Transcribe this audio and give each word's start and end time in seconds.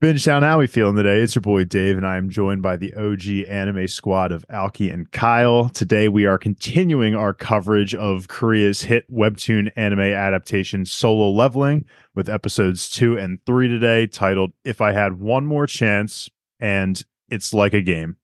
Bingetown, 0.00 0.42
how 0.42 0.60
we 0.60 0.68
feeling 0.68 0.94
today? 0.94 1.22
It's 1.22 1.34
your 1.34 1.42
boy 1.42 1.64
Dave, 1.64 1.96
and 1.96 2.06
I 2.06 2.18
am 2.18 2.30
joined 2.30 2.62
by 2.62 2.76
the 2.76 2.94
OG 2.94 3.48
anime 3.48 3.88
squad 3.88 4.30
of 4.30 4.44
Alki 4.48 4.90
and 4.90 5.10
Kyle. 5.10 5.70
Today, 5.70 6.06
we 6.06 6.24
are 6.24 6.38
continuing 6.38 7.16
our 7.16 7.34
coverage 7.34 7.96
of 7.96 8.28
Korea's 8.28 8.82
hit 8.82 9.12
webtoon 9.12 9.72
anime 9.74 9.98
adaptation 9.98 10.84
Solo 10.86 11.30
Leveling 11.30 11.84
with 12.14 12.28
episodes 12.28 12.88
two 12.88 13.18
and 13.18 13.44
three 13.44 13.66
today, 13.66 14.06
titled 14.06 14.52
If 14.64 14.80
I 14.80 14.92
Had 14.92 15.18
One 15.18 15.46
More 15.46 15.66
Chance, 15.66 16.28
and 16.60 17.04
It's 17.28 17.52
Like 17.52 17.74
a 17.74 17.82
Game. 17.82 18.18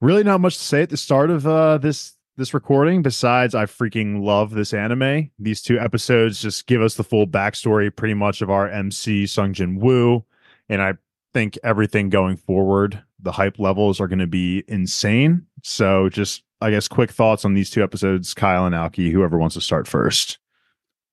Really, 0.00 0.24
not 0.24 0.40
much 0.40 0.56
to 0.56 0.64
say 0.64 0.80
at 0.80 0.88
the 0.88 0.96
start 0.96 1.30
of 1.30 1.46
uh, 1.46 1.76
this 1.76 2.14
this 2.38 2.54
recording 2.54 3.02
besides 3.02 3.54
I 3.54 3.66
freaking 3.66 4.22
love 4.24 4.52
this 4.52 4.72
anime. 4.72 5.30
These 5.38 5.60
two 5.60 5.78
episodes 5.78 6.40
just 6.40 6.66
give 6.66 6.80
us 6.80 6.94
the 6.94 7.04
full 7.04 7.26
backstory, 7.26 7.94
pretty 7.94 8.14
much 8.14 8.40
of 8.40 8.48
our 8.48 8.66
MC 8.66 9.26
Sung 9.26 9.52
Jin 9.52 9.78
Woo 9.78 10.24
and 10.68 10.82
I 10.82 10.94
think 11.34 11.58
everything 11.62 12.08
going 12.08 12.36
forward, 12.36 13.02
the 13.20 13.32
hype 13.32 13.58
levels 13.58 14.00
are 14.00 14.08
going 14.08 14.20
to 14.20 14.26
be 14.26 14.64
insane. 14.68 15.46
So, 15.62 16.08
just 16.08 16.42
I 16.60 16.70
guess 16.70 16.88
quick 16.88 17.10
thoughts 17.10 17.44
on 17.44 17.54
these 17.54 17.70
two 17.70 17.82
episodes, 17.82 18.34
Kyle 18.34 18.66
and 18.66 18.74
Alki. 18.74 19.10
Whoever 19.10 19.38
wants 19.38 19.54
to 19.54 19.60
start 19.60 19.86
first. 19.86 20.38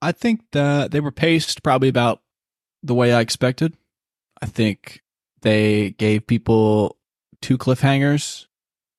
I 0.02 0.12
think 0.12 0.42
that 0.52 0.92
they 0.92 1.00
were 1.00 1.12
paced 1.12 1.64
probably 1.64 1.90
about 1.90 2.22
the 2.82 2.94
way 2.94 3.14
I 3.14 3.22
expected. 3.22 3.76
I 4.42 4.46
think 4.46 5.02
they 5.42 5.92
gave 5.92 6.28
people 6.28 6.98
two 7.42 7.58
cliffhangers, 7.58 8.48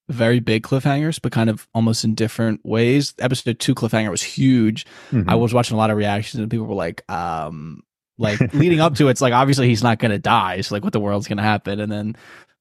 very 0.09 0.41
big 0.41 0.63
cliffhangers, 0.63 1.21
but 1.21 1.33
kind 1.33 1.51
of 1.51 1.69
almost 1.75 2.05
in 2.05 2.15
different 2.15 2.61
ways. 2.65 3.15
Episode 3.19 3.59
two 3.59 3.75
cliffhanger 3.75 4.11
was 4.11 4.23
huge. 4.23 4.87
Mm-hmm. 5.11 5.29
I 5.29 5.35
was 5.35 5.53
watching 5.53 5.75
a 5.75 5.79
lot 5.79 5.91
of 5.91 5.97
reactions 5.97 6.41
and 6.41 6.51
people 6.51 6.67
were 6.67 6.75
like, 6.75 7.03
um, 7.11 7.83
like 8.19 8.55
leading 8.55 8.81
up 8.81 8.95
to 8.97 9.09
it, 9.09 9.13
it's 9.13 9.21
like 9.21 9.33
obviously 9.33 9.69
he's 9.69 9.83
not 9.83 9.99
going 9.99 10.13
to 10.13 10.19
die. 10.19 10.61
So 10.61 10.75
like 10.75 10.85
what 10.85 10.93
the 10.93 11.01
world's 11.01 11.29
going 11.29 11.39
to 11.39 11.43
happen, 11.43 11.81
and 11.81 11.91
then 11.91 12.17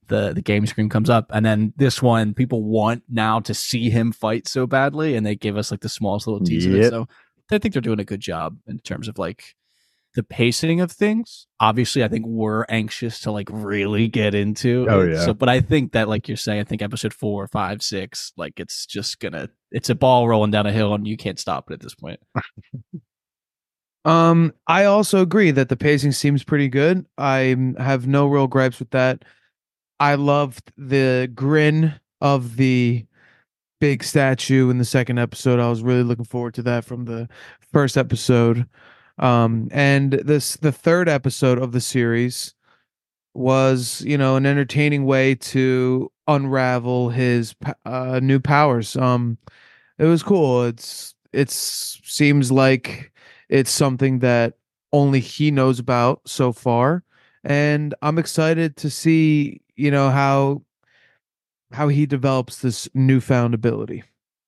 the 0.07 0.33
the 0.33 0.41
game 0.41 0.65
screen 0.65 0.89
comes 0.89 1.09
up, 1.09 1.29
and 1.33 1.45
then 1.45 1.73
this 1.77 2.01
one 2.01 2.33
people 2.33 2.63
want 2.63 3.03
now 3.09 3.39
to 3.41 3.53
see 3.53 3.89
him 3.89 4.11
fight 4.11 4.47
so 4.47 4.67
badly, 4.67 5.15
and 5.15 5.25
they 5.25 5.35
give 5.35 5.57
us 5.57 5.71
like 5.71 5.81
the 5.81 5.89
smallest 5.89 6.27
little 6.27 6.45
tease 6.45 6.65
yep. 6.65 6.75
of 6.75 6.81
it. 6.81 6.89
So 6.89 7.07
I 7.51 7.57
think 7.57 7.73
they're 7.73 7.81
doing 7.81 7.99
a 7.99 8.05
good 8.05 8.19
job 8.19 8.57
in 8.67 8.79
terms 8.79 9.07
of 9.07 9.17
like 9.17 9.55
the 10.15 10.23
pacing 10.23 10.81
of 10.81 10.91
things. 10.91 11.47
Obviously, 11.59 12.03
I 12.03 12.07
think 12.07 12.25
we're 12.25 12.65
anxious 12.69 13.21
to 13.21 13.31
like 13.31 13.49
really 13.51 14.07
get 14.07 14.35
into. 14.35 14.85
Oh 14.89 15.03
yeah. 15.03 15.25
So, 15.25 15.33
but 15.33 15.49
I 15.49 15.61
think 15.61 15.93
that 15.93 16.07
like 16.07 16.27
you're 16.27 16.37
saying, 16.37 16.59
I 16.59 16.63
think 16.63 16.81
episode 16.81 17.13
four, 17.13 17.47
five, 17.47 17.81
six, 17.81 18.31
like 18.37 18.59
it's 18.59 18.85
just 18.85 19.19
gonna, 19.19 19.49
it's 19.71 19.89
a 19.89 19.95
ball 19.95 20.27
rolling 20.27 20.51
down 20.51 20.65
a 20.65 20.71
hill, 20.71 20.93
and 20.93 21.07
you 21.07 21.17
can't 21.17 21.39
stop 21.39 21.69
it 21.69 21.75
at 21.75 21.79
this 21.81 21.95
point. 21.95 22.19
Um, 24.05 24.53
I 24.67 24.85
also 24.85 25.21
agree 25.21 25.51
that 25.51 25.69
the 25.69 25.77
pacing 25.77 26.11
seems 26.11 26.43
pretty 26.43 26.67
good. 26.67 27.05
I 27.17 27.55
have 27.77 28.07
no 28.07 28.27
real 28.27 28.47
gripes 28.47 28.79
with 28.79 28.89
that. 28.91 29.23
I 29.99 30.15
loved 30.15 30.71
the 30.77 31.31
grin 31.33 31.93
of 32.19 32.57
the 32.57 33.05
big 33.79 34.03
statue 34.03 34.69
in 34.69 34.77
the 34.77 34.85
second 34.85 35.19
episode. 35.19 35.59
I 35.59 35.69
was 35.69 35.83
really 35.83 36.03
looking 36.03 36.25
forward 36.25 36.53
to 36.55 36.63
that 36.63 36.85
from 36.85 37.05
the 37.05 37.29
first 37.71 37.97
episode. 37.97 38.67
Um, 39.19 39.69
and 39.71 40.13
this 40.13 40.57
the 40.57 40.71
third 40.71 41.07
episode 41.07 41.59
of 41.59 41.71
the 41.71 41.81
series 41.81 42.55
was, 43.33 44.01
you 44.01 44.17
know, 44.17 44.35
an 44.35 44.45
entertaining 44.45 45.05
way 45.05 45.35
to 45.35 46.11
unravel 46.27 47.09
his 47.09 47.55
uh, 47.85 48.19
new 48.21 48.39
powers. 48.39 48.95
Um, 48.95 49.37
it 49.97 50.05
was 50.05 50.23
cool. 50.23 50.65
It's 50.65 51.15
it's 51.31 52.01
seems 52.03 52.51
like 52.51 53.12
it's 53.53 53.71
something 53.71 54.19
that 54.19 54.55
only 54.91 55.19
he 55.19 55.51
knows 55.51 55.77
about 55.77 56.21
so 56.25 56.51
far, 56.51 57.03
and 57.43 57.93
I'm 58.01 58.17
excited 58.17 58.75
to 58.77 58.89
see 58.89 59.61
you 59.75 59.91
know 59.91 60.09
how 60.09 60.63
how 61.71 61.87
he 61.87 62.07
develops 62.07 62.59
this 62.59 62.89
newfound 62.95 63.53
ability. 63.53 64.03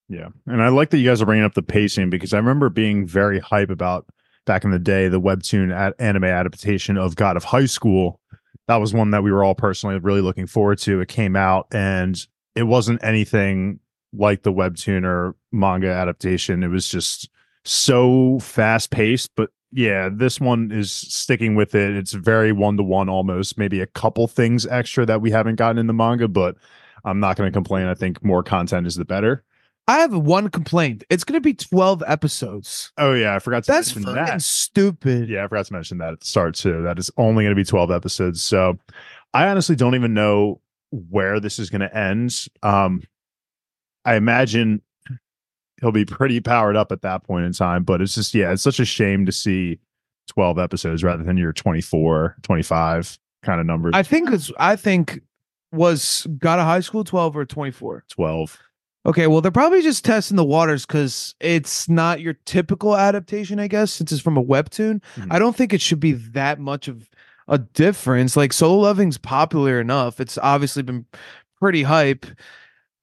Yeah, 0.10 0.30
and 0.48 0.62
I 0.62 0.70
like 0.70 0.90
that 0.90 0.98
you 0.98 1.08
guys 1.08 1.22
are 1.22 1.26
bringing 1.26 1.46
up 1.46 1.54
the 1.54 1.62
pacing 1.62 2.10
because 2.10 2.34
I 2.34 2.38
remember 2.38 2.70
being 2.70 3.06
very 3.06 3.40
hype 3.40 3.70
about 3.70 4.08
back 4.46 4.64
in 4.64 4.72
the 4.72 4.80
day 4.80 5.08
the 5.08 5.22
webtoon 5.22 5.72
ad- 5.74 5.94
anime 6.00 6.24
adaptation 6.24 6.98
of 6.98 7.16
God 7.16 7.38
of 7.38 7.44
High 7.44 7.68
School. 7.68 8.20
That 8.68 8.78
was 8.78 8.92
one 8.92 9.12
that 9.12 9.22
we 9.22 9.32
were 9.32 9.44
all 9.44 9.56
personally 9.56 10.00
really 10.00 10.22
looking 10.22 10.48
forward 10.48 10.80
to. 10.80 11.00
It 11.00 11.10
came 11.10 11.36
out 11.36 11.68
and 11.72 12.18
it 12.56 12.64
wasn't 12.64 13.04
anything 13.04 13.80
like 14.14 14.42
the 14.42 14.54
webtoon 14.54 15.06
or 15.06 15.36
manga 15.52 15.90
adaptation. 15.90 16.64
It 16.64 16.70
was 16.70 16.88
just 16.88 17.30
so 17.66 18.40
fast 18.40 18.92
paced, 18.92 19.32
but 19.36 19.50
yeah, 19.72 20.10
this 20.12 20.40
one 20.40 20.72
is 20.72 20.92
sticking 20.92 21.56
with 21.56 21.76
it. 21.76 21.96
It's 21.96 22.14
very 22.14 22.52
one 22.52 22.78
to 22.78 22.84
one 22.84 23.10
almost, 23.10 23.58
maybe 23.58 23.82
a 23.82 23.88
couple 23.88 24.28
things 24.28 24.66
extra 24.68 25.06
that 25.06 25.22
we 25.22 25.32
haven't 25.32 25.56
gotten 25.56 25.78
in 25.78 25.88
the 25.88 25.94
manga, 25.94 26.28
but 26.28 26.56
I'm 27.04 27.20
not 27.20 27.36
going 27.36 27.52
to 27.52 27.54
complain. 27.54 27.88
I 27.88 27.94
think 27.94 28.24
more 28.24 28.42
content 28.44 28.88
is 28.88 28.96
the 28.96 29.06
better. 29.06 29.44
I 29.88 30.00
have 30.00 30.16
one 30.16 30.50
complaint. 30.50 31.04
It's 31.10 31.24
going 31.24 31.36
to 31.36 31.42
be 31.42 31.54
12 31.54 32.04
episodes. 32.08 32.92
Oh 32.98 33.14
yeah, 33.14 33.36
I 33.36 33.40
forgot 33.40 33.66
to 33.66 33.72
That's 33.72 33.96
mention 33.96 34.16
that. 34.16 34.42
stupid. 34.42 35.30
Yeah, 35.30 35.44
I 35.44 35.48
forgot 35.48 35.68
to 35.68 35.74
mention 35.74 35.98
that 36.00 36.14
at 36.14 36.22
the 36.22 36.26
start 36.26 36.56
too. 36.56 36.82
That 36.82 36.98
is 36.98 37.12
only 37.18 37.44
going 37.44 37.56
to 37.56 37.60
be 37.60 37.66
12 37.66 37.92
episodes. 37.92 38.42
So 38.44 38.80
I 39.34 39.48
honestly 39.48 39.76
don't 39.76 39.94
even 39.94 40.14
know 40.14 40.62
where 40.92 41.40
this 41.40 41.60
is 41.60 41.70
going 41.70 41.82
to 41.82 41.96
end. 41.96 42.48
Um 42.64 43.04
I 44.06 44.16
imagine 44.16 44.82
he'll 45.82 45.92
be 45.92 46.06
pretty 46.06 46.40
powered 46.40 46.76
up 46.76 46.92
at 46.92 47.02
that 47.02 47.24
point 47.24 47.46
in 47.46 47.54
time. 47.54 47.84
But 47.84 48.02
it's 48.02 48.16
just, 48.16 48.34
yeah, 48.34 48.52
it's 48.52 48.64
such 48.64 48.80
a 48.80 48.86
shame 48.86 49.26
to 49.26 49.32
see 49.32 49.80
12 50.30 50.58
episodes 50.60 51.04
rather 51.04 51.24
than 51.24 51.38
your 51.38 51.54
24, 51.54 52.38
25 52.42 53.18
kind 53.44 53.60
of 53.60 53.66
numbers. 53.66 53.92
I 53.96 54.04
think 54.04 54.32
it's, 54.32 54.52
I 54.58 54.76
think 54.76 55.22
was 55.72 56.26
God 56.38 56.60
of 56.60 56.66
High 56.66 56.80
School 56.80 57.04
12 57.04 57.38
or 57.38 57.46
24? 57.46 58.06
12. 58.10 58.60
Okay, 59.08 59.28
well, 59.28 59.40
they're 59.40 59.52
probably 59.52 59.84
just 59.84 60.04
testing 60.04 60.36
the 60.36 60.44
waters 60.44 60.86
because 60.86 61.36
it's 61.40 61.88
not 61.88 62.22
your 62.22 62.34
typical 62.46 62.98
adaptation, 62.98 63.60
I 63.60 63.68
guess, 63.68 63.94
since 63.94 64.12
it's 64.12 64.22
from 64.22 64.38
a 64.38 64.44
webtoon. 64.44 65.00
Mm-hmm. 65.16 65.32
I 65.32 65.38
don't 65.38 65.56
think 65.56 65.74
it 65.74 65.82
should 65.82 66.00
be 66.00 66.14
that 66.14 66.60
much 66.60 66.88
of 66.88 67.08
a 67.48 67.60
difference. 67.60 68.36
Like 68.36 68.52
Solo 68.52 68.82
Leveling's 68.82 69.20
popular 69.20 69.80
enough. 69.80 70.20
It's 70.20 70.40
obviously 70.40 70.82
been 70.82 71.06
pretty 71.60 71.84
hype. 71.84 72.26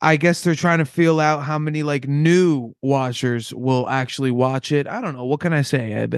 I 0.03 0.17
guess 0.17 0.43
they're 0.43 0.57
trying 0.57 0.79
to 0.79 0.85
feel 0.85 1.21
out 1.21 1.45
how 1.45 1.59
many 1.59 1.85
like 1.85 2.09
new 2.09 2.75
watchers 2.83 3.55
will 3.55 3.89
actually 3.89 4.33
watch 4.33 4.73
it. 4.73 4.89
I 4.89 5.01
don't 5.01 5.17
know. 5.17 5.25
What 5.25 5.41
can 5.41 5.53
I 5.53 5.63
say? 5.63 6.09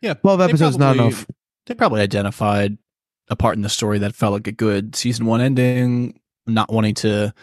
yeah, 0.00 0.14
twelve 0.14 0.40
episodes 0.40 0.76
probably, 0.76 0.98
not 0.98 1.06
enough. 1.08 1.26
They 1.66 1.74
probably 1.74 2.00
identified 2.00 2.78
a 3.28 3.36
part 3.36 3.56
in 3.56 3.62
the 3.62 3.68
story 3.68 3.98
that 3.98 4.14
felt 4.14 4.32
like 4.32 4.46
a 4.46 4.52
good 4.52 4.94
season 4.94 5.26
one 5.26 5.40
ending, 5.40 6.20
not 6.46 6.72
wanting 6.72 6.94
to 6.94 7.34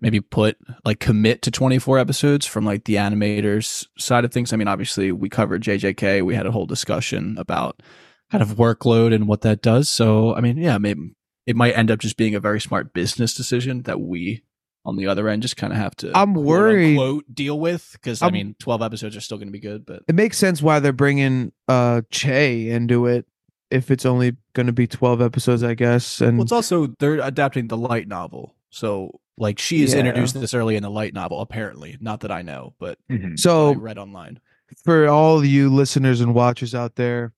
maybe 0.00 0.20
put 0.20 0.58
like 0.84 1.00
commit 1.00 1.40
to 1.42 1.50
24 1.50 1.98
episodes 1.98 2.44
from 2.44 2.66
like 2.66 2.84
the 2.84 2.96
animators 2.96 3.86
side 3.98 4.24
of 4.24 4.32
things. 4.32 4.52
I 4.52 4.56
mean, 4.56 4.68
obviously 4.68 5.10
we 5.10 5.28
covered 5.30 5.62
JJK. 5.62 6.22
We 6.24 6.34
had 6.34 6.46
a 6.46 6.50
whole 6.50 6.66
discussion 6.66 7.36
about 7.38 7.82
kind 8.30 8.42
of 8.42 8.56
workload 8.56 9.14
and 9.14 9.26
what 9.26 9.40
that 9.42 9.62
does. 9.62 9.88
So, 9.88 10.34
I 10.34 10.40
mean, 10.40 10.58
yeah, 10.58 10.76
maybe 10.76 11.14
it 11.46 11.56
might 11.56 11.76
end 11.76 11.90
up 11.90 12.00
just 12.00 12.16
being 12.16 12.34
a 12.34 12.40
very 12.40 12.60
smart 12.60 12.92
business 12.92 13.34
decision 13.34 13.82
that 13.82 14.00
we 14.00 14.42
on 14.86 14.96
the 14.96 15.06
other 15.06 15.28
end 15.28 15.42
just 15.42 15.56
kind 15.58 15.72
of 15.72 15.78
have 15.78 15.94
to 15.96 16.10
i'm 16.14 16.32
worried 16.32 16.96
quote, 16.96 17.24
deal 17.34 17.58
with 17.60 17.90
because 17.92 18.22
i 18.22 18.30
mean 18.30 18.54
12 18.60 18.80
episodes 18.82 19.16
are 19.16 19.20
still 19.20 19.36
going 19.36 19.48
to 19.48 19.52
be 19.52 19.58
good 19.60 19.84
but 19.84 20.02
it 20.08 20.14
makes 20.14 20.38
sense 20.38 20.62
why 20.62 20.78
they're 20.80 20.92
bringing 20.94 21.52
uh 21.68 22.00
che 22.10 22.70
into 22.70 23.06
it 23.06 23.26
if 23.70 23.90
it's 23.90 24.06
only 24.06 24.36
going 24.54 24.68
to 24.68 24.72
be 24.72 24.86
12 24.86 25.20
episodes, 25.20 25.64
I 25.64 25.74
guess. 25.74 26.20
And 26.20 26.38
Well, 26.38 26.44
it's 26.44 26.52
also 26.52 26.86
they're 27.00 27.18
adapting 27.18 27.66
the 27.66 27.76
light 27.76 28.06
novel, 28.06 28.54
so 28.70 29.18
like 29.36 29.58
she 29.58 29.82
is 29.82 29.92
Yeah. 29.92 29.98
introduced 29.98 30.38
this 30.40 30.54
early 30.54 30.76
in 30.76 30.84
the 30.84 30.88
light 30.90 31.12
novel. 31.12 31.40
Apparently, 31.40 31.96
not 32.00 32.20
that 32.20 32.30
I 32.30 32.42
know, 32.42 32.74
but 32.78 32.96
Mhm. 33.10 33.32
I 33.32 33.34
so 33.36 33.74
read 33.74 33.98
online. 33.98 34.38
for 34.84 35.08
all 35.08 35.44
you 35.44 35.68
listeners 35.68 36.20
and 36.20 36.32
watchers 36.32 36.76
out 36.76 36.94
there, 36.94 37.32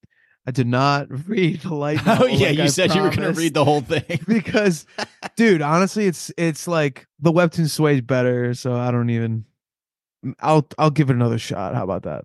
I 0.49 0.51
did 0.51 0.67
not 0.67 1.07
read 1.29 1.61
the 1.61 1.75
light 1.75 2.01
oh, 2.07 2.07
novel. 2.07 2.25
Oh 2.25 2.29
yeah, 2.29 2.49
like 2.49 2.57
you 2.57 2.63
I 2.65 2.67
said 2.69 2.95
you 2.95 3.03
were 3.03 3.11
going 3.11 3.35
to 3.35 3.39
read 3.39 3.53
the 3.53 3.67
whole 3.67 3.83
thing. 3.83 4.21
because 4.27 4.87
dude 5.37 5.61
honestly 5.61 6.07
it's 6.07 6.33
it's 6.39 6.67
like 6.67 7.07
the 7.21 7.31
webtoon 7.31 7.69
sways 7.69 8.01
better 8.01 8.55
so 8.55 8.75
i 8.75 8.91
don't 8.91 9.11
even 9.11 9.45
i'll 10.41 10.67
i'll 10.79 10.91
give 10.91 11.11
it 11.11 11.17
another 11.17 11.39
shot 11.39 11.75
how 11.75 11.85
about 11.85 12.03
that 12.05 12.25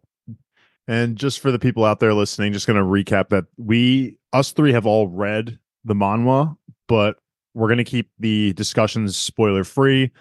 And 0.87 1.17
just 1.17 1.39
for 1.39 1.51
the 1.51 1.59
people 1.59 1.85
out 1.85 1.99
there 1.99 2.13
listening, 2.13 2.53
just 2.53 2.67
going 2.67 2.77
to 2.77 2.83
recap 2.83 3.29
that 3.29 3.45
we, 3.57 4.17
us 4.33 4.51
three, 4.51 4.73
have 4.73 4.85
all 4.85 5.07
read 5.07 5.59
the 5.85 5.93
manhwa, 5.93 6.57
but 6.87 7.17
we're 7.53 7.67
going 7.67 7.77
to 7.77 7.83
keep 7.83 8.09
the 8.19 8.53
discussions 8.53 9.15
spoiler 9.15 9.63
free. 9.63 10.11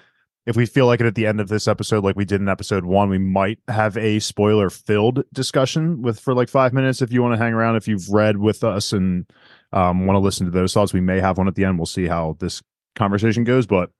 If 0.44 0.56
we 0.56 0.66
feel 0.66 0.86
like 0.86 1.00
it 1.00 1.06
at 1.06 1.14
the 1.14 1.26
end 1.26 1.40
of 1.40 1.48
this 1.48 1.68
episode, 1.68 2.02
like 2.02 2.16
we 2.16 2.24
did 2.24 2.40
in 2.40 2.48
episode 2.48 2.84
one, 2.84 3.08
we 3.08 3.18
might 3.18 3.60
have 3.68 3.96
a 3.96 4.18
spoiler 4.18 4.70
filled 4.70 5.22
discussion 5.32 6.02
with 6.02 6.18
for 6.18 6.34
like 6.34 6.48
five 6.48 6.72
minutes. 6.72 7.00
If 7.00 7.12
you 7.12 7.22
want 7.22 7.34
to 7.34 7.38
hang 7.42 7.52
around, 7.52 7.76
if 7.76 7.86
you've 7.86 8.10
read 8.10 8.38
with 8.38 8.64
us 8.64 8.92
and 8.92 9.26
um, 9.72 10.06
want 10.06 10.16
to 10.16 10.20
listen 10.20 10.46
to 10.46 10.52
those 10.52 10.74
thoughts, 10.74 10.92
we 10.92 11.00
may 11.00 11.20
have 11.20 11.38
one 11.38 11.46
at 11.46 11.54
the 11.54 11.64
end. 11.64 11.78
We'll 11.78 11.86
see 11.86 12.06
how 12.08 12.36
this 12.40 12.60
conversation 12.96 13.44
goes, 13.44 13.66
but 13.66 13.90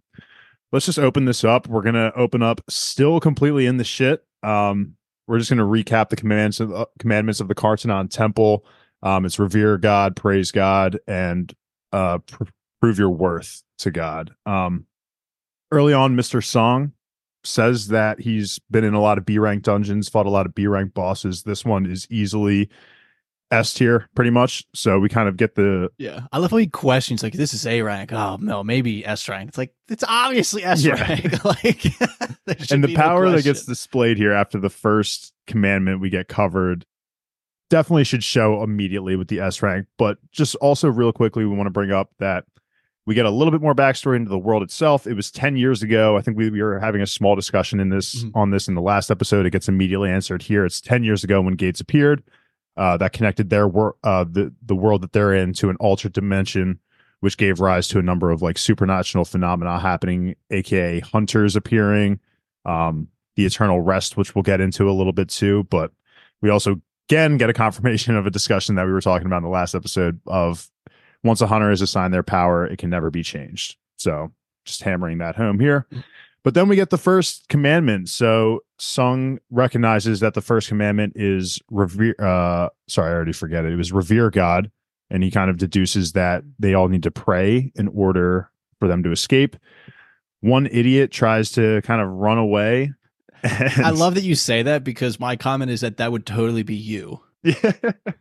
let's 0.73 0.87
just 0.87 0.99
open 0.99 1.27
this 1.27 1.45
up. 1.45 1.69
We're 1.69 1.83
to 1.95 2.13
open 2.17 2.43
up 2.43 2.61
still 2.69 3.21
completely 3.21 3.67
in 3.67 3.77
the 3.77 3.85
shit. 3.85 4.25
Um, 4.43 4.97
we're 5.29 5.39
just 5.39 5.49
to 5.59 5.65
recap 5.65 6.09
the 6.09 6.17
commands 6.17 6.61
of 6.61 6.75
uh, 6.75 6.87
commandments 6.99 7.41
of 7.41 7.49
the 7.49 7.55
Cartenon 7.55 8.11
Temple. 8.11 8.67
Um, 9.03 9.25
it's 9.25 9.39
revere 9.39 9.79
God, 9.79 10.17
praise 10.17 10.51
God, 10.51 10.99
and 11.07 11.53
uh, 11.93 12.19
pr- 12.19 12.45
prove 12.81 12.99
your 12.99 13.11
worth 13.11 13.63
to 13.79 13.91
God. 13.91 14.35
Um, 14.47 14.87
early 15.73 15.93
on, 15.93 16.15
Mister 16.15 16.41
Song 16.41 16.93
says 17.45 17.89
that 17.89 18.21
he's 18.21 18.61
been 18.71 18.85
in 18.85 18.95
a 18.95 19.01
lot 19.01 19.19
of 19.19 19.25
B 19.27 19.39
rank 19.39 19.65
dungeons, 19.65 20.09
fought 20.09 20.27
a 20.27 20.31
lot 20.31 20.47
of 20.47 20.55
B 20.55 20.67
rank 20.69 20.95
bosses. 20.95 21.43
This 21.43 21.65
one 21.65 21.87
is 21.87 22.07
easily 22.11 22.71
S 23.51 23.75
tier, 23.75 24.09
pretty 24.15 24.31
much. 24.31 24.65
So 24.75 24.99
we 24.99 25.09
kind 25.09 25.29
of 25.29 25.37
get 25.37 25.57
the 25.57 25.91
Yeah, 25.99 26.21
I 26.33 26.39
love 26.39 26.51
how 26.53 26.57
he 26.57 26.67
questions 26.69 27.23
like, 27.23 27.33
"This 27.35 27.53
is 27.53 27.67
A 27.67 27.83
rank. 27.83 28.13
Oh 28.13 28.39
no, 28.41 28.63
maybe 28.63 29.05
S 29.05 29.29
rank." 29.29 29.49
It's 29.49 29.59
like 29.59 29.75
it's 29.89 30.05
obviously 30.07 30.63
S 30.65 30.85
Yeah. 30.85 30.95
rank. 31.01 31.45
like, 31.45 31.85
and 32.71 32.83
the 32.85 32.89
be 32.89 32.95
no 32.95 33.01
power 33.01 33.31
that 33.31 33.43
gets 33.45 33.67
displayed 33.67 34.17
here 34.19 34.33
after 34.33 34.59
the 34.59 34.71
first 34.71 35.33
commandment 35.47 36.01
we 36.01 36.11
get 36.11 36.29
covered 36.29 36.87
definitely 37.71 38.05
should 38.05 38.23
show 38.23 38.63
immediately 38.63 39.17
with 39.17 39.29
the 39.29 39.41
S 39.41 39.63
rank. 39.63 39.87
But 39.99 40.19
just 40.31 40.55
also 40.57 40.89
real 40.89 41.13
quickly, 41.13 41.45
we 41.45 41.57
want 41.57 41.67
to 41.67 41.71
bring 41.73 41.91
up 41.91 42.11
that 42.21 42.45
we 43.07 43.15
get 43.15 43.27
a 43.27 43.31
little 43.31 43.51
bit 43.51 43.61
more 43.61 43.75
backstory 43.75 44.17
into 44.17 44.29
the 44.31 44.39
world 44.39 44.63
itself. 44.63 45.07
It 45.07 45.15
was 45.15 45.31
10 45.31 45.57
years 45.57 45.83
ago. 45.83 46.17
I 46.17 46.21
think 46.23 46.37
we, 46.37 46.51
we 46.51 46.63
were 46.63 46.79
having 46.79 47.03
a 47.03 47.07
small 47.07 47.35
discussion 47.35 47.81
in 47.81 47.89
this 47.89 48.23
Mhm. 48.25 48.31
on 48.35 48.51
this 48.51 48.69
in 48.69 48.75
the 48.75 48.81
last 48.81 49.11
episode. 49.11 49.45
It 49.45 49.51
gets 49.51 49.69
immediately 49.69 50.09
answered 50.11 50.43
here. 50.43 50.65
It's 50.65 50.81
10 50.81 51.03
years 51.03 51.25
ago 51.25 51.41
when 51.41 51.55
Gates 51.55 51.81
appeared. 51.81 52.23
Uh, 52.77 52.97
that 52.97 53.13
connected 53.13 53.51
their 53.51 53.69
wor- 53.69 53.97
uh, 54.05 54.25
the 54.25 54.51
the 54.65 54.75
world 54.77 55.03
that 55.03 55.13
they're 55.13 55.35
in 55.35 55.53
to 55.55 55.69
an 55.69 55.77
altered 55.77 56.13
dimension, 56.13 56.79
which 57.21 57.37
gave 57.37 57.61
rise 57.61 57.87
to 57.89 57.99
a 57.99 58.03
number 58.03 58.31
of 58.31 58.41
like 58.41 58.57
supernatural 58.57 59.25
phenomena 59.27 59.79
happening, 59.79 60.35
aka 60.51 61.01
hunters 61.01 61.55
appearing, 61.55 62.19
um, 62.65 63.09
the 63.37 63.45
eternal 63.45 63.81
rest, 63.83 64.17
which 64.17 64.35
we'll 64.35 64.43
get 64.43 64.61
into 64.61 64.89
a 64.89 64.93
little 64.93 65.13
bit 65.13 65.29
too. 65.29 65.65
But 65.71 65.93
we 66.41 66.49
also 66.49 66.81
again 67.11 67.37
get 67.37 67.51
a 67.51 67.53
confirmation 67.53 68.17
of 68.17 68.27
a 68.27 68.31
discussion 68.31 68.77
that 68.77 68.87
we 68.87 68.93
were 68.93 69.03
talking 69.03 69.27
about 69.27 69.39
in 69.39 69.43
the 69.45 69.49
last 69.51 69.75
episode 69.75 70.19
of 70.27 70.71
once 71.25 71.41
a 71.41 71.47
hunter 71.47 71.71
is 71.71 71.83
assigned 71.83 72.13
their 72.13 72.23
power, 72.23 72.67
it 72.67 72.79
can 72.79 72.91
never 72.91 73.11
be 73.11 73.23
changed. 73.23 73.77
So 73.97 74.33
just 74.65 74.83
hammering 74.83 75.19
that 75.19 75.37
home 75.37 75.61
here. 75.61 75.87
But 76.45 76.55
then 76.55 76.69
we 76.69 76.77
get 76.77 76.91
the 76.91 76.99
first 76.99 77.49
commandment. 77.49 78.09
So 78.09 78.65
Sung 78.79 79.39
recognizes 79.51 80.21
that 80.21 80.35
the 80.35 80.41
first 80.41 80.69
commandment 80.69 81.13
is 81.15 81.61
revere. 81.71 82.17
Uh, 82.19 82.69
sorry, 82.89 83.11
I 83.11 83.15
already 83.15 83.33
forget 83.33 83.65
it. 83.65 83.73
It 83.73 83.77
was 83.77 83.93
revere 83.93 84.31
God, 84.31 84.71
and 85.09 85.23
he 85.23 85.31
kind 85.31 85.51
of 85.51 85.57
deduces 85.57 86.13
that 86.13 86.43
they 86.59 86.75
all 86.75 86.89
need 86.89 87.05
to 87.05 87.13
pray 87.13 87.73
in 87.77 87.89
order 87.89 88.51
for 88.81 88.89
them 88.89 89.05
to 89.05 89.13
escape. 89.13 89.57
One 90.41 90.67
idiot 90.67 91.13
tries 91.13 91.53
to 91.53 91.81
kind 91.83 92.03
of 92.03 92.09
run 92.09 92.39
away. 92.39 92.93
I 93.45 93.91
love 93.91 94.17
that 94.17 94.25
you 94.25 94.35
say 94.35 94.65
that 94.65 94.83
because 94.83 95.21
my 95.21 95.37
comment 95.37 95.71
is 95.71 95.83
that 95.83 95.99
that 95.99 96.11
would 96.11 96.27
totally 96.27 96.65
be 96.65 96.75
you. 96.75 97.21
Yeah. 97.43 97.73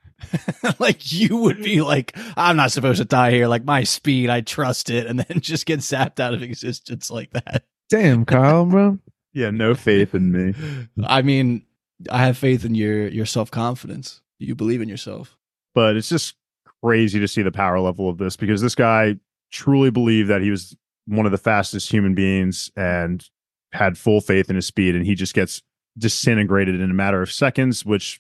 like 0.80 1.12
you 1.12 1.38
would 1.38 1.62
be 1.64 1.82
like, 1.82 2.16
I'm 2.38 2.56
not 2.58 2.72
supposed 2.72 3.00
to 3.00 3.06
die 3.06 3.32
here. 3.32 3.48
Like 3.48 3.64
my 3.66 3.84
speed, 3.84 4.30
I 4.30 4.42
trust 4.42 4.90
it, 4.90 5.08
and 5.08 5.20
then 5.20 5.40
just 5.42 5.66
get 5.66 5.80
zapped 5.80 6.20
out 6.20 6.34
of 6.34 6.44
existence 6.44 7.10
like 7.12 7.32
that. 7.32 7.64
damn 7.90 8.26
kyle 8.26 8.66
bro 8.66 8.98
yeah, 9.34 9.50
no 9.52 9.76
faith 9.76 10.14
in 10.16 10.32
me. 10.32 10.86
I 11.06 11.22
mean, 11.22 11.66
I 12.10 12.26
have 12.26 12.38
faith 12.38 12.66
in 12.66 12.76
your 12.76 13.08
your 13.08 13.26
self 13.26 13.52
confidence. 13.52 14.22
You 14.40 14.56
believe 14.56 14.82
in 14.82 14.90
yourself. 14.90 15.38
but 15.76 15.96
it's 15.96 16.10
just 16.10 16.36
crazy 16.84 17.20
to 17.20 17.28
see 17.28 17.44
the 17.44 17.52
power 17.52 17.80
level 17.80 18.10
of 18.10 18.18
this 18.18 18.36
because 18.36 18.62
this 18.62 18.74
guy 18.76 19.16
truly 19.52 19.92
believed 19.92 20.30
that 20.30 20.42
he 20.42 20.50
was 20.50 20.76
one 21.06 21.26
of 21.28 21.32
the 21.32 21.38
fastest 21.38 21.92
human 21.92 22.16
beings 22.16 22.72
and 22.76 23.30
had 23.72 23.98
full 23.98 24.20
faith 24.20 24.50
in 24.50 24.56
his 24.56 24.66
speed 24.66 24.96
and 24.96 25.06
he 25.06 25.14
just 25.14 25.34
gets 25.36 25.62
disintegrated 25.98 26.80
in 26.82 26.90
a 26.90 26.94
matter 26.94 27.22
of 27.22 27.32
seconds 27.32 27.86
which 27.86 28.20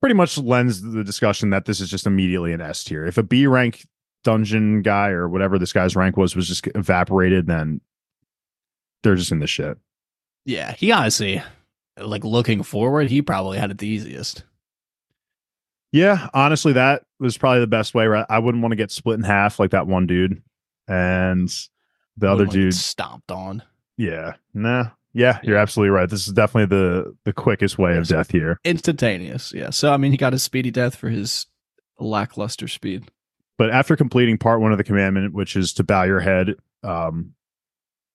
pretty 0.00 0.14
much 0.14 0.38
lends 0.38 0.82
the 0.82 1.04
discussion 1.04 1.50
that 1.50 1.64
this 1.64 1.80
is 1.80 1.90
just 1.90 2.06
immediately 2.06 2.52
an 2.52 2.60
S 2.60 2.84
tier. 2.84 3.06
If 3.06 3.18
a 3.18 3.22
B 3.22 3.46
rank 3.46 3.86
dungeon 4.24 4.82
guy 4.82 5.08
or 5.10 5.28
whatever 5.28 5.58
this 5.58 5.72
guy's 5.72 5.94
rank 5.96 6.16
was 6.16 6.34
was 6.34 6.48
just 6.48 6.66
evaporated 6.74 7.46
then 7.46 7.80
they're 9.02 9.14
just 9.14 9.30
in 9.32 9.38
the 9.38 9.46
shit. 9.46 9.78
Yeah, 10.44 10.72
he 10.72 10.90
honestly, 10.90 11.40
like 11.98 12.24
looking 12.24 12.62
forward, 12.62 13.08
he 13.10 13.22
probably 13.22 13.58
had 13.58 13.70
it 13.70 13.78
the 13.78 13.86
easiest. 13.86 14.44
Yeah, 15.92 16.28
honestly, 16.34 16.72
that 16.74 17.04
was 17.18 17.38
probably 17.38 17.60
the 17.60 17.66
best 17.66 17.94
way. 17.94 18.06
Right? 18.06 18.26
I 18.28 18.38
wouldn't 18.38 18.62
want 18.62 18.72
to 18.72 18.76
get 18.76 18.90
split 18.90 19.18
in 19.18 19.24
half 19.24 19.58
like 19.58 19.70
that 19.70 19.86
one 19.86 20.06
dude, 20.06 20.42
and 20.86 21.48
the 22.16 22.26
other 22.26 22.44
Wouldn't 22.44 22.48
wanna 22.56 22.62
dude. 22.70 22.74
stomped 22.74 23.30
on. 23.30 23.62
Yeah, 23.96 24.34
nah, 24.52 24.88
yeah, 25.12 25.38
you're 25.42 25.56
absolutely 25.56 25.90
right. 25.90 26.08
This 26.08 26.26
is 26.26 26.34
definitely 26.34 26.76
the 26.76 27.16
the 27.24 27.32
quickest 27.32 27.78
way 27.78 27.96
of 27.96 28.06
death 28.06 28.30
here. 28.30 28.58
Instantaneous. 28.64 29.52
Yeah. 29.54 29.70
So 29.70 29.92
I 29.92 29.96
mean, 29.96 30.12
he 30.12 30.18
got 30.18 30.34
a 30.34 30.38
speedy 30.38 30.70
death 30.70 30.94
for 30.94 31.08
his 31.08 31.46
lackluster 31.98 32.68
speed. 32.68 33.10
But 33.56 33.70
after 33.70 33.96
completing 33.96 34.38
part 34.38 34.60
one 34.60 34.72
of 34.72 34.78
the 34.78 34.84
commandment, 34.84 35.34
which 35.34 35.56
is 35.56 35.72
to 35.74 35.84
bow 35.84 36.04
your 36.04 36.20
head, 36.20 36.54
um, 36.84 37.34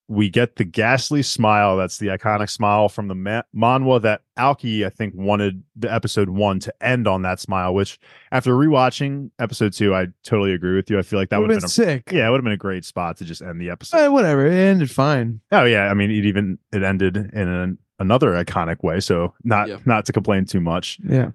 we 0.10 0.30
get 0.30 0.58
the 0.58 0.66
ghastly 0.66 1.24
smile. 1.24 1.78
That's 1.78 1.98
the 1.98 2.08
iconic 2.08 2.50
smile 2.50 2.90
from 2.90 3.08
the 3.08 3.16
ma- 3.16 3.44
manhwa 3.56 4.02
that 4.02 4.22
Alki, 4.38 4.86
I 4.86 4.90
think, 4.90 5.14
wanted 5.16 5.64
the 5.76 5.92
episode 5.92 6.30
one 6.30 6.60
to 6.60 6.74
end 6.82 7.08
on 7.08 7.22
that 7.22 7.40
smile. 7.40 7.74
Which, 7.74 8.00
after 8.32 8.52
rewatching 8.54 9.32
episode 9.40 9.72
two, 9.74 9.96
I 9.96 10.08
totally 10.24 10.54
agree 10.54 10.76
with 10.76 10.90
you. 10.90 11.00
I 11.00 11.04
feel 11.04 11.20
like 11.20 11.30
that 11.30 11.38
would 11.40 11.48
would 11.50 11.62
have 11.62 11.62
been 11.62 11.86
been 11.86 11.94
a 11.94 11.98
sick 11.98 12.12
yeah, 12.12 12.28
it 12.28 12.32
would 12.32 12.38
have 12.40 12.44
been 12.44 12.54
a 12.54 12.58
great 12.58 12.84
spot 12.86 13.18
to 13.18 13.26
just 13.26 13.42
end 13.42 13.62
the 13.62 13.70
episode. 13.70 13.98
Eh, 13.98 14.08
whatever 14.10 14.46
it 14.46 14.54
ended 14.54 14.92
fine 14.92 15.40
Oh 15.52 15.64
yeah, 15.64 15.90
I 15.90 15.94
mean 15.94 16.12
it 16.12 16.26
even 16.26 16.60
it 16.74 16.84
ended 16.84 17.16
in 17.16 17.48
an, 17.48 17.78
another 18.00 18.32
iconic 18.32 18.84
way, 18.84 19.00
so 19.00 19.34
not 19.44 19.70
Yeah. 19.70 19.78
not 19.86 20.06
to 20.08 20.12
complain 20.14 20.46
too 20.46 20.60
much. 20.62 21.00
yeah 21.08 21.32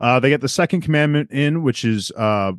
Uh 0.00 0.18
they 0.18 0.30
get 0.30 0.40
the 0.40 0.48
second 0.48 0.80
commandment 0.80 1.30
in, 1.30 1.62
which 1.62 1.84
is 1.84 2.10
uh 2.12 2.52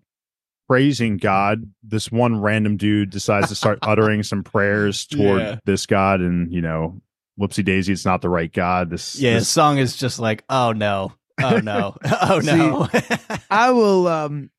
praising 0.67 1.17
God. 1.17 1.63
This 1.83 2.11
one 2.11 2.39
random 2.39 2.77
dude 2.77 3.09
decides 3.09 3.49
to 3.49 3.55
start 3.55 3.79
uttering 3.83 4.23
some 4.23 4.43
prayers 4.43 5.05
toward 5.05 5.41
Yeah. 5.41 5.55
this 5.65 5.85
God, 5.85 6.19
and 6.21 6.51
you 6.53 6.61
know, 6.61 7.01
whoopsie 7.39 7.65
daisy, 7.65 7.93
it's 7.93 8.05
not 8.05 8.21
the 8.21 8.29
right 8.29 8.51
God. 8.51 8.89
This 8.89 9.15
Yeah, 9.15 9.33
his 9.33 9.41
this- 9.43 9.49
song 9.49 9.77
is 9.77 9.95
just 9.95 10.19
like, 10.19 10.43
oh 10.49 10.71
no, 10.71 11.13
oh 11.41 11.57
no, 11.57 11.95
oh 12.21 12.39
no. 12.43 12.87
i 13.49 13.71
will 13.71 14.07
um 14.07 14.49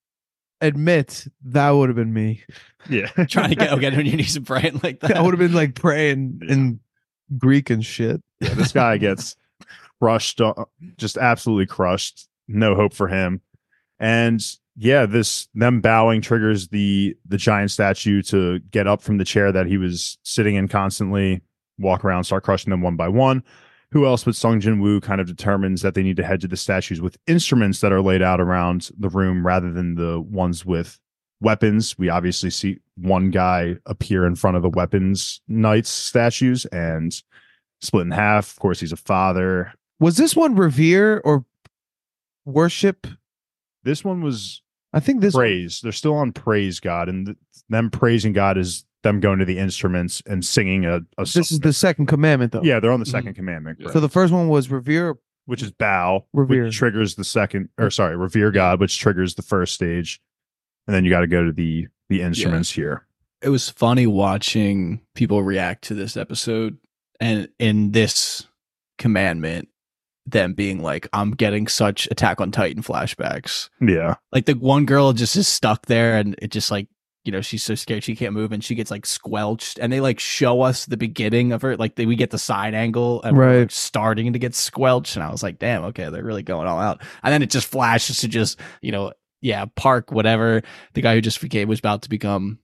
admit 0.60 1.26
that 1.44 1.70
would 1.70 1.88
have 1.88 1.96
been 1.96 2.12
me 2.12 2.42
yeah. 2.88 3.06
Trying 3.28 3.50
to 3.50 3.56
get 3.56 3.78
get 3.80 3.94
on 3.94 4.06
your 4.06 4.16
knees 4.16 4.36
and 4.36 4.46
praying 4.46 4.80
like 4.82 5.00
that. 5.00 5.16
i 5.16 5.20
would 5.20 5.32
have 5.32 5.38
been 5.38 5.52
like 5.52 5.74
praying 5.74 6.40
in 6.48 6.80
greek 7.38 7.70
and 7.70 7.84
shit 7.84 8.20
yeah, 8.40 8.54
this 8.54 8.72
guy 8.72 8.96
gets 8.98 9.36
crushed, 10.00 10.40
uh, 10.40 10.52
just 10.98 11.16
absolutely 11.16 11.66
crushed. 11.66 12.28
No 12.46 12.74
hope 12.74 12.92
for 12.92 13.08
him. 13.08 13.40
And 13.98 14.44
yeah, 14.76 15.06
this 15.06 15.48
them 15.54 15.80
bowing 15.80 16.20
triggers 16.20 16.68
the 16.68 17.16
the 17.26 17.36
giant 17.36 17.70
statue 17.70 18.22
to 18.22 18.58
get 18.70 18.86
up 18.86 19.02
from 19.02 19.18
the 19.18 19.24
chair 19.24 19.52
that 19.52 19.66
he 19.66 19.78
was 19.78 20.18
sitting 20.22 20.56
in 20.56 20.68
constantly, 20.68 21.42
walk 21.78 22.04
around, 22.04 22.24
start 22.24 22.44
crushing 22.44 22.70
them 22.70 22.82
one 22.82 22.96
by 22.96 23.08
one. 23.08 23.42
Who 23.92 24.06
else 24.06 24.24
but 24.24 24.34
Sung 24.34 24.58
Jin 24.58 24.80
Woo 24.80 25.00
kind 25.00 25.20
of 25.20 25.28
determines 25.28 25.82
that 25.82 25.94
they 25.94 26.02
need 26.02 26.16
to 26.16 26.24
head 26.24 26.40
to 26.40 26.48
the 26.48 26.56
statues 26.56 27.00
with 27.00 27.16
instruments 27.28 27.80
that 27.80 27.92
are 27.92 28.02
laid 28.02 28.22
out 28.22 28.40
around 28.40 28.90
the 28.98 29.08
room 29.08 29.46
rather 29.46 29.72
than 29.72 29.94
the 29.94 30.20
ones 30.20 30.66
with 30.66 30.98
weapons. 31.40 31.96
We 31.96 32.08
obviously 32.08 32.50
see 32.50 32.80
one 32.96 33.30
guy 33.30 33.76
appear 33.86 34.26
in 34.26 34.34
front 34.34 34.56
of 34.56 34.64
the 34.64 34.70
weapons 34.70 35.40
knights 35.46 35.90
statues 35.90 36.64
and 36.66 37.14
split 37.80 38.06
in 38.06 38.10
half. 38.10 38.50
Of 38.50 38.58
course, 38.58 38.80
he's 38.80 38.92
a 38.92 38.96
father. 38.96 39.72
was 40.00 40.16
this 40.16 40.34
one 40.34 40.56
revere 40.56 41.20
or 41.24 41.44
worship 42.44 43.06
This 43.84 44.02
one 44.02 44.22
was 44.22 44.62
I 44.94 45.00
think 45.00 45.20
this 45.20 45.34
praise. 45.34 45.80
They're 45.82 45.92
still 45.92 46.14
on 46.14 46.32
praise 46.32 46.80
God, 46.80 47.08
and 47.08 47.26
th- 47.26 47.38
them 47.68 47.90
praising 47.90 48.32
God 48.32 48.56
is 48.56 48.84
them 49.02 49.20
going 49.20 49.38
to 49.40 49.44
the 49.44 49.58
instruments 49.58 50.22
and 50.26 50.42
singing 50.44 50.86
a. 50.86 50.96
a 51.18 51.22
this 51.24 51.50
is 51.52 51.60
the 51.60 51.72
second 51.72 52.06
commandment 52.06 52.52
though. 52.52 52.62
yeah, 52.62 52.80
they're 52.80 52.92
on 52.92 53.00
the 53.00 53.06
Mhm. 53.06 53.22
2nd 53.24 53.34
commandment, 53.34 53.78
Yeah. 53.78 53.84
correct. 53.84 53.92
So 53.94 54.00
the 54.00 54.08
first 54.08 54.32
one 54.32 54.48
was 54.48 54.70
revere. 54.70 55.16
which 55.46 55.62
is 55.62 55.70
bow, 55.72 56.24
Revere. 56.32 56.64
which 56.64 56.76
triggers 56.76 57.16
the 57.16 57.24
second, 57.24 57.68
or 57.76 57.90
sorry, 57.90 58.16
revere 58.16 58.50
God, 58.50 58.80
which 58.80 58.98
triggers 58.98 59.34
the 59.34 59.42
first 59.42 59.74
stage, 59.74 60.18
and 60.86 60.94
then 60.96 61.04
you 61.04 61.10
got 61.10 61.20
to 61.20 61.26
go 61.26 61.44
to 61.44 61.52
the 61.52 61.88
the 62.08 62.22
instruments 62.22 62.70
here. 62.70 63.06
it 63.42 63.48
was 63.50 63.68
funny 63.68 64.06
watching 64.06 65.00
people 65.14 65.42
react 65.42 65.84
to 65.84 65.94
this 65.94 66.16
episode 66.16 66.78
and 67.20 67.48
in 67.58 67.90
this 67.92 68.46
commandment 68.96 69.68
them 70.26 70.54
being 70.54 70.82
like 70.82 71.06
i'm 71.12 71.32
getting 71.32 71.66
such 71.66 72.08
attack 72.10 72.40
on 72.40 72.50
titan 72.50 72.82
flashbacks. 72.82 73.68
Yeah, 73.80 74.14
like 74.32 74.46
the 74.46 74.54
one 74.54 74.86
girl 74.86 75.12
just 75.12 75.36
is 75.36 75.46
stuck 75.48 75.86
there 75.86 76.16
and 76.16 76.34
it 76.40 76.50
just 76.50 76.70
like 76.70 76.88
you 77.24 77.32
know 77.32 77.40
she's 77.40 77.64
so 77.64 77.74
scared 77.74 78.04
she 78.04 78.14
can't 78.16 78.34
move 78.34 78.52
and 78.52 78.62
she 78.62 78.74
gets 78.74 78.90
like 78.90 79.06
squelched 79.06 79.78
and 79.78 79.92
they 79.92 80.00
like 80.00 80.20
show 80.20 80.60
us 80.62 80.86
the 80.86 80.96
beginning 80.96 81.52
of 81.52 81.62
her 81.62 81.76
like 81.76 81.94
they, 81.96 82.04
we 82.06 82.16
get 82.16 82.30
the 82.30 82.38
side 82.38 82.74
angle 82.74 83.22
and 83.22 83.36
we're 83.36 83.46
Right. 83.46 83.58
like, 83.60 83.70
starting 83.70 84.32
to 84.34 84.38
get 84.38 84.54
squelched 84.54 85.16
and 85.16 85.22
i 85.24 85.30
was 85.30 85.42
like 85.42 85.58
damn 85.58 85.84
okay 85.84 86.08
they're 86.10 86.24
really 86.24 86.42
going 86.42 86.68
all 86.68 86.78
out. 86.78 87.00
And 87.22 87.32
then 87.32 87.42
it 87.42 87.50
just 87.50 87.66
flashes 87.66 88.18
to 88.18 88.28
just 88.28 88.58
you 88.82 88.92
know 88.92 89.12
yeah 89.40 89.64
park 89.76 90.10
whatever 90.12 90.62
the 90.94 91.00
guy 91.02 91.14
who 91.14 91.20
just 91.20 91.40
became 91.40 91.68
was 91.68 91.78
about 91.78 92.02
to 92.02 92.08
become 92.10 92.58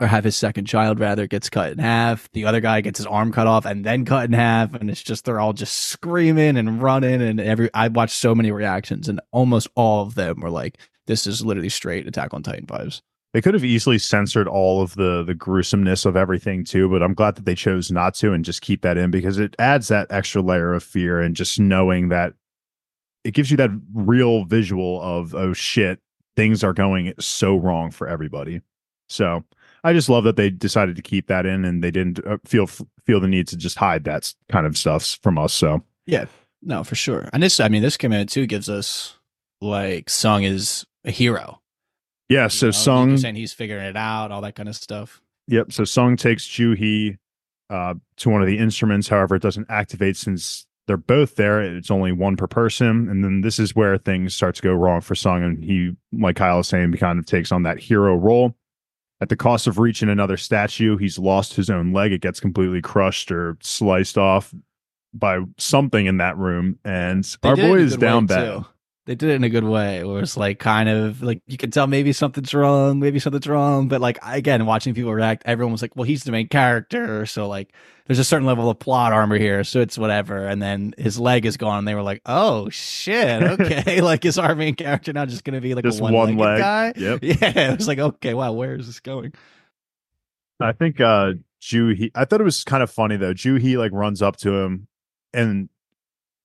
or 0.00 0.06
have 0.06 0.24
his 0.24 0.36
second 0.36 0.64
child 0.64 0.98
rather 0.98 1.26
gets 1.26 1.48
cut 1.48 1.72
in 1.72 1.78
half. 1.78 2.28
The 2.32 2.44
other 2.44 2.60
guy 2.60 2.80
gets 2.80 2.98
his 2.98 3.06
arm 3.06 3.32
cut 3.32 3.46
off 3.46 3.64
and 3.64 3.84
then 3.84 4.04
cut 4.04 4.24
in 4.24 4.32
half. 4.32 4.74
And 4.74 4.90
it's 4.90 5.02
just 5.02 5.24
they're 5.24 5.40
all 5.40 5.52
just 5.52 5.76
screaming 5.76 6.56
and 6.56 6.82
running 6.82 7.22
and 7.22 7.40
every 7.40 7.70
i 7.74 7.88
watched 7.88 8.16
so 8.16 8.34
many 8.34 8.50
reactions 8.50 9.08
and 9.08 9.20
almost 9.30 9.68
all 9.76 10.02
of 10.02 10.14
them 10.14 10.40
were 10.40 10.50
like 10.50 10.78
this 11.06 11.26
is 11.26 11.44
literally 11.44 11.68
straight 11.68 12.06
attack 12.06 12.34
on 12.34 12.42
titan 12.42 12.66
vibes. 12.66 13.00
They 13.32 13.40
could 13.40 13.54
have 13.54 13.64
easily 13.64 13.98
censored 13.98 14.46
all 14.48 14.82
of 14.82 14.94
the 14.94 15.22
the 15.22 15.34
gruesomeness 15.34 16.04
of 16.04 16.16
everything 16.16 16.64
too, 16.64 16.88
but 16.88 17.02
I'm 17.02 17.14
glad 17.14 17.36
that 17.36 17.44
they 17.44 17.54
chose 17.54 17.90
not 17.90 18.14
to 18.16 18.32
and 18.32 18.44
just 18.44 18.60
keep 18.60 18.82
that 18.82 18.96
in 18.96 19.10
because 19.10 19.38
it 19.38 19.54
adds 19.58 19.88
that 19.88 20.08
extra 20.10 20.42
layer 20.42 20.74
of 20.74 20.82
fear 20.82 21.20
and 21.20 21.36
just 21.36 21.58
knowing 21.58 22.08
that 22.08 22.34
it 23.24 23.34
gives 23.34 23.50
you 23.50 23.56
that 23.58 23.70
real 23.94 24.44
visual 24.44 25.00
of 25.00 25.34
oh 25.34 25.52
shit, 25.52 26.00
things 26.36 26.64
are 26.64 26.72
going 26.72 27.14
so 27.18 27.56
wrong 27.56 27.90
for 27.90 28.08
everybody. 28.08 28.60
So 29.08 29.44
I 29.84 29.92
just 29.92 30.08
love 30.08 30.24
that 30.24 30.36
they 30.36 30.50
decided 30.50 30.96
to 30.96 31.02
keep 31.02 31.26
that 31.26 31.46
in 31.46 31.64
and 31.64 31.82
they 31.82 31.90
didn't 31.90 32.24
uh, 32.26 32.38
feel 32.44 32.66
feel 32.66 33.20
the 33.20 33.28
need 33.28 33.48
to 33.48 33.56
just 33.56 33.76
hide 33.76 34.04
that 34.04 34.32
kind 34.50 34.66
of 34.66 34.76
stuff 34.76 35.18
from 35.22 35.38
us. 35.38 35.52
So 35.52 35.82
yeah, 36.06 36.26
no 36.62 36.84
for 36.84 36.94
sure 36.94 37.28
and 37.32 37.42
this 37.42 37.58
i 37.58 37.68
mean 37.68 37.82
this 37.82 37.96
command 37.96 38.28
too 38.28 38.46
gives 38.46 38.68
us 38.68 39.16
like 39.60 40.08
sung 40.08 40.44
is 40.44 40.86
a 41.04 41.10
hero 41.10 41.60
yeah, 42.28 42.44
you 42.44 42.50
so 42.50 42.66
know? 42.68 42.70
Sung 42.70 43.16
saying 43.18 43.34
he's 43.34 43.52
figuring 43.52 43.84
it 43.84 43.96
out 43.96 44.30
all 44.30 44.40
that 44.42 44.54
kind 44.54 44.68
of 44.68 44.76
stuff 44.76 45.20
Yep. 45.48 45.72
So 45.72 45.84
Sung 45.84 46.16
takes 46.16 46.46
Juhi 46.46 47.18
uh, 47.70 47.94
to 48.18 48.30
one 48.30 48.40
of 48.40 48.46
the 48.46 48.58
instruments. 48.58 49.08
However, 49.08 49.36
it 49.36 49.42
doesn't 49.42 49.70
activate 49.70 50.16
since 50.16 50.66
they're 50.86 50.96
both 50.96 51.36
there. 51.36 51.60
It's 51.60 51.90
only 51.90 52.12
one 52.12 52.36
per 52.36 52.46
person. 52.46 53.08
And 53.08 53.24
then 53.24 53.40
this 53.40 53.58
is 53.58 53.74
where 53.74 53.98
things 53.98 54.34
start 54.34 54.54
to 54.56 54.62
go 54.62 54.72
wrong 54.72 55.00
for 55.00 55.14
Sung. 55.14 55.42
And 55.42 55.62
he, 55.62 55.96
like 56.12 56.36
Kyle 56.36 56.60
is 56.60 56.68
saying, 56.68 56.92
kind 56.94 57.18
of 57.18 57.26
takes 57.26 57.52
on 57.52 57.62
that 57.64 57.78
hero 57.78 58.14
role. 58.16 58.56
At 59.22 59.28
the 59.28 59.36
cost 59.36 59.68
of 59.68 59.78
reaching 59.78 60.08
another 60.08 60.36
statue, 60.36 60.96
he's 60.96 61.16
lost 61.16 61.54
his 61.54 61.70
own 61.70 61.92
leg. 61.92 62.10
It 62.10 62.22
gets 62.22 62.40
completely 62.40 62.82
crushed 62.82 63.30
or 63.30 63.56
sliced 63.62 64.18
off 64.18 64.52
by 65.14 65.38
something 65.58 66.06
in 66.06 66.16
that 66.16 66.36
room. 66.36 66.80
And 66.84 67.22
They 67.40 67.48
our 67.50 67.54
did 67.54 67.64
it 67.66 67.68
in 67.68 67.72
boy 67.72 67.78
is 67.82 67.96
down 67.96 68.26
too. 68.26 68.66
They 69.04 69.16
did 69.16 69.30
it 69.30 69.34
in 69.34 69.42
a 69.42 69.48
good 69.48 69.64
way, 69.64 70.04
where 70.04 70.20
it's 70.22 70.36
like 70.36 70.60
kind 70.60 70.88
of 70.88 71.22
like 71.24 71.42
you 71.48 71.56
can 71.56 71.72
tell 71.72 71.88
maybe 71.88 72.12
something's 72.12 72.54
wrong, 72.54 73.00
maybe 73.00 73.18
something's 73.18 73.48
wrong, 73.48 73.88
but 73.88 74.00
like 74.00 74.16
again, 74.24 74.64
watching 74.64 74.94
people 74.94 75.12
react, 75.12 75.42
everyone 75.44 75.72
was 75.72 75.82
like, 75.82 75.96
"Well, 75.96 76.04
he's 76.04 76.22
the 76.22 76.30
main 76.30 76.46
character," 76.46 77.26
so 77.26 77.48
like 77.48 77.72
there's 78.06 78.20
a 78.20 78.24
certain 78.24 78.46
level 78.46 78.70
of 78.70 78.78
plot 78.78 79.12
armor 79.12 79.38
here, 79.38 79.64
so 79.64 79.80
it's 79.80 79.98
whatever. 79.98 80.46
And 80.46 80.62
then 80.62 80.94
his 80.98 81.18
leg 81.18 81.46
is 81.46 81.56
gone, 81.56 81.80
and 81.80 81.88
they 81.88 81.96
were 81.96 82.02
like, 82.02 82.22
"Oh 82.26 82.68
shit, 82.68 83.42
okay, 83.60 84.00
like 84.02 84.24
is 84.24 84.38
our 84.38 84.54
main 84.54 84.76
character 84.76 85.12
now 85.12 85.26
just 85.26 85.42
gonna 85.42 85.60
be 85.60 85.74
like 85.74 85.84
Just 85.84 85.98
a 85.98 86.04
one 86.04 86.36
leg. 86.36 86.60
guy?" 86.60 86.92
Yep. 86.96 87.18
Yeah, 87.22 87.72
it 87.72 87.78
was 87.78 87.88
like, 87.88 87.98
okay, 87.98 88.34
wow, 88.34 88.52
where 88.52 88.76
is 88.76 88.86
this 88.86 89.00
going? 89.00 89.32
I 90.60 90.70
think 90.70 91.00
uh 91.00 91.32
Juhi 91.60 92.12
I 92.14 92.24
thought 92.24 92.40
it 92.40 92.44
was 92.44 92.62
kind 92.62 92.84
of 92.84 92.90
funny 92.90 93.16
though. 93.16 93.34
Juhi 93.34 93.76
like 93.76 93.90
runs 93.92 94.22
up 94.22 94.36
to 94.38 94.52
him 94.60 94.86
and 95.34 95.68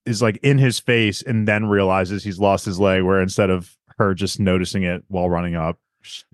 is 0.07 0.21
like 0.21 0.37
in 0.43 0.57
his 0.57 0.79
face 0.79 1.21
and 1.21 1.47
then 1.47 1.65
realizes 1.65 2.23
he's 2.23 2.39
lost 2.39 2.65
his 2.65 2.79
leg 2.79 3.03
where 3.03 3.21
instead 3.21 3.49
of 3.49 3.75
her 3.97 4.13
just 4.13 4.39
noticing 4.39 4.83
it 4.83 5.03
while 5.07 5.29
running 5.29 5.55
up. 5.55 5.77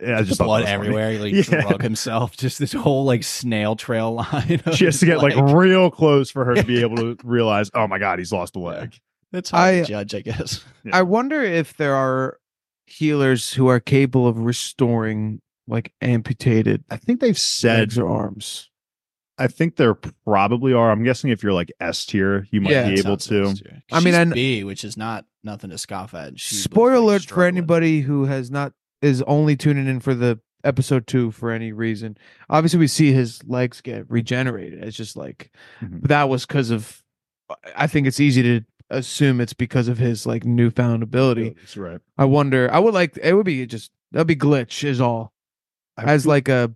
I 0.01 0.17
Just 0.19 0.27
just 0.27 0.39
blood 0.39 0.61
was 0.61 0.63
funny. 0.65 0.73
everywhere. 0.73 1.11
He 1.11 1.17
like 1.17 1.33
Yeah. 1.49 1.61
drug 1.61 1.81
himself. 1.81 2.37
Just 2.37 2.59
this 2.59 2.73
whole 2.73 3.05
like 3.05 3.23
snail 3.23 3.75
trail 3.75 4.13
line. 4.31 4.61
She 4.73 4.85
has 4.85 4.99
to 4.99 5.05
his 5.05 5.15
get 5.15 5.17
like 5.19 5.35
real 5.53 5.89
close 5.89 6.29
for 6.29 6.45
her 6.45 6.53
to 6.55 6.63
be 6.63 6.81
able 6.81 6.97
to 6.97 7.17
realize, 7.23 7.71
oh 7.73 7.87
my 7.87 7.97
god, 7.97 8.19
he's 8.19 8.31
lost 8.31 8.55
a 8.55 8.59
leg. 8.59 8.95
That's 9.31 9.49
hard 9.49 9.73
I- 9.75 9.79
to 9.81 9.85
judge, 9.85 10.13
I 10.13 10.21
guess. 10.21 10.63
Yeah. 10.83 10.95
I 10.97 11.01
wonder 11.01 11.41
if 11.41 11.75
there 11.77 11.95
are 11.95 12.37
healers 12.85 13.53
who 13.53 13.67
are 13.67 13.79
capable 13.79 14.27
of 14.27 14.37
restoring 14.39 15.41
like 15.67 15.93
amputated 16.01 16.83
I 16.91 16.97
think 16.97 17.21
they've 17.21 17.39
said 17.39 17.79
legs 17.79 17.97
or 17.97 18.09
arms. 18.09 18.69
I 19.43 19.47
think 19.47 19.75
there 19.75 19.93
probably 19.93 20.73
are. 20.73 20.89
I'm 20.91 21.03
guessing 21.03 21.29
if 21.29 21.43
you're 21.43 21.53
like 21.53 21.71
S 21.79 22.05
tier, 22.05 22.47
you 22.51 22.61
might 22.61 22.71
Yeah. 22.71 22.89
be 22.89 22.99
able 22.99 23.17
to. 23.17 23.43
I 23.91 23.99
mean, 23.99 24.05
She's 24.05 24.15
I 24.15 24.23
kn- 24.23 24.29
B, 24.31 24.63
which 24.63 24.83
is 24.83 24.95
not 24.95 25.25
nothing 25.43 25.69
to 25.71 25.77
scoff 25.77 26.13
at. 26.13 26.39
She 26.39 26.55
was, 26.55 26.63
Spoiler 26.63 26.91
like, 26.99 27.03
alert 27.03 27.23
for 27.25 27.43
anybody 27.43 28.01
who 28.01 28.25
has 28.25 28.49
not 28.49 28.73
is 29.01 29.21
only 29.23 29.55
tuning 29.57 29.87
in 29.87 29.99
for 29.99 30.13
the 30.15 30.39
episode 30.63 31.07
two 31.07 31.29
for 31.31 31.51
any 31.51 31.73
reason. 31.73 32.17
Obviously, 32.49 32.79
we 32.79 32.87
see 32.87 33.11
his 33.11 33.43
legs 33.45 33.81
get 33.81 34.09
regenerated. 34.09 34.81
It's 34.83 34.95
just 34.95 35.17
like 35.17 35.51
Mhm. 35.81 36.07
that 36.07 36.29
was 36.29 36.45
because 36.45 36.69
of. 36.71 37.03
I 37.75 37.87
think 37.87 38.07
it's 38.07 38.21
easy 38.21 38.41
to 38.43 38.61
assume 38.89 39.41
it's 39.41 39.53
because 39.53 39.89
of 39.89 39.97
his 39.97 40.25
like 40.25 40.45
newfound 40.45 41.03
ability. 41.03 41.49
That's 41.59 41.75
right. 41.75 41.99
I 42.17 42.23
wonder. 42.25 42.69
I 42.71 42.79
would 42.79 42.93
like. 42.93 43.17
It 43.21 43.33
would 43.33 43.45
be 43.45 43.65
just 43.65 43.91
that'd 44.13 44.25
be 44.27 44.35
glitch 44.37 44.85
is 44.85 45.01
all 45.01 45.33
I 45.97 46.03
as 46.05 46.23
feel- 46.23 46.29
like 46.29 46.47
a 46.47 46.73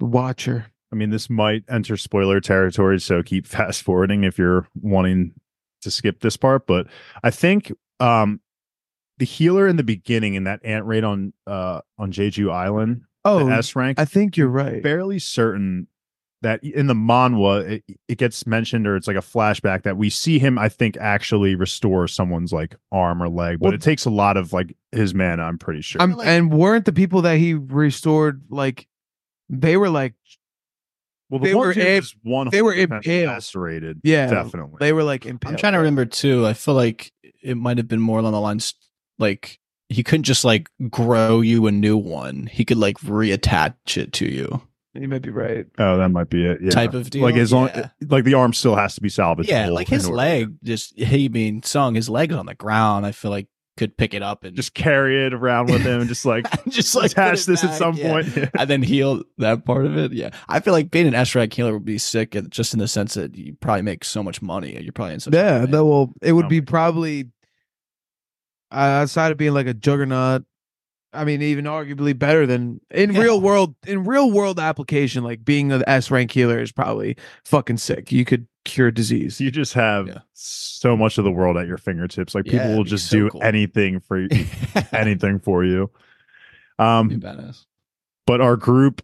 watcher. 0.00 0.66
I 0.96 0.98
mean, 0.98 1.10
this 1.10 1.28
might 1.28 1.62
enter 1.68 1.96
spoiler 1.98 2.40
territory, 2.40 2.98
so 3.00 3.22
keep 3.22 3.46
fast 3.56 3.82
forwarding 3.82 4.24
if 4.24 4.38
you're 4.38 4.66
wanting 4.80 5.34
to 5.82 5.90
skip 5.90 6.20
this 6.20 6.36
part. 6.38 6.66
But 6.66 6.86
I 7.22 7.30
think 7.30 7.70
um 8.00 8.40
the 9.18 9.26
healer 9.26 9.66
in 9.68 9.76
the 9.76 9.82
beginning 9.84 10.34
in 10.34 10.44
that 10.44 10.64
ant 10.64 10.86
raid 10.86 11.04
on 11.04 11.34
uh 11.46 11.80
on 11.98 12.12
Jeju 12.12 12.50
Island, 12.50 13.02
Oh, 13.26 13.44
the 13.46 13.52
S 13.52 13.76
rank, 13.76 14.00
I 14.00 14.04
think 14.06 14.36
you're 14.38 14.48
right. 14.48 14.82
fairly 14.82 15.18
certain 15.18 15.88
that 16.42 16.62
in 16.62 16.86
the 16.86 16.94
manhwa 16.94 17.68
it, 17.68 17.84
it 18.08 18.18
gets 18.18 18.46
mentioned 18.46 18.86
or 18.86 18.94
it's 18.96 19.06
like 19.06 19.16
a 19.16 19.20
flashback 19.20 19.82
that 19.84 19.96
we 19.96 20.10
see 20.10 20.38
him 20.38 20.58
i 20.58 20.68
think 20.68 20.96
actually 20.98 21.54
restore 21.54 22.06
someone's 22.06 22.52
like 22.52 22.76
arm 22.92 23.22
or 23.22 23.28
leg 23.28 23.58
but 23.58 23.64
Well- 23.68 23.74
it 23.74 23.80
takes 23.80 24.04
a 24.04 24.10
lot 24.10 24.36
of 24.36 24.52
like 24.52 24.76
his 24.92 25.14
mana 25.14 25.42
i'm 25.44 25.56
pretty 25.56 25.80
sure 25.80 26.00
I'm, 26.00 26.12
like- 26.12 26.26
and 26.28 26.52
weren't 26.52 26.84
the 26.84 26.92
people 26.92 27.22
that 27.22 27.38
he 27.38 27.54
restored 27.54 28.42
like 28.50 28.86
they 29.48 29.78
were 29.78 29.88
like 29.88 30.12
well 31.30 31.40
they 31.40 31.54
were 31.54 31.72
im- 31.72 32.02
one 32.22 32.48
they 32.50 32.62
were 32.62 32.74
impaled. 32.74 33.26
lacerated 33.28 34.00
yeah 34.04 34.26
definitely 34.28 34.76
they 34.80 34.92
were 34.92 35.02
like 35.02 35.26
impaled. 35.26 35.54
I'm 35.54 35.58
trying 35.58 35.72
to 35.72 35.78
remember 35.78 36.04
too. 36.06 36.46
I 36.46 36.52
feel 36.52 36.74
like 36.74 37.12
it 37.42 37.56
might 37.56 37.78
have 37.78 37.88
been 37.88 38.00
more 38.00 38.18
along 38.18 38.32
the 38.32 38.40
lines 38.40 38.74
like 39.18 39.58
he 39.88 40.02
couldn't 40.02 40.24
just 40.24 40.44
like 40.44 40.68
grow 40.90 41.40
you 41.40 41.66
a 41.68 41.72
new 41.72 41.96
one. 41.96 42.46
He 42.50 42.64
could 42.64 42.76
like 42.76 42.98
reattach 42.98 43.96
it 43.96 44.12
to 44.14 44.26
you, 44.26 44.62
You 44.94 45.06
might 45.08 45.22
be 45.22 45.30
right. 45.30 45.64
oh 45.78 45.96
that 45.98 46.08
might 46.10 46.28
be 46.28 46.44
it 46.44 46.58
yeah 46.60 46.70
type 46.70 46.92
of 46.94 47.08
deal. 47.10 47.22
like 47.22 47.36
as 47.36 47.52
long 47.52 47.68
yeah. 47.68 47.88
like 48.08 48.24
the 48.24 48.34
arm 48.34 48.52
still 48.52 48.74
has 48.76 48.94
to 48.96 49.00
be 49.00 49.08
salvaged 49.08 49.48
yeah, 49.48 49.68
like 49.68 49.88
his 49.88 50.08
leg. 50.08 50.54
Just 50.64 50.98
he 50.98 51.28
being 51.28 51.62
sung, 51.62 51.94
his 51.94 52.08
legs 52.08 52.34
on 52.34 52.46
the 52.46 52.54
ground. 52.54 53.06
I 53.06 53.12
feel 53.12 53.30
like 53.30 53.46
could 53.76 53.96
pick 53.96 54.14
it 54.14 54.22
up 54.22 54.44
and 54.44 54.56
just 54.56 54.74
carry 54.74 55.26
it 55.26 55.34
around 55.34 55.66
with 55.66 55.82
him 55.82 56.00
and 56.00 56.08
just 56.08 56.24
like 56.24 56.46
just 56.68 56.94
like 56.94 57.10
put 57.14 57.22
attach 57.24 57.42
it 57.42 57.46
this 57.46 57.64
at 57.64 57.74
some 57.74 57.94
yeah. 57.96 58.10
point 58.12 58.50
and 58.58 58.70
then 58.70 58.82
heal 58.82 59.22
that 59.38 59.64
part 59.64 59.86
of 59.86 59.96
it. 59.96 60.12
Yeah, 60.12 60.30
I 60.48 60.60
feel 60.60 60.72
like 60.72 60.90
being 60.90 61.06
an 61.06 61.14
S 61.14 61.34
rank 61.34 61.52
healer 61.52 61.72
would 61.72 61.84
be 61.84 61.98
sick, 61.98 62.36
just 62.50 62.72
in 62.72 62.78
the 62.78 62.88
sense 62.88 63.14
that 63.14 63.36
you 63.36 63.54
probably 63.60 63.82
make 63.82 64.04
so 64.04 64.22
much 64.22 64.40
money. 64.42 64.80
You're 64.82 64.92
probably 64.92 65.14
in 65.14 65.20
such 65.20 65.34
Yeah, 65.34 65.60
high 65.60 65.66
that 65.66 65.84
will. 65.84 66.12
It 66.22 66.32
would 66.32 66.46
Oh 66.46 66.48
be 66.48 66.60
probably 66.60 67.30
uh, 68.72 68.74
outside 69.02 69.32
of 69.32 69.38
being 69.38 69.54
like 69.54 69.66
a 69.66 69.74
juggernaut. 69.74 70.44
I 71.12 71.24
mean, 71.24 71.40
even 71.40 71.64
arguably 71.64 72.18
better 72.18 72.46
than 72.46 72.80
in 72.90 73.14
Yeah. 73.14 73.22
real 73.22 73.40
world. 73.40 73.74
In 73.86 74.04
real 74.04 74.30
world 74.30 74.60
application, 74.60 75.24
like 75.24 75.44
being 75.44 75.72
an 75.72 75.82
S 75.86 76.10
rank 76.10 76.30
healer 76.30 76.60
is 76.60 76.72
probably 76.72 77.16
fucking 77.44 77.78
sick. 77.78 78.12
You 78.12 78.24
could 78.24 78.46
cure 78.66 78.90
disease. 78.90 79.40
you 79.40 79.50
just 79.50 79.72
have 79.74 80.06
Yeah. 80.08 80.18
so 80.34 80.96
much 80.96 81.16
of 81.18 81.24
the 81.24 81.30
world 81.32 81.56
at 81.56 81.66
your 81.66 81.78
fingertips 81.78 82.34
like 82.34 82.44
Yeah, 82.46 82.58
people 82.62 82.76
will 82.76 82.84
just 82.84 83.08
so 83.08 83.16
do 83.16 83.30
cool. 83.30 83.42
anything 83.42 84.00
for 84.00 84.18
you 84.20 84.28
Anything. 84.30 84.84
anything 84.92 85.38
for 85.38 85.64
you 85.64 85.90
um 86.78 87.08
badass. 87.10 87.64
but 88.26 88.40
our 88.42 88.56
group 88.56 89.00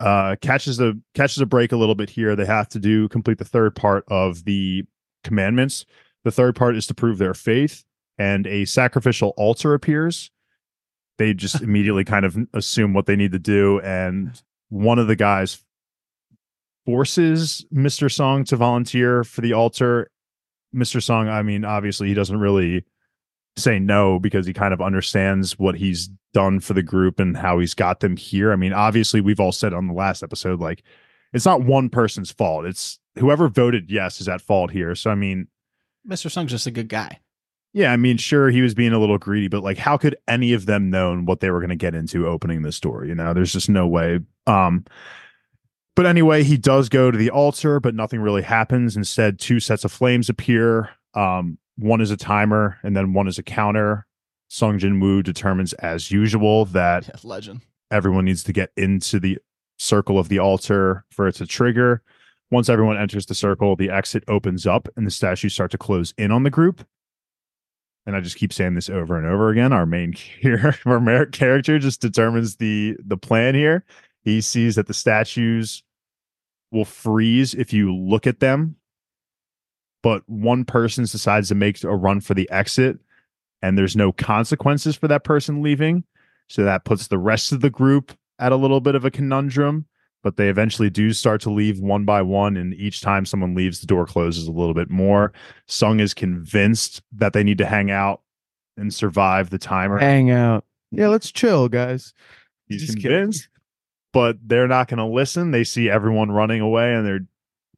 uh 0.00 0.36
catches 0.40 0.78
a 0.80 0.94
catches 1.14 1.40
a 1.40 1.46
break 1.46 1.72
a 1.72 1.76
little 1.76 1.96
bit 1.96 2.08
here 2.10 2.36
they 2.36 2.46
have 2.46 2.68
to 2.68 2.78
do 2.78 3.08
complete 3.08 3.38
the 3.38 3.44
third 3.44 3.74
part 3.74 4.04
of 4.08 4.44
the 4.44 4.84
commandments 5.24 5.84
the 6.24 6.30
third 6.30 6.54
part 6.54 6.76
is 6.76 6.86
to 6.86 6.94
prove 6.94 7.18
their 7.18 7.34
faith 7.34 7.84
and 8.18 8.46
a 8.46 8.64
sacrificial 8.64 9.34
altar 9.36 9.74
appears 9.74 10.30
they 11.18 11.34
just 11.34 11.60
immediately 11.62 12.04
kind 12.04 12.24
of 12.24 12.36
assume 12.54 12.92
what 12.94 13.06
they 13.06 13.16
need 13.16 13.32
to 13.32 13.40
do. 13.40 13.80
And 13.80 14.40
one 14.68 15.00
of 15.00 15.08
the 15.08 15.16
guys 15.16 15.64
forces 16.88 17.66
Mr. 17.70 18.10
Song 18.10 18.44
to 18.44 18.56
volunteer 18.56 19.22
for 19.22 19.42
the 19.42 19.52
altar. 19.52 20.10
Mr. 20.74 21.02
Song, 21.02 21.28
I 21.28 21.42
mean, 21.42 21.62
obviously 21.62 22.08
he 22.08 22.14
doesn't 22.14 22.40
really 22.40 22.82
say 23.58 23.78
no 23.78 24.18
because 24.18 24.46
he 24.46 24.54
kind 24.54 24.72
of 24.72 24.80
understands 24.80 25.58
what 25.58 25.74
he's 25.74 26.08
done 26.32 26.60
for 26.60 26.72
the 26.72 26.82
group 26.82 27.20
and 27.20 27.36
how 27.36 27.58
he's 27.58 27.74
got 27.74 28.00
them 28.00 28.16
here. 28.16 28.52
I 28.52 28.56
mean, 28.56 28.72
obviously 28.72 29.20
we've 29.20 29.38
all 29.38 29.52
said 29.52 29.74
on 29.74 29.86
the 29.86 29.92
last 29.92 30.22
episode, 30.22 30.60
like 30.60 30.82
it's 31.34 31.44
not 31.44 31.62
one 31.62 31.90
person's 31.90 32.30
fault. 32.30 32.64
It's 32.64 32.98
whoever 33.18 33.50
voted 33.50 33.90
yes 33.90 34.18
is 34.22 34.26
at 34.26 34.40
fault 34.40 34.70
here. 34.70 34.94
So 34.94 35.10
I 35.10 35.14
mean, 35.14 35.48
Mr. 36.08 36.30
Song's 36.30 36.52
just 36.52 36.66
a 36.66 36.70
good 36.70 36.88
guy. 36.88 37.20
Yeah, 37.74 37.92
I 37.92 37.98
mean, 37.98 38.16
sure, 38.16 38.48
he 38.48 38.62
was 38.62 38.72
being 38.72 38.94
a 38.94 38.98
little 38.98 39.18
greedy, 39.18 39.48
but 39.48 39.62
like, 39.62 39.76
how 39.76 39.98
could 39.98 40.16
any 40.26 40.54
of 40.54 40.64
them 40.64 40.88
known 40.88 41.26
what 41.26 41.40
they 41.40 41.50
were 41.50 41.60
going 41.60 41.68
to 41.68 41.76
get 41.76 41.94
into 41.94 42.26
opening 42.26 42.62
this 42.62 42.80
door? 42.80 43.04
You 43.04 43.14
know, 43.14 43.34
there's 43.34 43.52
just 43.52 43.68
no 43.68 43.86
way. 43.86 44.20
Um, 44.46 44.86
but 45.98 46.06
anyway, 46.06 46.44
he 46.44 46.56
does 46.56 46.88
go 46.88 47.10
to 47.10 47.18
the 47.18 47.28
altar, 47.28 47.80
but 47.80 47.92
nothing 47.92 48.20
really 48.20 48.42
happens. 48.42 48.96
Instead, 48.96 49.40
two 49.40 49.58
sets 49.58 49.84
of 49.84 49.90
flames 49.90 50.28
appear. 50.28 50.90
Um, 51.14 51.58
one 51.74 52.00
is 52.00 52.12
a 52.12 52.16
timer, 52.16 52.78
and 52.84 52.96
then 52.96 53.14
one 53.14 53.26
is 53.26 53.36
a 53.36 53.42
counter. 53.42 54.06
Sung 54.46 54.78
Jin 54.78 55.00
Woo 55.00 55.24
determines, 55.24 55.72
as 55.72 56.12
usual, 56.12 56.66
that 56.66 57.24
legend. 57.24 57.62
everyone 57.90 58.26
needs 58.26 58.44
to 58.44 58.52
get 58.52 58.70
into 58.76 59.18
the 59.18 59.38
circle 59.76 60.20
of 60.20 60.28
the 60.28 60.38
altar 60.38 61.04
for 61.10 61.26
it 61.26 61.32
to 61.34 61.46
trigger. 61.46 62.00
Once 62.52 62.68
everyone 62.68 62.96
enters 62.96 63.26
the 63.26 63.34
circle, 63.34 63.74
the 63.74 63.90
exit 63.90 64.22
opens 64.28 64.68
up 64.68 64.86
and 64.94 65.04
the 65.04 65.10
statues 65.10 65.52
start 65.52 65.72
to 65.72 65.78
close 65.78 66.14
in 66.16 66.30
on 66.30 66.44
the 66.44 66.50
group. 66.50 66.86
And 68.06 68.14
I 68.14 68.20
just 68.20 68.36
keep 68.36 68.52
saying 68.52 68.76
this 68.76 68.88
over 68.88 69.18
and 69.18 69.26
over 69.26 69.50
again. 69.50 69.72
Our 69.72 69.84
main 69.84 70.12
here, 70.40 70.76
our 70.86 71.00
main 71.00 71.32
character 71.32 71.80
just 71.80 72.00
determines 72.00 72.54
the 72.54 72.96
the 73.04 73.16
plan 73.16 73.56
here. 73.56 73.84
He 74.22 74.40
sees 74.40 74.76
that 74.76 74.86
the 74.86 74.94
statues 74.94 75.82
will 76.70 76.84
freeze 76.84 77.54
if 77.54 77.72
you 77.72 77.94
look 77.94 78.26
at 78.26 78.40
them, 78.40 78.76
but 80.02 80.22
one 80.28 80.64
person 80.64 81.04
decides 81.04 81.48
to 81.48 81.54
make 81.54 81.82
a 81.82 81.94
run 81.94 82.20
for 82.20 82.34
the 82.34 82.48
exit, 82.50 82.98
and 83.62 83.76
there's 83.76 83.96
no 83.96 84.12
consequences 84.12 84.96
for 84.96 85.08
that 85.08 85.24
person 85.24 85.62
leaving. 85.62 86.04
So 86.48 86.64
that 86.64 86.84
puts 86.84 87.08
the 87.08 87.18
rest 87.18 87.52
of 87.52 87.60
the 87.60 87.70
group 87.70 88.16
at 88.38 88.52
a 88.52 88.56
little 88.56 88.80
bit 88.80 88.94
of 88.94 89.04
a 89.04 89.10
conundrum, 89.10 89.86
but 90.22 90.36
they 90.36 90.48
eventually 90.48 90.88
do 90.88 91.12
start 91.12 91.40
to 91.42 91.50
leave 91.50 91.80
one 91.80 92.04
by 92.04 92.22
one. 92.22 92.56
And 92.56 92.72
each 92.74 93.00
time 93.00 93.26
someone 93.26 93.54
leaves, 93.54 93.80
the 93.80 93.86
door 93.86 94.06
closes 94.06 94.46
a 94.46 94.52
little 94.52 94.74
bit 94.74 94.88
more. 94.88 95.32
Sung 95.66 96.00
is 96.00 96.14
convinced 96.14 97.02
that 97.12 97.32
they 97.32 97.44
need 97.44 97.58
to 97.58 97.66
hang 97.66 97.90
out 97.90 98.22
and 98.76 98.94
survive 98.94 99.50
the 99.50 99.58
timer. 99.58 99.98
Hang 99.98 100.30
out. 100.30 100.64
Yeah, 100.90 101.08
let's 101.08 101.30
chill, 101.30 101.68
guys. 101.68 102.14
He's 102.68 102.86
Just 102.86 103.00
convinced, 103.00 103.48
but 104.12 104.36
they're 104.46 104.68
not 104.68 104.88
going 104.88 104.98
to 104.98 105.04
listen. 105.04 105.50
They 105.50 105.64
see 105.64 105.88
everyone 105.90 106.30
running 106.30 106.60
away, 106.60 106.94
and 106.94 107.06
they're 107.06 107.20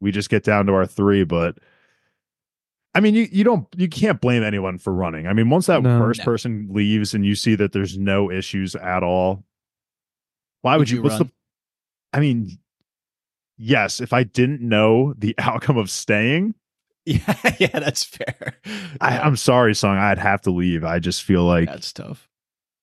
we 0.00 0.12
just 0.12 0.30
get 0.30 0.44
down 0.44 0.66
to 0.66 0.72
our 0.72 0.86
three. 0.86 1.24
But 1.24 1.58
I 2.94 3.00
mean, 3.00 3.14
you 3.14 3.28
you 3.30 3.44
don't 3.44 3.66
you 3.76 3.88
can't 3.88 4.20
blame 4.20 4.42
anyone 4.42 4.78
for 4.78 4.92
running. 4.92 5.26
I 5.26 5.32
mean, 5.32 5.50
once 5.50 5.66
that 5.66 5.82
No. 5.82 5.98
first 5.98 6.20
No. 6.20 6.24
person 6.24 6.68
leaves 6.70 7.14
and 7.14 7.24
you 7.24 7.34
see 7.34 7.54
that 7.56 7.72
there's 7.72 7.98
no 7.98 8.30
issues 8.30 8.74
at 8.76 9.02
all, 9.02 9.44
why 10.62 10.72
would, 10.74 10.80
Would 10.80 10.90
you? 10.90 10.96
you 10.98 11.02
what's 11.02 11.18
the? 11.18 11.30
I 12.12 12.20
mean, 12.20 12.58
yes. 13.58 14.00
If 14.00 14.12
I 14.12 14.22
didn't 14.24 14.60
know 14.60 15.14
the 15.18 15.34
outcome 15.38 15.76
of 15.76 15.90
staying, 15.90 16.54
Yeah, 17.04 17.34
yeah, 17.58 17.78
that's 17.78 18.04
fair. 18.04 18.54
I, 19.00 19.18
I'm 19.18 19.36
sorry, 19.36 19.74
song. 19.74 19.96
I'd 19.98 20.18
have 20.18 20.40
to 20.42 20.50
leave. 20.50 20.84
I 20.84 20.98
just 20.98 21.22
feel 21.22 21.44
like 21.44 21.68
that's 21.68 21.92
tough. 21.92 22.28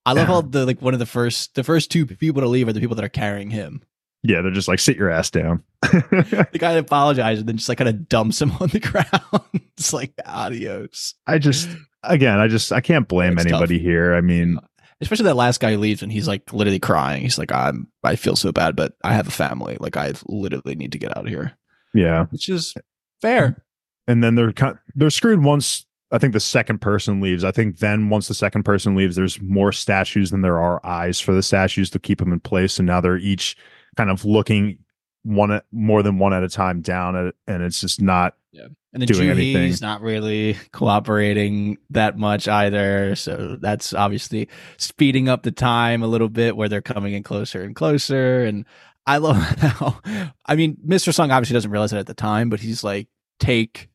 I 0.08 0.12
love 0.12 0.26
how 0.26 0.40
the 0.42 0.66
like 0.66 0.80
one 0.82 0.94
of 0.94 1.00
the 1.00 1.06
first 1.06 1.54
the 1.54 1.64
first 1.64 1.90
two 1.90 2.06
people 2.06 2.42
to 2.42 2.48
leave 2.48 2.68
are 2.68 2.72
the 2.72 2.80
people 2.80 2.96
that 2.96 3.04
are 3.04 3.08
carrying 3.10 3.50
him. 3.50 3.82
yeah, 4.22 4.40
they're 4.42 4.50
just 4.50 4.68
like 4.68 4.78
sit 4.80 4.96
your 4.96 5.10
ass 5.10 5.30
down. 5.30 5.62
The 5.82 6.58
guy 6.58 6.72
apologizes 6.72 7.40
and 7.40 7.48
then 7.48 7.56
just 7.56 7.68
like 7.68 7.78
kind 7.78 7.88
of 7.88 8.08
dumps 8.08 8.40
him 8.42 8.50
on 8.60 8.68
the 8.68 8.80
ground. 8.80 9.44
it's 9.76 9.92
like 9.92 10.12
adios. 10.26 11.14
I 11.26 11.38
just 11.38 11.68
again, 12.02 12.38
I 12.38 12.48
just 12.48 12.72
I 12.72 12.80
can't 12.80 13.06
blame 13.08 13.34
It's 13.34 13.44
tough. 13.44 13.52
anybody 13.52 13.78
here. 13.78 14.14
I 14.14 14.20
mean, 14.20 14.58
Especially 15.00 15.26
that 15.26 15.36
last 15.36 15.60
guy 15.60 15.70
who 15.72 15.78
leaves 15.78 16.02
and 16.02 16.10
he's 16.10 16.26
like 16.26 16.52
literally 16.52 16.80
crying. 16.80 17.22
He's 17.22 17.38
like, 17.38 17.52
I'm 17.52 17.86
I 18.02 18.16
feel 18.16 18.34
so 18.34 18.50
bad, 18.50 18.74
but 18.74 18.94
I 19.04 19.12
have 19.14 19.28
a 19.28 19.32
family. 19.32 19.76
Like 19.78 19.96
I 19.96 20.12
literally 20.26 20.74
need 20.74 20.90
to 20.92 20.98
get 20.98 21.16
out 21.16 21.24
of 21.24 21.30
here. 21.30 21.52
yeah. 21.94 22.24
Which 22.30 22.48
is 22.48 22.74
fair. 23.22 23.62
And 24.08 24.24
then 24.24 24.34
they're 24.34 24.52
kind 24.52 24.76
they're 24.96 25.10
screwed 25.10 25.44
once 25.44 25.86
I 26.10 26.18
think 26.18 26.32
the 26.32 26.40
second 26.40 26.80
person 26.80 27.20
leaves. 27.20 27.44
I 27.44 27.52
think 27.52 27.78
then 27.78 28.08
once 28.08 28.28
the 28.28 28.34
second 28.34 28.62
person 28.62 28.94
leaves, 28.94 29.16
there's 29.16 29.40
more 29.40 29.72
statues 29.72 30.30
than 30.30 30.42
there 30.42 30.58
are 30.58 30.84
eyes 30.84 31.20
for 31.20 31.32
the 31.34 31.42
statues 31.42 31.90
to 31.90 31.98
keep 31.98 32.18
them 32.18 32.32
in 32.32 32.40
place. 32.40 32.78
And 32.78 32.86
now 32.86 33.00
they're 33.00 33.18
each 33.18 33.56
kind 33.96 34.10
of 34.10 34.24
looking 34.24 34.78
one 35.24 35.50
at 35.50 35.64
more 35.72 36.02
than 36.02 36.18
one 36.18 36.32
at 36.32 36.42
a 36.42 36.48
time 36.48 36.80
down 36.80 37.14
at 37.14 37.34
and 37.46 37.62
it's 37.62 37.80
just 37.80 38.00
not 38.00 38.34
yeah. 38.52 38.68
And 38.94 39.02
then 39.02 39.06
doing 39.06 39.28
anything. 39.28 39.74
Not 39.82 40.00
really 40.00 40.56
cooperating 40.72 41.76
that 41.90 42.16
much 42.16 42.48
either. 42.48 43.14
So 43.14 43.58
that's 43.60 43.92
obviously 43.92 44.48
speeding 44.78 45.28
up 45.28 45.42
the 45.42 45.52
time 45.52 46.02
a 46.02 46.06
little 46.06 46.30
bit 46.30 46.56
where 46.56 46.70
they're 46.70 46.80
coming 46.80 47.12
in 47.12 47.22
closer 47.22 47.62
and 47.62 47.76
closer. 47.76 48.44
And 48.44 48.64
I 49.06 49.18
love 49.18 49.36
how, 49.58 50.00
I 50.46 50.56
mean, 50.56 50.78
Mr. 50.86 51.12
Sung 51.12 51.30
obviously 51.30 51.54
doesn't 51.54 51.70
realize 51.70 51.92
it 51.92 51.98
at 51.98 52.06
the 52.06 52.14
time, 52.14 52.48
but 52.48 52.60
he's 52.60 52.82
like, 52.82 53.08
take, 53.38 53.90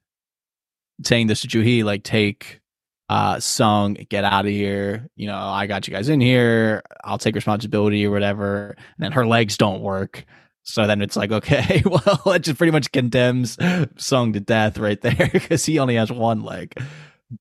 saying 1.06 1.28
this 1.28 1.42
to 1.42 1.48
Juhi, 1.48 1.84
like, 1.84 2.04
take 2.04 2.62
uh 3.10 3.40
Sung, 3.40 3.96
get 4.10 4.24
out 4.24 4.46
of 4.46 4.52
here. 4.52 5.08
You 5.16 5.28
know, 5.28 5.38
I 5.38 5.68
got 5.68 5.88
you 5.88 5.94
guys 5.94 6.10
in 6.10 6.22
here. 6.22 6.82
I'll 7.04 7.18
take 7.18 7.36
responsibility 7.36 8.06
or 8.06 8.12
whatever. 8.12 8.76
And 8.78 9.04
then 9.04 9.12
her 9.12 9.26
legs 9.28 9.58
don't 9.58 9.82
work. 9.82 10.26
So 10.64 10.88
then 10.88 11.02
it's 11.02 11.16
like, 11.18 11.32
okay, 11.40 11.84
well, 11.86 12.22
it 12.34 12.40
just 12.40 12.58
pretty 12.58 12.72
much 12.72 12.92
condemns 12.92 13.58
Sung 13.98 14.34
to 14.34 14.40
death 14.40 14.78
right 14.78 15.00
there 15.02 15.30
because 15.34 15.66
he 15.66 15.80
only 15.80 15.96
has 15.96 16.12
one 16.12 16.44
leg. 16.44 16.74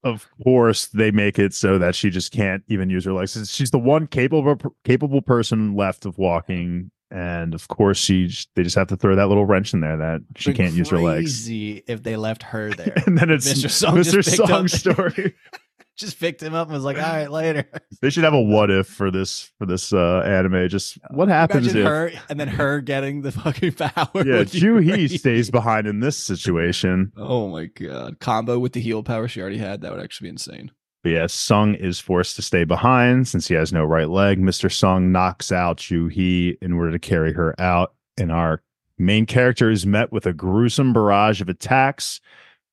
of 0.04 0.26
course 0.42 0.86
they 0.86 1.10
make 1.10 1.38
it 1.38 1.54
so 1.54 1.78
that 1.78 1.94
she 1.94 2.10
just 2.10 2.32
can't 2.32 2.62
even 2.68 2.90
use 2.90 3.04
her 3.04 3.12
legs. 3.12 3.50
She's 3.50 3.70
the 3.70 3.78
one 3.78 4.06
capable 4.06 4.56
capable 4.84 5.22
person 5.22 5.74
left 5.76 6.06
of 6.06 6.18
walking. 6.18 6.90
And 7.14 7.52
of 7.54 7.68
course, 7.68 7.98
she 7.98 8.30
they 8.54 8.62
just 8.62 8.76
have 8.76 8.88
to 8.88 8.96
throw 8.96 9.14
that 9.16 9.28
little 9.28 9.44
wrench 9.44 9.74
in 9.74 9.80
there 9.80 9.98
that 9.98 10.22
she 10.36 10.50
Been 10.50 10.56
can't 10.64 10.74
use 10.74 10.88
her 10.88 10.98
legs. 10.98 11.42
Crazy 11.44 11.82
if 11.86 12.02
they 12.02 12.16
left 12.16 12.42
her 12.42 12.70
there. 12.74 12.94
And 13.06 13.18
then 13.18 13.28
it's 13.30 13.52
Mr. 13.52 13.68
Song 13.70 13.96
Mr. 13.96 14.12
just 14.22 14.30
picked 14.30 14.48
Song's 14.48 14.86
up- 14.86 14.94
story. 14.96 15.34
just 15.98 16.18
picked 16.18 16.42
him 16.42 16.54
up 16.54 16.68
and 16.68 16.74
was 16.74 16.84
like, 16.84 16.96
all 16.96 17.02
right, 17.02 17.30
later. 17.30 17.68
They 18.00 18.08
should 18.08 18.24
have 18.24 18.32
a 18.32 18.40
what 18.40 18.70
if 18.70 18.86
for 18.86 19.10
this 19.10 19.50
for 19.58 19.66
this 19.66 19.92
uh 19.92 20.20
anime. 20.24 20.68
Just 20.70 20.98
what 21.10 21.28
happens 21.28 21.66
Imagine 21.66 21.80
if 21.82 21.86
her 21.86 22.12
and 22.30 22.40
then 22.40 22.48
her 22.48 22.80
getting 22.80 23.20
the 23.20 23.30
fucking 23.32 23.72
power. 23.74 24.08
yeah, 24.14 24.38
would 24.38 24.50
be 24.50 24.60
Juhi 24.60 25.18
stays 25.18 25.50
behind 25.50 25.86
in 25.86 26.00
this 26.00 26.16
situation. 26.16 27.12
Oh 27.18 27.48
my 27.48 27.66
god. 27.66 28.20
Combo 28.20 28.58
with 28.58 28.72
the 28.72 28.80
heal 28.80 29.02
power 29.02 29.28
she 29.28 29.42
already 29.42 29.58
had. 29.58 29.82
That 29.82 29.92
would 29.92 30.02
actually 30.02 30.26
be 30.26 30.30
insane. 30.30 30.70
But 31.02 31.12
yeah, 31.12 31.26
Sung 31.26 31.74
is 31.74 31.98
forced 31.98 32.36
to 32.36 32.42
stay 32.42 32.64
behind 32.64 33.26
since 33.26 33.48
he 33.48 33.54
has 33.54 33.72
no 33.72 33.84
right 33.84 34.08
leg. 34.08 34.38
Mr. 34.38 34.72
Sung 34.72 35.10
knocks 35.10 35.50
out 35.50 35.78
Juhi 35.78 36.56
in 36.62 36.72
order 36.72 36.92
to 36.92 36.98
carry 36.98 37.32
her 37.32 37.60
out, 37.60 37.94
and 38.16 38.30
our 38.30 38.62
main 38.98 39.26
character 39.26 39.68
is 39.70 39.84
met 39.84 40.12
with 40.12 40.26
a 40.26 40.32
gruesome 40.32 40.92
barrage 40.92 41.40
of 41.40 41.48
attacks. 41.48 42.20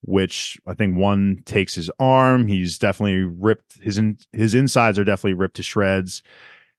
Which 0.02 0.58
I 0.65 0.76
think 0.76 0.96
one 0.96 1.42
takes 1.44 1.76
his 1.76 1.92
arm. 2.00 2.48
He's 2.48 2.80
definitely 2.80 3.24
ripped 3.24 3.80
his 3.82 3.98
in, 3.98 4.18
his 4.32 4.56
insides 4.56 4.98
are 4.98 5.04
definitely 5.04 5.34
ripped 5.34 5.58
to 5.58 5.63
shreds. 5.63 6.24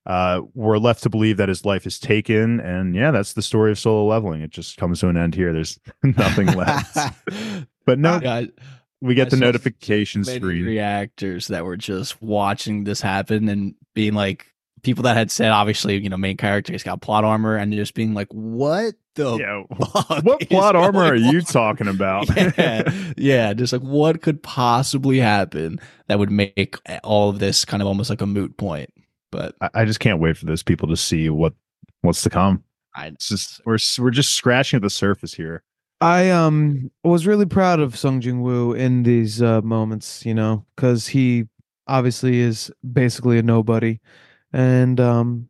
Uh, 0.07 0.41
we're 0.55 0.79
left 0.79 1.03
to 1.03 1.11
believe 1.11 1.37
that 1.37 1.51
his 1.51 1.67
life 1.67 1.87
is 1.87 1.99
taken, 1.99 2.61
and 2.61 2.95
yeah, 2.97 3.11
that's 3.11 3.35
the 3.35 3.43
story 3.43 3.71
of 3.73 3.79
solo 3.79 4.07
leveling. 4.07 4.41
It 4.41 4.51
just 4.51 4.79
comes 4.79 5.01
to 5.01 5.09
an 5.09 5.19
end 5.19 5.35
here. 5.35 5.53
There's 5.53 5.79
nothing 6.03 6.47
left. 6.47 6.97
But 7.87 7.99
no, 7.99 8.21
Yeah, 8.23 8.45
we 9.01 9.15
get 9.15 9.29
I 9.29 9.31
the 9.31 9.37
notification 9.37 10.25
screen. 10.25 10.65
reactors 10.65 11.49
that 11.49 11.65
were 11.65 11.77
just 11.77 12.21
watching 12.23 12.85
this 12.85 13.01
happen 13.01 13.49
and 13.49 13.75
being 13.95 14.15
like 14.15 14.47
people 14.83 15.03
that 15.05 15.17
had 15.17 15.31
said 15.31 15.51
obviously 15.51 15.99
you 15.99 16.09
know 16.09 16.17
main 16.17 16.37
character's 16.37 16.83
got 16.83 17.03
plot 17.03 17.25
armor 17.25 17.57
and 17.57 17.73
just 17.73 17.95
being 17.95 18.15
like 18.15 18.29
what 18.33 18.95
the 19.15 19.37
Yeah, 19.37 19.63
what 20.23 20.49
plot 20.49 20.77
armor 20.77 21.03
are 21.03 21.17
you 21.17 21.41
talking 21.41 21.89
about? 21.89 22.35
yeah, 22.59 22.93
yeah, 23.17 23.53
just 23.53 23.73
like 23.73 23.83
what 23.83 24.23
could 24.23 24.43
possibly 24.43 25.19
happen 25.19 25.81
that 26.09 26.19
would 26.19 26.31
make 26.31 26.77
all 27.03 27.31
of 27.31 27.39
this 27.39 27.65
kind 27.65 27.83
of 27.83 27.87
almost 27.87 28.11
like 28.11 28.21
a 28.21 28.27
moot 28.27 28.57
point. 28.57 28.93
But 29.31 29.55
I, 29.61 29.71
I 29.75 29.85
just 29.85 30.01
can't 30.01 30.21
wait 30.21 30.37
for 30.37 30.47
those 30.47 30.63
people 30.63 30.89
to 30.89 30.97
see 30.97 31.29
what 31.29 31.55
what's 32.03 32.23
to 32.23 32.31
come. 32.31 32.65
I 32.95 33.07
It's 33.07 33.29
just 33.29 33.61
we're 33.65 33.79
we're 33.99 34.11
just 34.11 34.35
scratching 34.35 34.79
at 34.79 34.83
the 34.83 34.91
surface 34.91 35.35
here. 35.35 35.63
I 36.01 36.31
um 36.31 36.91
was 37.05 37.27
really 37.27 37.47
proud 37.47 37.81
of 37.81 37.97
Sung 37.97 38.21
Jin 38.21 38.41
Woo 38.41 38.73
in 38.73 39.03
these 39.03 39.43
uh, 39.43 39.61
moments, 39.63 40.25
you 40.25 40.35
know, 40.35 40.65
because 40.77 41.09
he 41.09 41.47
obviously 41.87 42.39
is 42.41 42.71
basically 42.93 43.39
a 43.39 43.43
nobody, 43.43 44.01
and 44.53 44.99
um 45.01 45.49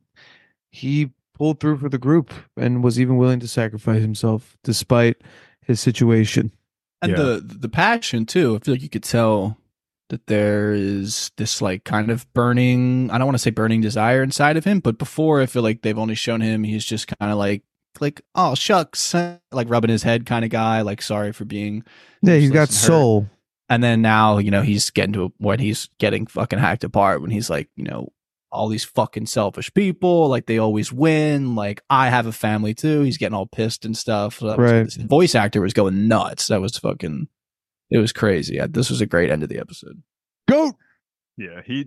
he 0.71 1.11
pulled 1.35 1.61
through 1.61 1.79
for 1.79 1.89
the 1.89 1.99
group 1.99 2.33
and 2.57 2.85
was 2.85 3.01
even 3.01 3.17
willing 3.17 3.41
to 3.41 3.49
sacrifice 3.49 4.03
himself 4.03 4.57
despite 4.65 5.17
his 5.63 5.81
situation. 5.81 6.53
and 7.03 7.13
Yeah. 7.13 7.19
the 7.19 7.41
the 7.61 7.69
passion 7.69 8.27
too. 8.27 8.57
I 8.57 8.59
feel 8.65 8.75
like 8.75 8.83
you 8.83 8.91
could 8.91 9.05
tell 9.05 9.57
that 10.11 10.27
there 10.27 10.73
is 10.73 11.31
this 11.37 11.63
like 11.63 11.85
kind 11.85 12.11
of 12.11 12.31
burning 12.35 13.11
I 13.13 13.19
don't 13.19 13.27
want 13.27 13.37
to 13.37 13.41
say 13.43 13.51
burning 13.51 13.81
desire 13.81 14.23
inside 14.23 14.57
of 14.57 14.65
him, 14.65 14.81
but 14.81 14.99
before 14.99 15.41
I 15.41 15.47
feel 15.47 15.63
like 15.63 15.83
they've 15.83 15.99
only 15.99 16.17
shown 16.17 16.41
him 16.41 16.65
he's 16.65 16.85
just 16.85 17.07
kind 17.09 17.31
of 17.33 17.39
like 17.39 17.63
like 18.01 18.21
oh 18.35 18.55
shucks 18.55 19.15
like 19.15 19.69
rubbing 19.71 19.91
his 19.91 20.03
head 20.03 20.27
kind 20.27 20.45
of 20.45 20.51
guy 20.51 20.81
like 20.83 21.03
sorry 21.03 21.33
for 21.33 21.45
being 21.45 21.83
Yeah, 22.23 22.37
he's 22.37 22.51
got 22.51 22.63
useless 22.69 22.83
hurt. 22.83 22.87
soul. 22.89 23.31
and 23.69 23.83
then 23.83 24.01
now 24.03 24.39
you 24.39 24.51
know 24.51 24.63
he's 24.63 24.91
getting 24.91 25.13
to 25.15 25.33
when 25.39 25.59
he's 25.59 25.89
getting 25.99 26.27
fucking 26.27 26.59
hacked 26.59 26.85
apart 26.85 27.21
when 27.23 27.31
he's 27.31 27.51
like 27.51 27.69
you 27.77 27.85
know 27.85 28.09
all 28.53 28.69
these 28.69 28.85
fucking 28.85 29.27
selfish 29.27 29.73
people 29.75 30.29
like 30.29 30.47
they 30.47 30.59
always 30.59 30.93
win 30.93 31.55
like 31.55 31.81
i 31.89 32.09
have 32.09 32.27
a 32.27 32.33
family 32.33 32.75
too 32.75 33.03
he's 33.03 33.17
getting 33.19 33.35
all 33.35 33.47
pissed 33.47 33.85
and 33.85 33.97
stuff 33.97 34.39
so 34.41 34.49
that 34.49 34.59
was- 34.59 34.97
Right. 34.99 35.07
voice 35.09 35.35
actor 35.35 35.61
was 35.61 35.73
going 35.73 36.09
nuts 36.09 36.49
that 36.49 36.61
was 36.61 36.77
fucking 36.79 37.29
it 37.91 37.99
was 37.99 38.13
crazy 38.13 38.57
Yeah, 38.57 38.67
this 38.69 38.89
was 38.91 39.01
a 39.01 39.07
great 39.07 39.31
end 39.31 39.43
of 39.43 39.49
the 39.49 39.59
episode 39.59 40.03
Goat. 40.49 40.75
Yeah, 41.37 41.63
he 41.65 41.87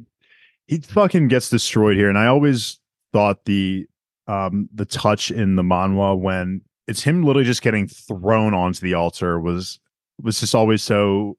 he 0.68 0.80
fucking 0.80 1.28
gets 1.28 1.50
destroyed 1.50 1.98
here, 1.98 2.08
and 2.08 2.18
I 2.18 2.28
always 2.28 2.80
thought 3.12 3.44
the 3.46 3.86
um 4.28 4.70
the 4.74 4.86
touch 4.86 5.32
in 5.32 5.56
the 5.56 5.64
manhwa 5.64 6.18
when 6.18 6.62
it's 6.88 7.04
him 7.04 7.24
literally 7.24 7.46
just 7.46 7.62
getting 7.62 7.88
thrown 7.88 8.54
onto 8.54 8.80
the 8.82 8.94
altar 8.94 9.40
was 9.40 9.80
was 10.22 10.40
just 10.40 10.54
always 10.56 10.82
so 10.84 11.38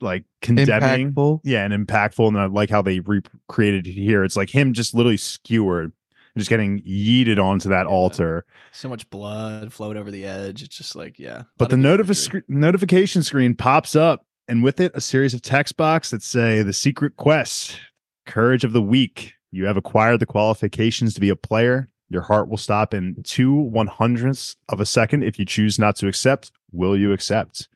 like 0.00 0.24
condemning. 0.40 1.12
Impactful. 1.12 1.40
Yeah, 1.44 1.64
and 1.64 1.86
impactful, 1.86 2.26
and 2.28 2.38
I 2.38 2.46
like 2.46 2.70
how 2.70 2.80
they 2.82 3.00
recreated 3.00 3.86
it 3.86 3.92
here. 3.92 4.24
It's 4.24 4.36
like 4.36 4.48
him 4.48 4.72
just 4.72 4.94
literally 4.94 5.18
skewered, 5.18 5.92
just 6.38 6.48
getting 6.48 6.80
yeeted 6.82 7.38
onto 7.38 7.68
that 7.68 7.82
Yeah. 7.86 7.92
altar. 7.92 8.44
so 8.72 8.88
much 8.88 9.08
blood 9.10 9.72
flowed 9.72 9.96
over 9.98 10.10
the 10.12 10.24
edge 10.24 10.62
it's 10.62 10.76
just 10.76 10.94
like 10.96 11.18
yeah 11.18 11.42
But 11.58 11.70
the 11.70 11.76
notifi- 11.76 12.42
notification 12.48 13.22
screen 13.22 13.54
pops 13.54 13.94
up, 13.96 14.24
and 14.48 14.62
with 14.62 14.80
it, 14.80 14.92
a 14.94 15.00
series 15.02 15.34
of 15.34 15.42
text 15.42 15.76
box 15.76 16.10
that 16.12 16.22
say 16.22 16.62
the 16.62 16.72
secret 16.72 17.16
quest, 17.16 17.78
courage 18.26 18.64
of 18.64 18.72
the 18.72 18.80
weak. 18.82 19.34
You 19.52 19.66
have 19.66 19.76
acquired 19.76 20.20
the 20.20 20.26
qualifications 20.26 21.14
to 21.14 21.20
be 21.20 21.28
a 21.28 21.36
player. 21.36 21.88
Your 22.08 22.22
heart 22.22 22.48
will 22.48 22.56
stop 22.56 22.92
in 22.94 23.22
two 23.22 23.52
one 23.54 23.86
hundredths 23.86 24.56
of 24.68 24.80
a 24.80 24.86
second 24.86 25.22
if 25.24 25.38
you 25.38 25.44
choose 25.44 25.78
not 25.78 25.96
to 25.96 26.08
accept. 26.08 26.50
Will 26.72 26.96
you 26.96 27.12
accept? 27.12 27.68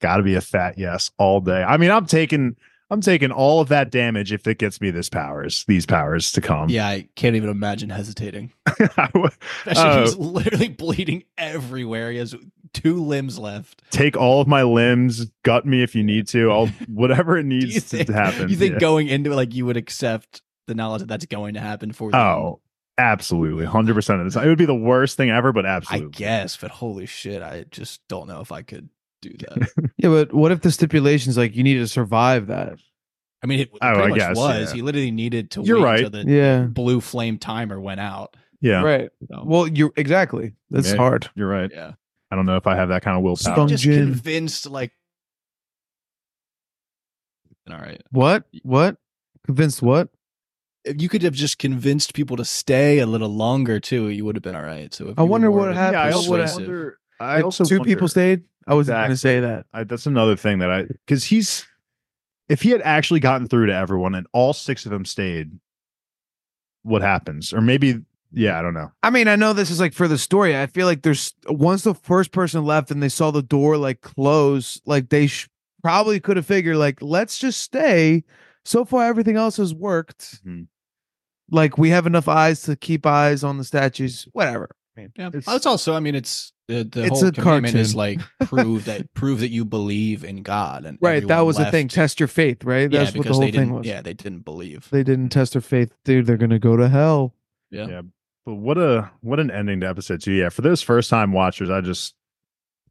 Got 0.00 0.16
to 0.18 0.22
be 0.22 0.34
a 0.34 0.40
fat 0.40 0.78
yes 0.78 1.10
all 1.18 1.40
day. 1.40 1.62
I 1.62 1.76
mean, 1.76 1.90
I'm 1.92 2.06
taking, 2.06 2.56
I'm 2.90 3.00
taking 3.00 3.30
all 3.30 3.60
of 3.60 3.68
that 3.68 3.90
damage 3.92 4.32
if 4.32 4.46
it 4.48 4.58
gets 4.58 4.80
me 4.80 4.90
this 4.90 5.08
powers, 5.08 5.64
these 5.68 5.86
powers 5.86 6.32
to 6.32 6.40
come. 6.40 6.68
yeah 6.68 6.86
i 6.88 7.08
can't 7.16 7.36
even 7.36 7.48
imagine 7.48 7.88
hesitating 7.90 8.52
I 8.66 9.08
would 9.14 9.32
especially 9.66 9.82
Oh. 9.90 10.00
he's 10.02 10.16
literally 10.16 10.68
bleeding 10.68 11.22
everywhere 11.38 12.10
he 12.10 12.18
has 12.18 12.34
two 12.74 13.02
limbs 13.02 13.38
left 13.38 13.82
take 13.90 14.16
all 14.16 14.40
of 14.40 14.48
my 14.48 14.62
limbs, 14.64 15.26
gut 15.44 15.64
me 15.66 15.82
if 15.82 15.94
you 15.94 16.02
need 16.02 16.26
to. 16.28 16.50
I'll 16.50 16.66
whatever 16.88 17.36
it 17.38 17.42
Do 17.48 17.54
you 17.56 17.62
needs 17.72 17.88
to 17.90 18.04
happen. 18.12 18.48
You 18.48 18.56
think 18.56 18.74
Yeah. 18.74 18.78
going 18.80 19.08
into 19.08 19.32
it 19.32 19.36
like 19.36 19.54
you 19.54 19.64
would 19.66 19.76
accept 19.76 20.42
the 20.66 20.74
knowledge 20.74 21.00
that 21.00 21.08
that's 21.08 21.26
going 21.26 21.54
to 21.54 21.60
happen 21.60 21.92
for 21.92 22.10
you? 22.10 22.16
Oh, 22.16 22.60
absolutely. 22.98 23.66
100% 23.66 23.96
of 24.20 24.24
the 24.24 24.30
time. 24.38 24.46
It 24.46 24.48
would 24.48 24.58
be 24.58 24.64
the 24.66 24.74
worst 24.74 25.16
thing 25.16 25.30
ever, 25.30 25.52
but 25.52 25.66
absolutely. 25.66 26.06
I 26.08 26.10
guess, 26.18 26.56
but 26.56 26.70
holy 26.70 27.06
shit, 27.06 27.42
I 27.42 27.64
just 27.70 28.00
don't 28.08 28.28
know 28.28 28.40
if 28.40 28.52
I 28.52 28.62
could 28.62 28.88
do 29.20 29.30
that. 29.38 29.90
Yeah, 29.98 30.08
but 30.10 30.32
what 30.32 30.52
if 30.52 30.60
the 30.60 30.70
stipulations 30.70 31.36
like 31.36 31.54
you 31.56 31.62
need 31.62 31.74
to 31.78 31.88
survive 31.88 32.46
that? 32.48 32.78
I 33.42 33.46
mean, 33.48 33.60
it 33.60 33.70
Oh, 33.82 33.86
I 33.88 34.08
much 34.08 34.18
guess, 34.18 34.36
was. 34.36 34.68
yeah. 34.70 34.74
He 34.76 34.82
literally 34.82 35.10
needed 35.10 35.50
to 35.52 35.62
You're 35.62 35.78
wait 35.78 35.84
right. 35.84 36.04
until 36.04 36.24
the 36.24 36.30
Yeah. 36.30 36.60
blue 36.62 37.00
flame 37.00 37.38
timer 37.38 37.80
went 37.80 37.98
out. 38.00 38.36
Yeah, 38.60 38.82
Right. 38.82 39.10
So, 39.28 39.42
Well, 39.44 39.66
you're 39.66 39.90
exactly. 39.96 40.54
That's 40.70 40.90
Yeah. 40.90 40.96
hard. 40.96 41.28
you're 41.34 41.48
right. 41.48 41.68
yeah. 41.72 41.92
I 42.30 42.36
don't 42.36 42.46
know 42.46 42.56
if 42.56 42.68
I 42.68 42.76
have 42.76 42.90
that 42.90 43.02
kind 43.02 43.16
of 43.16 43.24
willpower. 43.24 43.54
Stung 43.54 43.66
Just 43.68 43.82
Jin. 43.82 44.12
convinced, 44.12 44.70
like, 44.70 44.92
all 47.70 47.78
right. 47.78 48.00
What? 48.10 48.44
What? 48.62 48.96
Convinced 49.44 49.82
what? 49.82 50.08
If 50.84 51.00
you 51.00 51.08
could 51.08 51.22
have 51.22 51.34
just 51.34 51.58
convinced 51.58 52.12
people 52.14 52.36
to 52.38 52.44
stay 52.44 52.98
a 52.98 53.06
little 53.06 53.28
longer 53.28 53.78
too, 53.78 54.08
you 54.08 54.24
would 54.24 54.34
have 54.36 54.42
been 54.42 54.56
all 54.56 54.62
right. 54.62 54.92
So 54.92 55.08
if 55.08 55.18
I 55.18 55.22
wonder 55.22 55.50
what 55.50 55.74
happened- 55.74 55.94
Yeah, 55.94 56.02
I 56.02 56.10
also 56.12 56.30
wonder. 56.58 56.98
I 57.20 57.38
If 57.38 57.44
also 57.44 57.64
two 57.64 57.78
wonder- 57.78 57.88
people 57.94 58.08
stayed. 58.08 58.42
I 58.66 58.74
wasn't 58.74 58.98
going 58.98 59.10
to 59.10 59.16
say 59.16 59.40
that. 59.40 59.66
I, 59.72 59.84
that's 59.84 60.06
another 60.06 60.36
thing 60.36 60.58
that 60.60 60.70
I 60.70 60.82
because 60.84 61.24
he's 61.24 61.66
if 62.48 62.62
he 62.62 62.70
had 62.70 62.82
actually 62.82 63.20
gotten 63.20 63.48
through 63.48 63.66
to 63.66 63.74
everyone 63.74 64.14
and 64.14 64.26
all 64.32 64.52
six 64.52 64.84
of 64.86 64.90
them 64.92 65.04
stayed, 65.04 65.50
what 66.82 67.02
happens? 67.02 67.52
Or 67.52 67.60
maybe, 67.60 68.00
yeah, 68.32 68.58
I 68.58 68.62
don't 68.62 68.74
know. 68.74 68.90
I 69.02 69.10
mean, 69.10 69.26
I 69.28 69.36
know 69.36 69.52
this 69.52 69.70
is 69.70 69.80
like 69.80 69.92
for 69.94 70.06
the 70.08 70.18
story. 70.18 70.56
I 70.58 70.66
feel 70.66 70.86
like 70.86 71.02
there's 71.02 71.32
once 71.48 71.82
the 71.82 71.94
first 71.94 72.32
person 72.32 72.64
left 72.64 72.90
and 72.90 73.02
they 73.02 73.08
saw 73.08 73.30
the 73.30 73.42
door 73.42 73.76
like 73.76 74.00
close, 74.00 74.80
like 74.86 75.08
they 75.10 75.26
sh- 75.28 75.48
probably 75.82 76.20
could 76.20 76.36
have 76.36 76.46
figured 76.46 76.76
like 76.76 77.00
let's 77.02 77.38
just 77.38 77.60
stay. 77.62 78.24
So 78.64 78.84
far, 78.84 79.06
everything 79.06 79.36
else 79.36 79.56
has 79.56 79.74
worked. 79.74 80.40
Mhm. 80.46 80.66
Like 81.52 81.78
we 81.78 81.90
have 81.90 82.06
enough 82.06 82.26
eyes 82.28 82.62
to 82.62 82.74
keep 82.74 83.06
eyes 83.06 83.44
on 83.44 83.58
the 83.58 83.64
statues. 83.64 84.26
Whatever. 84.32 84.70
Yeah, 84.96 85.28
It's- 85.28 85.44
it's, 85.48 85.64
also. 85.66 85.94
I 85.94 86.00
mean, 86.00 86.14
it's 86.14 86.52
the, 86.68 86.84
the 86.84 87.04
It's 87.04 87.20
whole 87.20 87.28
a 87.28 87.32
commandment 87.32 87.74
is 87.76 87.94
like 87.94 88.20
prove 88.46 88.84
that 88.86 89.12
prove 89.14 89.40
that 89.40 89.50
you 89.50 89.64
believe 89.64 90.22
in 90.24 90.42
God 90.42 90.84
and 90.84 90.98
Right. 91.00 91.20
That 91.20 91.30
everyone 91.30 91.46
was 91.46 91.56
the 91.58 91.70
thing. 91.70 91.88
Test 91.88 92.18
your 92.20 92.26
faith. 92.26 92.62
Right. 92.64 92.90
yeah, 92.92 93.04
That's 93.04 93.16
what 93.16 93.26
the 93.26 93.32
whole 93.32 93.40
they 93.40 93.50
thing 93.52 93.60
didn't. 93.60 93.74
was. 93.74 93.86
Yeah, 93.86 94.00
they 94.02 94.12
didn't 94.14 94.44
believe. 94.44 94.88
They 94.90 95.02
didn't 95.02 95.28
test 95.30 95.52
their 95.54 95.62
faith, 95.62 95.92
dude. 96.04 96.26
They're 96.26 96.36
gonna 96.36 96.58
go 96.58 96.76
to 96.76 96.88
hell. 96.88 97.34
Yeah. 97.70 97.86
Yeah. 97.86 98.00
But 98.44 98.54
what 98.56 98.76
a 98.76 99.10
what 99.20 99.38
an 99.40 99.50
ending 99.50 99.80
to 99.80 99.88
episode 99.88 100.20
two. 100.20 100.32
Yeah, 100.32 100.48
for 100.50 100.62
those 100.62 100.82
first 100.82 101.08
time 101.10 101.32
watchers, 101.32 101.70
I 101.70 101.80
just 101.80 102.14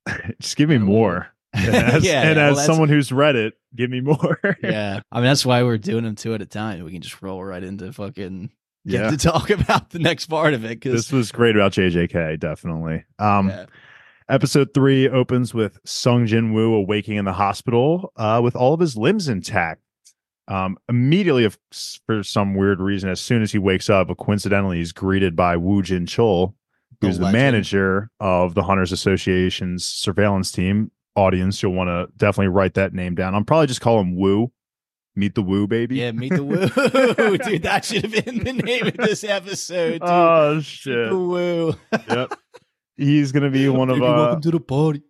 just 0.39 0.55
give 0.57 0.69
me 0.69 0.77
more. 0.79 1.27
And 1.53 1.75
as, 1.75 2.03
Yeah, 2.05 2.21
and 2.21 2.37
well, 2.37 2.59
as 2.59 2.65
someone 2.65 2.89
who's 2.89 3.11
read 3.11 3.35
it, 3.35 3.53
give 3.75 3.89
me 3.89 4.01
more. 4.01 4.39
yeah, 4.63 5.01
I 5.11 5.17
mean 5.17 5.25
that's 5.25 5.45
why 5.45 5.63
we're 5.63 5.77
doing 5.77 6.03
them 6.03 6.15
two 6.15 6.33
at 6.33 6.41
a 6.41 6.45
time. 6.45 6.83
We 6.83 6.91
can 6.91 7.01
just 7.01 7.21
roll 7.21 7.43
right 7.43 7.63
into 7.63 7.91
fucking 7.91 8.51
get 8.87 9.01
yeah. 9.01 9.09
to 9.09 9.17
talk 9.17 9.49
about 9.51 9.89
the 9.89 9.99
next 9.99 10.27
part 10.27 10.53
of 10.53 10.65
it 10.65 10.79
because 10.79 10.93
This 10.93 11.11
was 11.11 11.31
great 11.31 11.55
about 11.55 11.73
JJK, 11.73 12.39
definitely. 12.39 13.05
Um 13.19 13.49
yeah. 13.49 13.65
Episode 14.29 14.73
three 14.73 15.09
opens 15.09 15.53
with 15.53 15.77
Sung 15.83 16.25
Jin 16.25 16.53
Woo 16.53 16.73
awaking 16.73 17.17
in 17.17 17.25
the 17.25 17.33
hospital 17.33 18.13
uh, 18.15 18.39
with 18.41 18.55
all 18.55 18.73
of 18.73 18.79
his 18.79 18.95
limbs 18.95 19.27
intact. 19.27 19.81
Um, 20.47 20.77
immediately, 20.87 21.43
if, 21.43 21.57
for 22.05 22.23
some 22.23 22.55
weird 22.55 22.79
reason, 22.79 23.09
as 23.09 23.19
soon 23.19 23.41
as 23.41 23.51
he 23.51 23.57
wakes 23.57 23.89
up, 23.89 24.09
coincidentally, 24.17 24.77
he's 24.77 24.93
greeted 24.93 25.35
by 25.35 25.57
Woo 25.57 25.81
Jin 25.81 26.05
Chul, 26.05 26.53
who's 27.01 27.17
the, 27.17 27.25
legend. 27.25 27.41
manager 27.41 28.09
of 28.21 28.53
the 28.53 28.63
Hunters 28.63 28.93
Association's 28.93 29.85
surveillance 29.85 30.49
team. 30.49 30.91
Audience, 31.21 31.61
you'll 31.61 31.73
want 31.73 31.87
to 31.89 32.07
definitely 32.17 32.47
write 32.47 32.73
that 32.73 32.93
name 32.93 33.13
down. 33.13 33.35
I'm 33.35 33.45
probably 33.45 33.67
just 33.67 33.79
call 33.81 33.99
him 33.99 34.15
Woo. 34.15 34.51
Meet 35.15 35.35
the 35.35 35.43
Woo, 35.43 35.67
baby. 35.67 35.97
yeah, 35.97 36.11
meet 36.11 36.33
the 36.33 36.43
woo, 36.43 36.57
dude. 37.37 37.63
That 37.63 37.85
should 37.85 38.05
have 38.11 38.25
been 38.25 38.43
the 38.43 38.53
name 38.53 38.87
of 38.87 38.97
this 38.97 39.23
episode. 39.23 39.99
Dude. 39.99 40.01
Oh 40.03 40.61
shit. 40.61 41.09
the 41.09 41.17
woo. 41.17 41.75
yep. 42.09 42.33
He's 42.97 43.31
gonna 43.31 43.49
be 43.51 43.67
one 43.69 43.89
of 43.89 43.97
Baby, 43.97 44.05
uh. 44.07 44.15
welcome 44.15 44.41
to 44.41 44.51
the 44.51 44.59
party. 44.59 45.03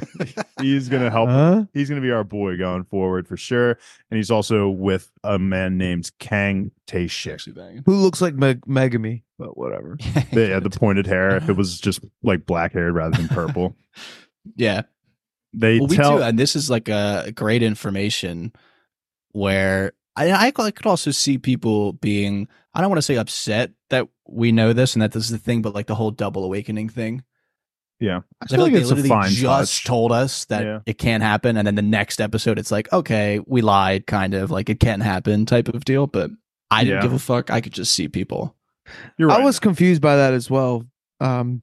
he's 0.60 0.88
gonna 0.88 1.10
help 1.10 1.28
Huh? 1.28 1.64
he's 1.72 1.88
going 1.88 2.00
to 2.00 2.04
be 2.04 2.10
our 2.10 2.24
boy 2.24 2.56
going 2.56 2.82
forward 2.82 3.28
for 3.28 3.36
sure. 3.36 3.78
And 4.10 4.16
he's 4.16 4.28
also 4.30 4.68
with 4.68 5.08
a 5.22 5.38
man 5.38 5.78
named 5.78 6.10
Kang 6.18 6.72
Tae 6.88 7.04
Shik. 7.06 7.82
Who 7.86 7.94
looks 7.94 8.20
like 8.20 8.34
Meg- 8.34 8.66
Megumi? 8.66 9.22
But 9.38 9.56
whatever. 9.56 9.98
They 10.32 10.48
had 10.48 10.64
the 10.64 10.70
pointed 10.70 11.06
hair. 11.06 11.36
If 11.36 11.48
it 11.48 11.56
was 11.56 11.78
just 11.80 12.00
like 12.24 12.44
black 12.44 12.72
haired 12.72 12.94
rather 12.94 13.16
than 13.16 13.28
purple, 13.28 13.76
yeah. 14.56 14.82
They 15.52 15.78
well, 15.78 15.88
we 15.88 15.96
tell. 15.96 16.18
do, 16.18 16.22
and 16.22 16.38
this 16.38 16.56
is 16.56 16.70
like 16.70 16.88
a 16.88 17.32
great 17.34 17.62
information 17.62 18.52
where 19.32 19.92
I, 20.16 20.32
I 20.32 20.50
could 20.50 20.86
also 20.86 21.10
see 21.10 21.38
people 21.38 21.92
being 21.94 22.48
I 22.74 22.80
don't 22.80 22.90
want 22.90 22.98
to 22.98 23.02
say 23.02 23.16
upset 23.16 23.70
that 23.90 24.08
we 24.26 24.52
know 24.52 24.72
this 24.72 24.94
and 24.94 25.02
that 25.02 25.12
this 25.12 25.24
is 25.24 25.30
the 25.30 25.38
thing, 25.38 25.62
but 25.62 25.74
like 25.74 25.86
the 25.86 25.94
whole 25.94 26.10
double 26.10 26.44
awakening 26.44 26.88
thing. 26.88 27.22
yeah, 28.00 28.20
I 28.40 28.44
I 28.44 28.46
feel 28.46 28.56
feel 28.56 28.58
like 28.58 28.60
like 28.64 28.72
they 28.72 28.80
it's 28.80 28.90
a 28.90 28.94
literally 28.94 29.08
fine 29.08 29.30
just 29.30 29.74
touch. 29.76 29.84
told 29.84 30.12
us 30.12 30.44
that 30.46 30.64
Yeah. 30.64 30.78
it 30.86 30.98
can't 30.98 31.22
happen, 31.22 31.56
and 31.56 31.66
then 31.66 31.74
the 31.74 31.82
next 31.82 32.20
episode, 32.20 32.58
it's 32.58 32.70
like, 32.70 32.90
okay, 32.92 33.40
we 33.46 33.60
lied, 33.62 34.06
kind 34.06 34.34
of 34.34 34.50
like 34.50 34.68
it 34.70 34.80
can't 34.80 35.02
happen 35.02 35.44
type 35.46 35.68
of 35.68 35.84
deal. 35.84 36.06
But 36.06 36.30
I 36.70 36.84
didn't 36.84 36.96
Yeah. 36.96 37.02
give 37.02 37.12
a 37.12 37.18
fuck. 37.18 37.50
I 37.50 37.60
could 37.60 37.72
just 37.74 37.94
see 37.94 38.08
people. 38.08 38.56
You're 39.18 39.28
right. 39.28 39.40
I 39.40 39.44
was 39.44 39.60
confused 39.60 40.00
by 40.02 40.16
that 40.16 40.32
as 40.32 40.50
well. 40.50 40.84
Um, 41.20 41.62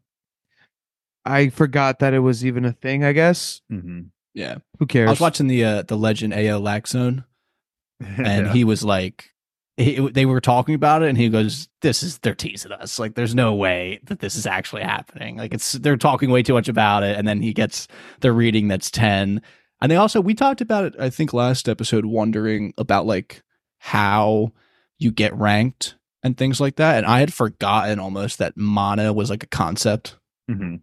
I 1.29 1.49
forgot 1.49 1.99
that 1.99 2.13
it 2.13 2.19
was 2.19 2.45
even 2.45 2.65
a 2.65 2.73
thing. 2.73 3.03
I 3.03 3.13
guess 3.13 3.61
Mhm. 3.71 4.07
Yeah, 4.33 4.57
who 4.79 4.85
cares? 4.85 5.07
I 5.07 5.11
was 5.11 5.19
watching 5.19 5.47
the 5.47 5.63
uh, 5.63 5.81
the 5.83 5.97
Legend 5.97 6.33
AO 6.33 6.59
Laxone, 6.61 7.23
and 7.99 8.45
Yeah. 8.47 8.53
he 8.53 8.63
was 8.63 8.83
like 8.83 9.31
he, 9.77 10.09
they 10.09 10.25
were 10.25 10.41
talking 10.41 10.75
about 10.75 11.03
it 11.03 11.07
and 11.09 11.17
he 11.17 11.29
goes 11.29 11.69
this 11.81 12.03
is 12.03 12.17
they're 12.19 12.35
teasing 12.35 12.73
us 12.73 12.99
like 12.99 13.15
there's 13.15 13.33
no 13.33 13.55
way 13.55 13.99
that 14.07 14.19
this 14.19 14.35
is 14.35 14.45
actually 14.45 14.81
happening 14.81 15.37
like 15.37 15.53
it's 15.53 15.71
they're 15.73 15.95
talking 15.95 16.29
way 16.29 16.43
too 16.43 16.53
much 16.53 16.67
about 16.67 17.01
it 17.01 17.17
and 17.17 17.25
then 17.25 17.41
he 17.41 17.53
gets 17.53 17.87
the 18.19 18.33
reading 18.33 18.67
that's 18.67 18.91
10 18.91 19.41
and 19.81 19.89
they 19.91 19.95
also 19.95 20.19
we 20.19 20.33
talked 20.33 20.59
about 20.59 20.83
it 20.83 20.93
i 20.99 21.09
think 21.09 21.31
last 21.31 21.69
episode 21.69 22.03
wondering 22.05 22.73
about 22.77 23.05
like 23.05 23.41
how 23.77 24.51
you 24.97 25.11
get 25.11 25.33
ranked 25.33 25.95
and 26.23 26.37
things 26.37 26.59
like 26.59 26.75
that 26.75 26.97
and 26.97 27.05
i 27.05 27.19
had 27.21 27.33
forgotten 27.33 27.99
almost 27.99 28.37
that 28.37 28.57
mana 28.57 29.13
was 29.13 29.29
like 29.29 29.43
a 29.43 29.47
concept 29.47 30.17
Mhm. 30.51 30.81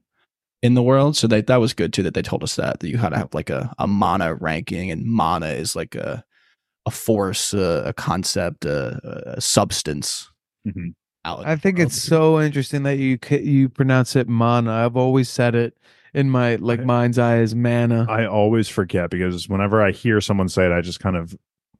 In 0.63 0.75
the 0.75 0.83
world 0.83 1.17
so 1.17 1.27
that 1.27 1.47
that 1.47 1.59
was 1.61 1.75
good 1.75 1.93
too 1.93 2.03
that 2.03 2.15
they 2.15 2.23
told 2.23 2.43
us 2.43 2.57
that 2.57 2.81
that 2.81 2.89
you 2.89 2.97
had 2.97 3.11
to 3.11 3.19
have 3.19 3.33
like 3.35 3.51
a, 3.51 3.73
a 3.79 3.87
mana 3.87 4.35
ranking 4.35 4.91
and 4.91 5.05
mana 5.05 5.49
is 5.49 5.77
like 5.77 5.95
a 5.95 6.25
a 6.87 6.91
force, 6.91 7.53
a, 7.53 7.83
a 7.87 7.93
concept, 7.93 8.65
a, 8.65 9.35
a 9.37 9.41
substance. 9.41 10.31
Mhm. 10.67 10.95
Out 11.25 11.45
I 11.45 11.57
think 11.57 11.79
world. 11.79 11.89
it's 11.89 12.01
so 12.01 12.41
interesting 12.41 12.85
that 12.85 12.99
you 12.99 13.19
you 13.31 13.69
pronounce 13.69 14.15
it 14.15 14.29
mana. 14.29 14.71
I've 14.73 14.97
always 14.97 15.29
said 15.29 15.55
it 15.57 15.77
in 16.15 16.31
my 16.31 16.55
like 16.57 16.81
I- 16.81 16.85
mind's 16.85 17.19
eye 17.19 17.39
as 17.39 17.55
mana. 17.57 18.07
I 18.09 18.27
always 18.27 18.69
forget 18.69 19.11
because 19.11 19.49
whenever 19.49 19.83
I 19.83 19.91
hear 19.91 20.21
someone 20.21 20.49
say 20.49 20.65
it, 20.67 20.73
I 20.73 20.81
just 20.81 21.01
kind 21.01 21.17
of 21.17 21.37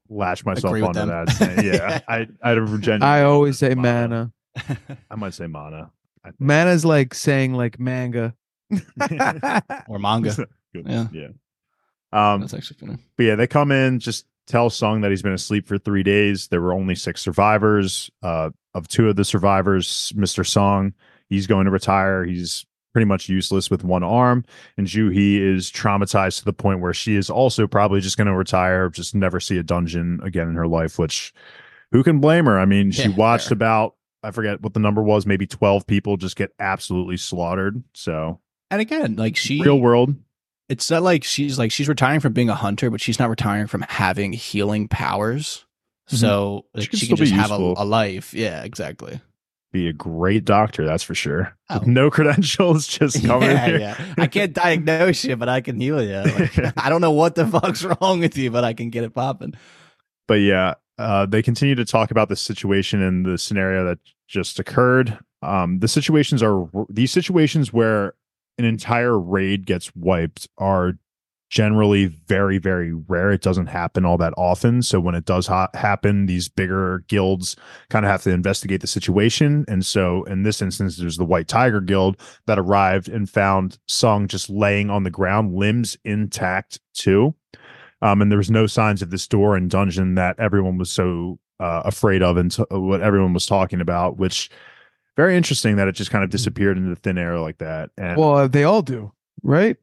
latch 0.09 0.43
myself 0.45 0.65
Agree 0.73 0.81
onto 0.81 1.05
that. 1.05 1.29
saying- 1.31 1.63
yeah, 1.73 2.01
I 2.09 2.27
I 2.43 2.53
genuinely 2.55 3.05
I 3.07 3.23
always 3.23 3.57
say 3.57 3.73
mana. 3.75 4.31
mana. 4.67 4.77
I 5.09 5.15
might 5.15 5.33
say 5.33 5.47
mana. 5.47 5.91
Mana 6.39 6.71
is 6.71 6.83
like 6.83 7.13
saying 7.13 7.53
like 7.53 7.79
manga. 7.79 8.35
or 9.87 9.99
manga. 9.99 10.47
Yeah. 10.73 11.07
yeah. 11.11 11.27
Um, 12.11 12.41
That's 12.41 12.53
actually 12.53 12.77
funny. 12.79 12.97
But 13.17 13.23
yeah, 13.23 13.35
they 13.35 13.47
come 13.47 13.71
in, 13.71 13.99
just 13.99 14.25
tell 14.45 14.69
Sung 14.69 15.01
that 15.01 15.11
he's 15.11 15.21
been 15.21 15.33
asleep 15.33 15.67
for 15.67 15.77
three 15.77 16.03
days. 16.03 16.47
There 16.47 16.61
were 16.61 16.73
only 16.73 16.95
six 16.95 17.21
survivors. 17.21 18.09
Uh, 18.21 18.51
of 18.73 18.87
two 18.87 19.09
of 19.09 19.15
the 19.15 19.25
survivors, 19.25 20.13
Mr. 20.15 20.45
Song, 20.45 20.93
he's 21.29 21.47
going 21.47 21.65
to 21.65 21.71
retire. 21.71 22.23
He's 22.23 22.63
pretty 22.93 23.05
much 23.05 23.27
useless 23.27 23.69
with 23.71 23.83
one 23.83 24.03
arm. 24.03 24.45
And 24.77 24.85
Ju, 24.85 25.09
he 25.09 25.41
is 25.41 25.71
traumatized 25.71 26.39
to 26.39 26.45
the 26.45 26.53
point 26.53 26.79
where 26.79 26.93
she 26.93 27.15
is 27.15 27.29
also 27.29 27.65
probably 27.67 28.01
just 28.01 28.17
going 28.17 28.27
to 28.27 28.35
retire, 28.35 28.89
just 28.89 29.15
never 29.15 29.39
see 29.39 29.57
a 29.57 29.63
dungeon 29.63 30.19
again 30.23 30.47
in 30.47 30.55
her 30.55 30.67
life, 30.67 30.99
which 30.99 31.33
who 31.91 32.03
can 32.03 32.19
blame 32.19 32.45
her? 32.45 32.59
I 32.59 32.65
mean, 32.65 32.91
she 32.91 33.03
Yeah, 33.09 33.15
watched 33.15 33.47
fair. 33.49 33.53
about, 33.55 33.95
I 34.23 34.29
forget 34.31 34.61
what 34.61 34.73
the 34.73 34.79
number 34.79 35.01
was, 35.01 35.25
maybe 35.25 35.47
12 35.47 35.87
people 35.87 36.17
just 36.17 36.35
get 36.35 36.51
absolutely 36.59 37.17
slaughtered. 37.17 37.83
So, 37.93 38.39
And 38.71 38.81
again, 38.81 39.15
like 39.15 39.35
she, 39.37 39.61
real 39.61 39.79
world. 39.79 40.15
it's 40.69 40.89
not 40.91 41.03
like 41.03 41.23
she's 41.23 41.57
like 41.57 41.71
she's 41.71 41.87
retiring 41.87 42.19
from 42.19 42.33
being 42.33 42.49
a 42.49 42.55
hunter, 42.55 42.89
but 42.89 43.01
she's 43.01 43.19
not 43.19 43.29
retiring 43.29 43.67
from 43.67 43.81
having 43.87 44.33
healing 44.33 44.87
powers. 44.87 45.65
Mhm. 46.11 46.17
So 46.17 46.65
like, 46.73 46.83
She 46.83 46.89
can 46.89 46.99
she, 46.99 47.07
can 47.07 47.15
just 47.17 47.31
have 47.33 47.51
a, 47.51 47.55
a 47.55 47.85
life. 47.85 48.33
Yeah, 48.33 48.63
exactly. 48.63 49.19
Be 49.73 49.89
a 49.89 49.93
great 49.93 50.45
doctor, 50.45 50.85
that's 50.85 51.03
for 51.03 51.13
sure. 51.13 51.53
Oh. 51.69 51.81
No 51.85 52.09
credentials, 52.09 52.87
just 52.99 53.23
coming 53.25 53.49
yeah, 53.51 53.65
here. 53.65 53.79
yeah. 53.79 54.13
I 54.17 54.27
can't 54.27 54.53
diagnose 54.53 55.25
you, 55.25 55.35
but 55.35 55.49
I 55.49 55.59
can 55.61 55.79
heal 55.79 56.01
you. 56.01 56.15
Like, 56.57 56.77
I 56.77 56.89
don't 56.89 57.01
know 57.01 57.11
what 57.11 57.35
the 57.35 57.45
fuck's 57.45 57.83
wrong 58.01 58.21
with 58.21 58.37
you, 58.37 58.49
but 58.49 58.63
I 58.63 58.73
can 58.73 58.89
get 58.89 59.03
it 59.03 59.13
popping. 59.13 59.53
but 60.27 60.35
yeah, 60.35 60.75
uh, 60.97 61.25
they 61.25 61.41
continue 61.43 61.75
to 61.75 61.85
talk 61.85 62.11
about 62.11 62.29
the 62.29 62.35
situation 62.37 63.01
and 63.01 63.25
the 63.25 63.37
scenario 63.37 63.83
that 63.85 63.99
just 64.27 64.57
occurred. 64.59 65.19
Um, 65.41 65.79
the 65.79 65.87
situations 65.89 66.41
are 66.41 66.67
these 66.89 67.11
situations 67.11 67.71
where 67.73 68.13
an 68.57 68.65
entire 68.65 69.19
raid 69.19 69.65
gets 69.65 69.95
wiped 69.95 70.47
are 70.57 70.93
generally 71.49 72.07
very 72.07 72.57
very 72.57 72.93
rare. 72.93 73.31
It 73.31 73.41
doesn't 73.41 73.67
happen 73.67 74.05
all 74.05 74.17
that 74.17 74.33
often. 74.37 74.81
So 74.81 74.99
when 74.99 75.15
it 75.15 75.25
does 75.25 75.47
ha- 75.47 75.69
happen 75.73 76.25
these 76.25 76.49
bigger 76.49 77.05
guilds 77.07 77.55
kind 77.89 78.05
of 78.05 78.11
have 78.11 78.23
to 78.23 78.31
investigate 78.31 78.81
the 78.81 78.87
situation. 78.87 79.63
And 79.67 79.85
so 79.85 80.23
in 80.25 80.43
this 80.43 80.61
instance 80.61 80.97
there's 80.97 81.17
the 81.17 81.25
white 81.25 81.47
tiger 81.47 81.79
guild 81.79 82.17
that 82.47 82.59
arrived 82.59 83.07
and 83.07 83.29
found 83.29 83.79
sung 83.87 84.27
just 84.27 84.49
laying 84.49 84.89
on 84.89 85.03
the 85.03 85.09
ground 85.09 85.55
limbs 85.55 85.97
intact 86.03 86.81
too. 86.93 87.33
Um, 88.01 88.21
and 88.21 88.29
there 88.29 88.37
was 88.37 88.51
no 88.51 88.67
signs 88.67 89.01
of 89.01 89.09
this 89.09 89.27
door 89.27 89.55
and 89.55 89.69
dungeon 89.69 90.15
that 90.15 90.37
everyone 90.39 90.77
was 90.77 90.91
so 90.91 91.39
uh, 91.59 91.81
afraid 91.85 92.21
of 92.21 92.37
and 92.37 92.51
t- 92.51 92.63
what 92.69 93.01
everyone 93.01 93.33
was 93.33 93.47
talking 93.47 93.81
about 93.81 94.17
which 94.17 94.49
very 95.17 95.35
interesting 95.35 95.75
that 95.75 95.87
it 95.89 95.93
just 95.93 96.11
kind 96.11 96.23
of 96.23 96.29
mm-hmm. 96.29 96.37
disappeared 96.37 96.77
into 96.77 96.95
thin 96.95 97.17
air 97.17 97.39
like 97.39 97.57
that 97.57 97.89
and 97.97 98.17
well, 98.17 98.33
Well, 98.33 98.47
they 98.49 98.63
all 98.63 98.81
do, 98.81 99.11
right? 99.43 99.75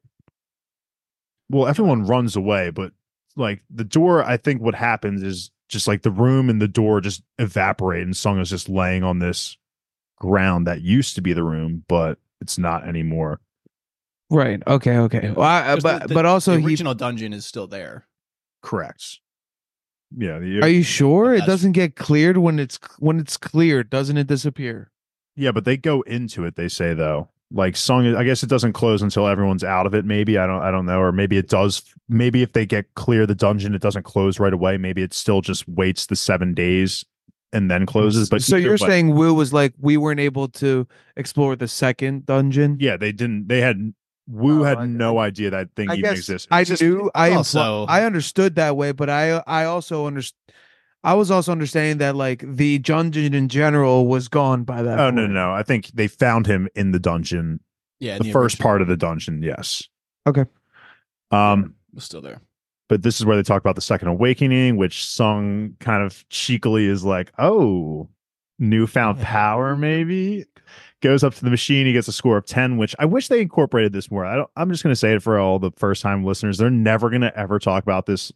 Well, 1.51 1.66
everyone 1.68 2.07
runs 2.07 2.37
away 2.37 2.70
but 2.70 2.92
like 3.37 3.62
the 3.68 3.85
door 3.85 4.23
i 4.25 4.37
think 4.37 4.62
what 4.62 4.75
happens 4.75 5.23
is 5.23 5.51
just 5.68 5.88
like 5.88 6.03
the 6.03 6.11
room 6.11 6.49
and 6.49 6.62
the 6.62 6.68
door 6.68 7.01
just 7.01 7.23
evaporate 7.38 8.03
and 8.05 8.16
sung 8.16 8.38
is 8.38 8.49
just 8.49 8.68
laying 8.68 9.03
on 9.03 9.18
this 9.18 9.57
ground 10.16 10.66
that 10.66 10.83
used 10.83 11.16
to 11.16 11.20
be 11.20 11.33
the 11.33 11.42
room 11.42 11.85
but 11.88 12.18
it's 12.40 12.59
not 12.59 12.87
anymore 12.88 13.40
Right. 14.31 14.62
Okay. 14.66 14.97
Okay. 14.97 15.31
Well, 15.31 15.47
I, 15.47 15.61
uh, 15.61 15.75
'Cause 15.75 15.83
but 15.83 16.03
the- 16.03 16.09
the- 16.09 16.14
but 16.14 16.25
also 16.27 16.53
the 16.55 16.61
he. 16.61 16.66
original 16.66 16.94
dungeon 16.94 17.33
is 17.33 17.44
still 17.44 17.66
there. 17.66 18.07
correct 18.62 19.20
yeah 20.16 20.38
the, 20.38 20.62
Are 20.62 20.68
you 20.68 20.81
uh, 20.81 20.85
sure 20.85 21.35
it 21.35 21.44
doesn't 21.44 21.73
get 21.73 21.94
cleared 21.97 22.38
when 22.38 22.59
it's 22.59 22.79
when 22.99 23.18
it's 23.20 23.37
cleared? 23.37 23.90
Doesn't 23.90 24.16
it 24.16 24.27
disappear? 24.27 24.90
Yeah, 25.37 25.51
but 25.53 25.64
they 25.64 25.77
go 25.77 26.03
into 26.03 26.44
it. 26.44 26.57
They 26.57 26.68
say 26.68 26.94
though, 26.94 27.29
like 27.51 27.77
song. 27.77 28.14
I 28.14 28.25
guess 28.25 28.42
it 28.42 28.49
doesn't 28.49 28.73
close 28.73 29.03
until 29.03 29.27
everyone's 29.27 29.64
out 29.64 29.87
of 29.87 29.94
it. 29.94 30.05
Maybe 30.05 30.38
I 30.38 30.47
don't. 30.47 30.62
I 30.62 30.70
don't 30.70 30.87
know. 30.87 31.01
Or 31.01 31.12
maybe 31.12 31.37
it 31.37 31.49
does. 31.49 31.83
Maybe 32.09 32.42
if 32.42 32.53
they 32.53 32.66
get 32.66 32.94
clear 32.94 33.27
the 33.27 33.35
dungeon, 33.35 33.75
it 33.75 33.83
doesn't 33.83 34.05
close 34.05 34.38
right 34.38 34.53
away. 34.53 34.77
Maybe 34.77 35.03
it 35.03 35.12
still 35.14 35.40
just 35.40 35.66
waits 35.68 36.07
the 36.07 36.16
seven 36.16 36.55
days 36.55 37.05
and 37.53 37.70
then 37.70 37.87
closes. 37.87 38.29
But 38.29 38.42
so 38.42 38.57
either 38.57 38.64
you're 38.64 38.73
way- 38.73 38.88
saying 38.88 39.14
Woo 39.14 39.35
was 39.35 39.53
like 39.53 39.75
we 39.81 39.97
weren't 39.97 40.20
able 40.20 40.49
to 40.49 40.87
explore 41.16 41.57
the 41.57 41.68
second 41.68 42.27
dungeon? 42.27 42.77
yeah, 42.81 42.97
they 42.97 43.12
didn't. 43.12 43.49
They 43.49 43.61
had 43.61 43.92
Woo 44.29 44.61
Oh, 44.62 44.64
had 44.64 44.79
I- 44.79 44.87
no 44.87 45.18
idea 45.18 45.51
that 45.51 45.68
thing 45.77 45.90
I 45.90 45.94
even 45.94 46.03
guess 46.11 46.18
existed. 46.18 46.49
I 46.53 46.61
It's 46.62 46.70
just- 46.70 46.83
knew 46.83 47.11
I 47.14 47.31
impl- 47.31 47.37
also- 47.38 47.85
I 47.87 48.05
understood 48.05 48.55
that 48.55 48.77
way, 48.77 48.92
but 48.92 49.11
I 49.11 49.42
I 49.47 49.64
also 49.64 50.07
understood. 50.07 50.38
I 51.05 51.14
was 51.14 51.31
also 51.31 51.53
understanding 51.53 51.99
that 51.99 52.17
like 52.17 52.43
the 52.47 52.79
dungeon 52.79 53.35
in 53.35 53.49
general 53.49 54.07
was 54.07 54.27
gone 54.29 54.64
by 54.64 54.83
that. 54.83 54.99
Oh 54.99 55.11
no, 55.11 55.23
point. 55.23 55.33
no, 55.35 55.49
no! 55.49 55.53
I 55.55 55.62
think 55.62 55.88
they 55.95 56.09
found 56.09 56.47
him 56.47 56.69
in 56.75 56.93
the 56.93 56.99
dungeon, 56.99 57.61
Yeah, 58.01 58.19
the 58.19 58.33
first 58.33 58.59
part 58.59 58.81
of 58.83 58.88
the 58.88 58.97
dungeon. 58.97 59.43
Yes. 59.43 59.87
Okay. 60.27 60.45
Um, 61.31 61.75
was 61.93 62.05
still 62.05 62.21
there. 62.23 62.40
but 62.88 63.03
this 63.03 63.21
is 63.21 63.27
where 63.27 63.37
they 63.37 63.43
talk 63.43 63.61
about 63.61 63.75
the 63.75 63.81
second 63.83 64.09
awakening, 64.09 64.77
which 64.77 65.05
Sung 65.05 65.77
kind 65.81 66.03
of 66.03 66.27
cheekily 66.31 66.87
is 66.87 67.05
like, 67.05 67.33
"Oh, 67.38 68.09
newfound 68.59 69.21
power, 69.21 69.77
maybe." 69.77 70.47
Goes 71.03 71.23
up 71.23 71.35
to 71.35 71.45
the 71.45 71.51
machine, 71.51 71.85
he 71.87 71.93
gets 71.93 72.09
a 72.09 72.12
score 72.12 72.38
of 72.38 72.47
ten, 72.47 72.79
which 72.79 72.95
I 72.99 73.05
wish 73.05 73.29
they 73.29 73.43
incorporated 73.43 73.93
this 73.93 74.11
more. 74.11 74.25
I 74.25 74.37
don't. 74.37 74.51
I'm 74.57 74.71
just 74.71 74.83
going 74.83 74.93
to 74.93 74.97
say 74.99 75.12
it 75.14 75.23
for 75.23 75.38
all 75.38 75.59
the 75.59 75.71
first 75.77 76.01
time 76.01 76.25
listeners: 76.25 76.57
they're 76.57 76.71
never 76.71 77.11
going 77.11 77.21
to 77.23 77.37
ever 77.38 77.59
talk 77.59 77.83
about 77.83 78.07
this 78.07 78.33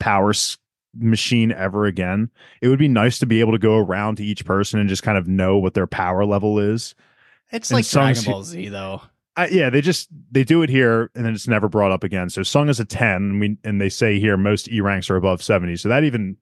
power 0.00 0.30
s- 0.30 0.58
machine 0.94 1.52
ever 1.52 1.86
again. 1.86 2.30
It 2.60 2.68
would 2.68 2.78
be 2.78 2.88
nice 2.88 3.18
to 3.20 3.26
be 3.26 3.40
able 3.40 3.52
to 3.52 3.58
go 3.58 3.78
around 3.78 4.16
to 4.16 4.24
each 4.24 4.44
person 4.44 4.78
and 4.80 4.88
just 4.88 5.02
kind 5.02 5.16
of 5.18 5.26
know 5.28 5.58
what 5.58 5.74
their 5.74 5.86
power 5.86 6.24
level 6.24 6.58
is. 6.58 6.94
It's 7.50 7.70
And 7.70 7.76
like 7.78 7.88
Dragon 7.88 8.22
Ball 8.24 8.42
Z 8.44 8.68
though. 8.68 9.02
I, 9.36 9.46
yeah, 9.48 9.70
they 9.70 9.80
just 9.80 10.08
they 10.30 10.44
do 10.44 10.62
it 10.62 10.68
here 10.68 11.10
and 11.14 11.24
then 11.24 11.32
it's 11.34 11.48
never 11.48 11.68
brought 11.68 11.90
up 11.92 12.04
again. 12.04 12.28
So 12.28 12.42
Sung 12.42 12.68
is 12.68 12.80
a 12.80 12.84
ten, 12.84 13.16
and 13.16 13.40
we 13.40 13.56
and 13.64 13.80
they 13.80 13.88
say 13.88 14.18
here 14.20 14.36
most 14.36 14.68
E 14.70 14.80
ranks 14.82 15.08
are 15.08 15.16
above 15.16 15.42
seventy. 15.42 15.76
So 15.76 15.88
that 15.88 16.04
even 16.04 16.36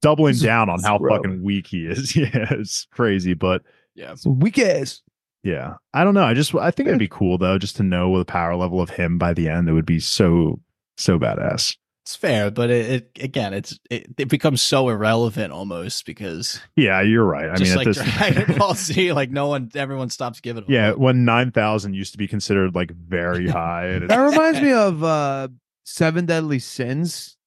doubling 0.00 0.36
down 0.36 0.68
on 0.70 0.82
how 0.82 0.98
rough. 0.98 1.18
fucking 1.18 1.42
weak 1.42 1.66
he 1.66 1.86
is. 1.86 2.14
Yeah, 2.16 2.46
it's 2.50 2.86
crazy, 2.90 3.34
but 3.34 3.62
Yeah. 3.94 4.14
Weak 4.24 4.58
ass. 4.58 5.02
yeah, 5.42 5.74
I 5.92 6.02
don't 6.04 6.14
know. 6.14 6.24
I 6.24 6.32
just 6.34 6.54
I 6.54 6.70
think 6.70 6.88
it'd 6.88 6.98
be 6.98 7.08
cool 7.08 7.36
though, 7.38 7.58
just 7.58 7.76
to 7.76 7.82
know 7.82 8.16
the 8.18 8.24
power 8.24 8.56
level 8.56 8.80
of 8.80 8.90
him 8.90 9.18
by 9.18 9.34
the 9.34 9.48
end. 9.50 9.68
It 9.68 9.72
would 9.72 9.86
be 9.86 10.00
so 10.00 10.60
so 10.96 11.18
badass. 11.18 11.76
It's 12.04 12.16
fair, 12.16 12.50
but 12.50 12.68
it, 12.68 12.90
it 13.16 13.24
again, 13.24 13.54
it's 13.54 13.78
it, 13.90 14.06
it 14.18 14.28
becomes 14.28 14.60
so 14.60 14.90
irrelevant 14.90 15.52
almost 15.54 16.04
because 16.04 16.60
Yeah, 16.76 17.00
you're 17.00 17.24
right. 17.24 17.48
I 17.48 17.54
just 17.56 17.70
mean, 17.70 17.78
like 17.78 17.86
at 17.88 17.94
this, 18.04 18.14
Dragon 18.18 18.56
Ball 18.58 18.74
Z, 18.74 19.12
like 19.14 19.30
no 19.30 19.48
one, 19.48 19.70
everyone 19.74 20.10
stops 20.10 20.40
giving. 20.40 20.64
a 20.64 20.66
yeah, 20.68 20.90
fuck. 20.90 20.98
when 20.98 21.24
nine 21.24 21.50
thousand 21.50 21.94
used 21.94 22.12
to 22.12 22.18
be 22.18 22.28
considered 22.28 22.74
like 22.74 22.90
very 22.90 23.48
high, 23.60 24.00
That 24.00 24.16
reminds 24.18 24.60
me 24.60 24.72
of 24.74 25.02
uh 25.02 25.48
Seven 25.84 26.26
Deadly 26.26 26.58
Sins. 26.58 27.38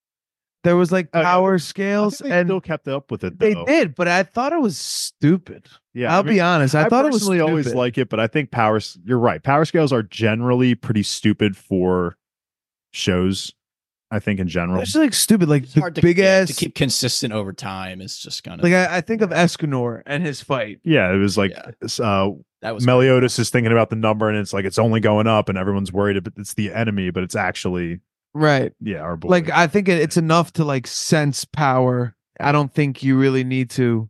There 0.63 0.75
was 0.75 0.91
like 0.91 1.09
Oh, 1.13 1.21
power 1.21 1.53
I 1.53 1.57
scales, 1.57 2.17
think 2.17 2.29
they 2.31 2.39
and 2.39 2.47
still 2.47 2.59
kept 2.61 2.87
up 2.87 3.11
with 3.11 3.23
it. 3.23 3.37
they 3.37 3.53
did, 3.53 3.93
but 3.93 4.07
I 4.07 4.23
thought 4.23 4.53
it 4.53 4.59
was 4.61 4.75
stupid. 4.75 5.67
Yeah, 5.93 6.11
I'll 6.13 6.21
I 6.21 6.23
mean, 6.23 6.33
be 6.33 6.39
honest. 6.41 6.73
I, 6.73 6.89
thought 6.89 7.05
it 7.05 7.11
was 7.11 7.19
personally 7.21 7.41
always 7.41 7.75
like 7.75 7.99
it, 7.99 8.09
but 8.09 8.19
I 8.19 8.25
think 8.25 8.49
power. 8.49 8.79
You're 9.05 9.19
right. 9.19 9.41
Power 9.41 9.65
scales 9.65 9.93
are 9.93 10.01
generally 10.01 10.73
pretty 10.73 11.03
stupid 11.03 11.55
for 11.55 12.17
shows. 12.91 13.53
I 14.09 14.19
think 14.19 14.39
in 14.39 14.47
general. 14.47 14.81
It's 14.81 14.93
just 14.93 15.01
like 15.03 15.13
stupid, 15.13 15.49
like 15.49 15.63
It's 15.63 15.73
the 15.73 15.81
hard 15.81 15.95
to, 15.95 16.01
big 16.01 16.17
yeah, 16.17 16.25
ass. 16.41 16.47
to 16.47 16.53
keep 16.53 16.75
consistent 16.75 17.33
over 17.33 17.51
time. 17.51 17.99
It's 18.01 18.17
just 18.17 18.43
kind 18.43 18.59
of 18.59 18.63
like 18.63 18.73
I, 18.73 18.97
I 18.97 19.01
think 19.01 19.21
of 19.21 19.31
Escanor 19.31 20.01
and 20.05 20.23
his 20.23 20.41
fight. 20.41 20.79
Yeah, 20.83 21.11
it 21.13 21.17
was 21.17 21.37
like 21.37 21.51
Yeah. 21.51 22.05
uh, 22.05 22.31
that 22.61 22.73
was 22.73 22.85
Meliodas 22.85 23.37
is 23.37 23.49
thinking 23.49 23.71
about 23.71 23.89
the 23.89 23.95
number, 23.97 24.29
and 24.29 24.37
it's 24.37 24.53
like 24.53 24.65
it's 24.65 24.79
only 24.79 24.99
going 24.99 25.27
up, 25.27 25.49
and 25.49 25.57
everyone's 25.57 25.91
worried. 25.91 26.23
But 26.23 26.33
it's 26.37 26.53
the 26.53 26.73
enemy, 26.73 27.09
but 27.11 27.23
it's 27.23 27.35
actually 27.35 27.99
Right. 28.33 28.71
yeah, 28.81 28.99
our 29.01 29.17
boy. 29.17 29.29
Like 29.29 29.49
I 29.49 29.67
think 29.67 29.89
it, 29.89 29.99
it's 29.99 30.17
enough 30.17 30.53
to 30.53 30.63
like 30.63 30.87
sense 30.87 31.43
power. 31.45 32.15
I 32.39 32.51
don't 32.51 32.73
think 32.73 33.03
you 33.03 33.17
really 33.17 33.43
need 33.43 33.69
to 33.71 34.09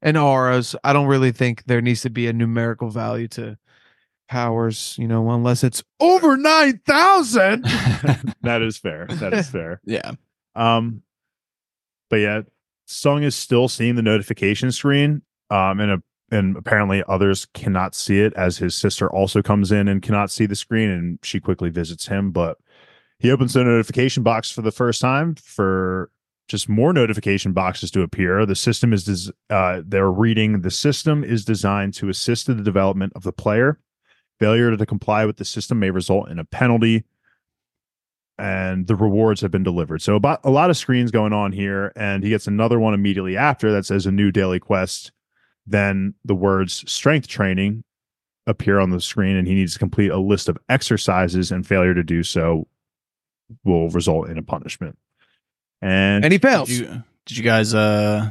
and 0.00 0.16
auras. 0.16 0.74
I 0.84 0.92
don't 0.92 1.06
really 1.06 1.32
think 1.32 1.64
there 1.66 1.80
needs 1.82 2.02
to 2.02 2.10
be 2.10 2.26
a 2.28 2.32
numerical 2.32 2.88
value 2.88 3.28
to 3.28 3.58
powers, 4.28 4.96
you 4.98 5.08
know, 5.08 5.30
unless 5.30 5.64
it's 5.64 5.82
over 6.00 6.36
9,000. 6.36 7.62
that 8.42 8.62
is 8.62 8.76
fair. 8.78 9.06
That 9.08 9.32
is 9.34 9.48
fair. 9.48 9.80
yeah. 9.84 10.12
Um, 10.54 11.02
but 12.10 12.16
yeah, 12.16 12.42
Sung 12.86 13.22
is 13.22 13.34
still 13.34 13.68
seeing 13.68 13.94
the 13.96 14.02
notification 14.02 14.72
screen. 14.72 15.22
Um, 15.50 15.80
and 15.80 15.90
a, 15.92 16.02
and 16.30 16.56
apparently 16.56 17.02
others 17.08 17.46
cannot 17.54 17.94
see 17.94 18.20
it 18.20 18.32
as 18.34 18.58
his 18.58 18.74
sister 18.74 19.10
also 19.10 19.42
comes 19.42 19.70
in 19.70 19.88
and 19.88 20.02
cannot 20.02 20.30
see 20.30 20.46
the 20.46 20.56
screen, 20.56 20.90
and 20.90 21.18
she 21.22 21.38
quickly 21.38 21.70
visits 21.70 22.06
him. 22.06 22.30
But 22.30 22.56
he 23.18 23.30
opens 23.30 23.54
the 23.54 23.64
notification 23.64 24.22
box 24.22 24.50
for 24.50 24.62
the 24.62 24.72
first 24.72 25.00
time 25.00 25.34
for 25.36 26.10
just 26.48 26.68
more 26.68 26.92
notification 26.92 27.52
boxes 27.52 27.90
to 27.92 28.02
appear. 28.02 28.44
The 28.44 28.56
system 28.56 28.92
is 28.92 29.04
des- 29.04 29.54
uh, 29.54 29.82
they're 29.84 30.10
reading 30.10 30.60
the 30.60 30.70
system 30.70 31.24
is 31.24 31.44
designed 31.44 31.94
to 31.94 32.08
assist 32.08 32.48
in 32.48 32.56
the 32.56 32.62
development 32.62 33.12
of 33.14 33.22
the 33.22 33.32
player. 33.32 33.78
Failure 34.40 34.76
to 34.76 34.86
comply 34.86 35.24
with 35.24 35.36
the 35.36 35.44
system 35.44 35.78
may 35.78 35.90
result 35.90 36.28
in 36.28 36.38
a 36.38 36.44
penalty, 36.44 37.04
and 38.38 38.86
the 38.86 38.96
rewards 38.96 39.40
have 39.40 39.50
been 39.50 39.62
delivered. 39.62 40.02
So 40.02 40.16
about 40.16 40.40
a 40.44 40.50
lot 40.50 40.70
of 40.70 40.76
screens 40.76 41.10
going 41.10 41.32
on 41.32 41.52
here, 41.52 41.92
and 41.94 42.22
he 42.24 42.30
gets 42.30 42.46
another 42.46 42.80
one 42.80 42.94
immediately 42.94 43.36
after 43.36 43.70
that 43.72 43.86
says 43.86 44.06
a 44.06 44.12
new 44.12 44.32
daily 44.32 44.58
quest. 44.58 45.12
Then 45.66 46.14
the 46.24 46.34
words 46.34 46.90
strength 46.90 47.28
training 47.28 47.84
appear 48.46 48.78
on 48.80 48.90
the 48.90 49.00
screen, 49.00 49.36
and 49.36 49.46
he 49.46 49.54
needs 49.54 49.74
to 49.74 49.78
complete 49.78 50.10
a 50.10 50.18
list 50.18 50.48
of 50.48 50.58
exercises, 50.68 51.52
and 51.52 51.66
failure 51.66 51.94
to 51.94 52.02
do 52.02 52.22
so 52.22 52.66
will 53.62 53.88
result 53.90 54.28
in 54.28 54.36
a 54.36 54.42
punishment. 54.42 54.98
And, 55.80 56.24
And 56.24 56.32
he 56.32 56.38
fails. 56.38 56.68
Did 56.68 56.78
you, 56.78 57.02
did 57.26 57.36
you 57.38 57.44
guys 57.44 57.74
uh 57.74 58.30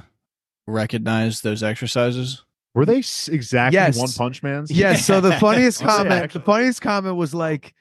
recognize 0.67 1.41
those 1.41 1.63
exercises? 1.63 2.43
Were 2.75 2.85
they 2.85 2.97
exactly 2.97 3.75
Yes. 3.75 3.97
one 3.97 4.11
punch 4.11 4.41
man's? 4.43 4.71
Yes. 4.71 5.05
So 5.05 5.21
the 5.21 5.33
funniest 5.37 5.81
comment, 5.83 6.31
the 6.33 6.39
funniest 6.39 6.81
comment 6.81 7.15
was 7.15 7.33
like, 7.33 7.73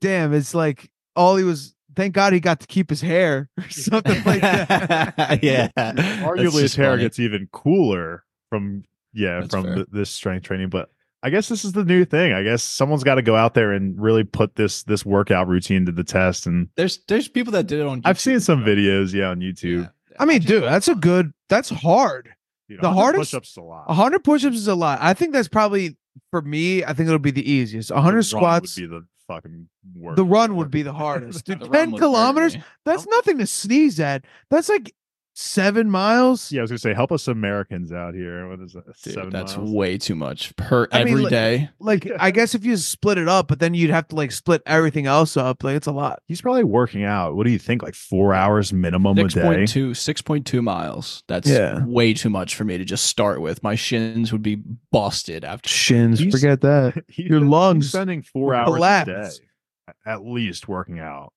"Damn, 0.00 0.32
it's 0.34 0.54
like 0.54 0.90
all 1.16 1.36
he 1.36 1.44
was. 1.44 1.74
Thank 1.96 2.14
God 2.14 2.32
he 2.32 2.38
got 2.38 2.60
to 2.60 2.66
keep 2.68 2.90
his 2.90 3.00
hair 3.00 3.48
or 3.58 3.64
something 3.70 4.22
like 4.24 4.40
that." 4.40 5.38
yeah. 5.42 5.68
That's 5.74 6.00
Arguably, 6.22 6.62
his 6.62 6.76
hair 6.76 6.92
funny. 6.92 7.02
gets 7.02 7.18
even 7.18 7.48
cooler 7.52 8.24
from 8.50 8.84
yeah 9.12 9.40
That's 9.40 9.54
from 9.54 9.64
fair. 9.64 9.74
th- 9.76 9.86
this 9.90 10.10
strength 10.10 10.44
training. 10.44 10.68
But 10.68 10.90
I 11.22 11.30
guess 11.30 11.48
this 11.48 11.64
is 11.64 11.72
the 11.72 11.84
new 11.84 12.04
thing. 12.04 12.32
I 12.32 12.42
guess 12.44 12.62
someone's 12.62 13.02
got 13.02 13.16
to 13.16 13.22
go 13.22 13.34
out 13.34 13.54
there 13.54 13.72
and 13.72 14.00
really 14.00 14.22
put 14.24 14.54
this 14.54 14.84
this 14.84 15.04
workout 15.04 15.48
routine 15.48 15.86
to 15.86 15.92
the 15.92 16.04
test. 16.04 16.46
And 16.46 16.68
There's 16.76 17.00
there's 17.08 17.26
people 17.28 17.52
that 17.54 17.66
did 17.66 17.80
it 17.80 17.86
on. 17.86 18.02
I've 18.04 18.20
seen 18.20 18.38
some 18.40 18.62
bro. 18.62 18.74
videos, 18.74 19.12
yeah, 19.12 19.30
on 19.30 19.40
YouTube. 19.40 19.82
Yeah. 19.82 19.88
I 20.20 20.24
mean, 20.26 20.40
dude, 20.42 20.62
that's 20.64 20.86
a 20.88 20.94
good. 20.94 21.32
That's 21.48 21.70
hard. 21.70 22.28
Dude, 22.68 22.80
The 22.80 22.88
100 22.88 22.94
hardest- 23.02 23.30
push-ups 23.32 23.50
is 23.50 23.56
a 23.56 23.62
lot. 23.62 23.84
A 23.88 23.94
hundred 23.94 24.24
push-ups 24.24 24.56
is 24.56 24.68
a 24.68 24.74
lot. 24.74 24.98
I 25.00 25.14
think 25.14 25.32
that's 25.32 25.48
probably 25.48 25.96
for 26.30 26.42
me. 26.42 26.84
I 26.84 26.92
think 26.92 27.06
it'll 27.06 27.18
be 27.18 27.30
the 27.30 27.50
easiest. 27.50 27.90
A 27.90 27.94
The 27.94 28.00
hundred 28.02 28.22
squats. 28.24 28.76
would 28.76 28.82
be 28.82 28.86
the 28.88 29.06
fucking 29.26 29.68
worst. 29.96 30.16
The 30.16 30.24
run 30.24 30.56
would 30.56 30.70
be 30.70 30.82
the 30.82 30.92
hardest. 31.04 31.44
Dude, 31.46 31.60
The 31.60 31.68
ten 31.68 31.96
kilometers. 31.96 32.56
That's 32.84 33.06
nothing 33.06 33.38
to 33.38 33.46
sneeze 33.46 33.98
at. 34.00 34.24
That's 34.50 34.68
like 34.68 34.94
seven 35.40 35.88
miles. 35.88 36.50
Yeah, 36.50 36.60
I 36.60 36.62
was 36.62 36.70
gonna 36.72 36.78
say, 36.78 36.94
help 36.94 37.12
us 37.12 37.28
Americans 37.28 37.92
out 37.92 38.14
here. 38.14 38.48
What 38.48 38.58
is 38.60 38.72
that? 38.72 38.84
Dude, 38.86 39.14
Seven 39.14 39.30
that's 39.30 39.56
miles? 39.56 39.70
way 39.70 39.96
too 39.96 40.16
much 40.16 40.54
per 40.56 40.88
I 40.90 41.04
mean, 41.04 41.08
every 41.12 41.22
like- 41.24 41.30
day. 41.30 41.68
Like 41.78 42.10
I 42.18 42.30
guess 42.32 42.54
if 42.56 42.64
you 42.64 42.76
split 42.76 43.18
it 43.18 43.28
up, 43.28 43.46
but 43.48 43.60
then 43.60 43.72
you'd 43.74 43.90
have 43.90 44.08
to 44.08 44.16
like 44.16 44.32
split 44.32 44.62
everything 44.66 45.06
else 45.06 45.36
up. 45.36 45.62
Like 45.62 45.76
it's 45.76 45.86
a 45.86 45.92
lot. 45.92 46.22
He's 46.26 46.40
probably 46.40 46.64
working 46.64 47.04
out. 47.04 47.36
What 47.36 47.46
do 47.46 47.52
you 47.52 47.58
think? 47.58 47.82
Like 47.82 47.94
four 47.94 48.34
hours 48.34 48.72
minimum 48.72 49.16
a 49.18 49.28
day. 49.28 49.40
6.2 49.40 49.90
6.2 49.90 50.62
miles. 50.62 51.22
That's 51.28 51.48
Yeah. 51.48 51.84
way 51.86 52.14
too 52.14 52.30
much 52.30 52.56
for 52.56 52.64
me 52.64 52.76
to 52.76 52.84
just 52.84 53.06
start 53.06 53.40
with. 53.40 53.62
My 53.62 53.76
shins 53.76 54.32
would 54.32 54.42
be 54.42 54.56
busted 54.90 55.44
after. 55.44 55.68
Shins. 55.68 56.18
He's- 56.18 56.32
forget 56.32 56.60
that. 56.62 57.04
Your 57.10 57.40
lungs 57.40 57.90
spending 57.90 58.22
four 58.22 58.54
hours 58.54 58.74
collapse. 58.74 59.08
a 59.08 59.92
day, 59.92 59.94
at 60.04 60.24
least 60.24 60.66
working 60.68 60.98
out. 60.98 61.32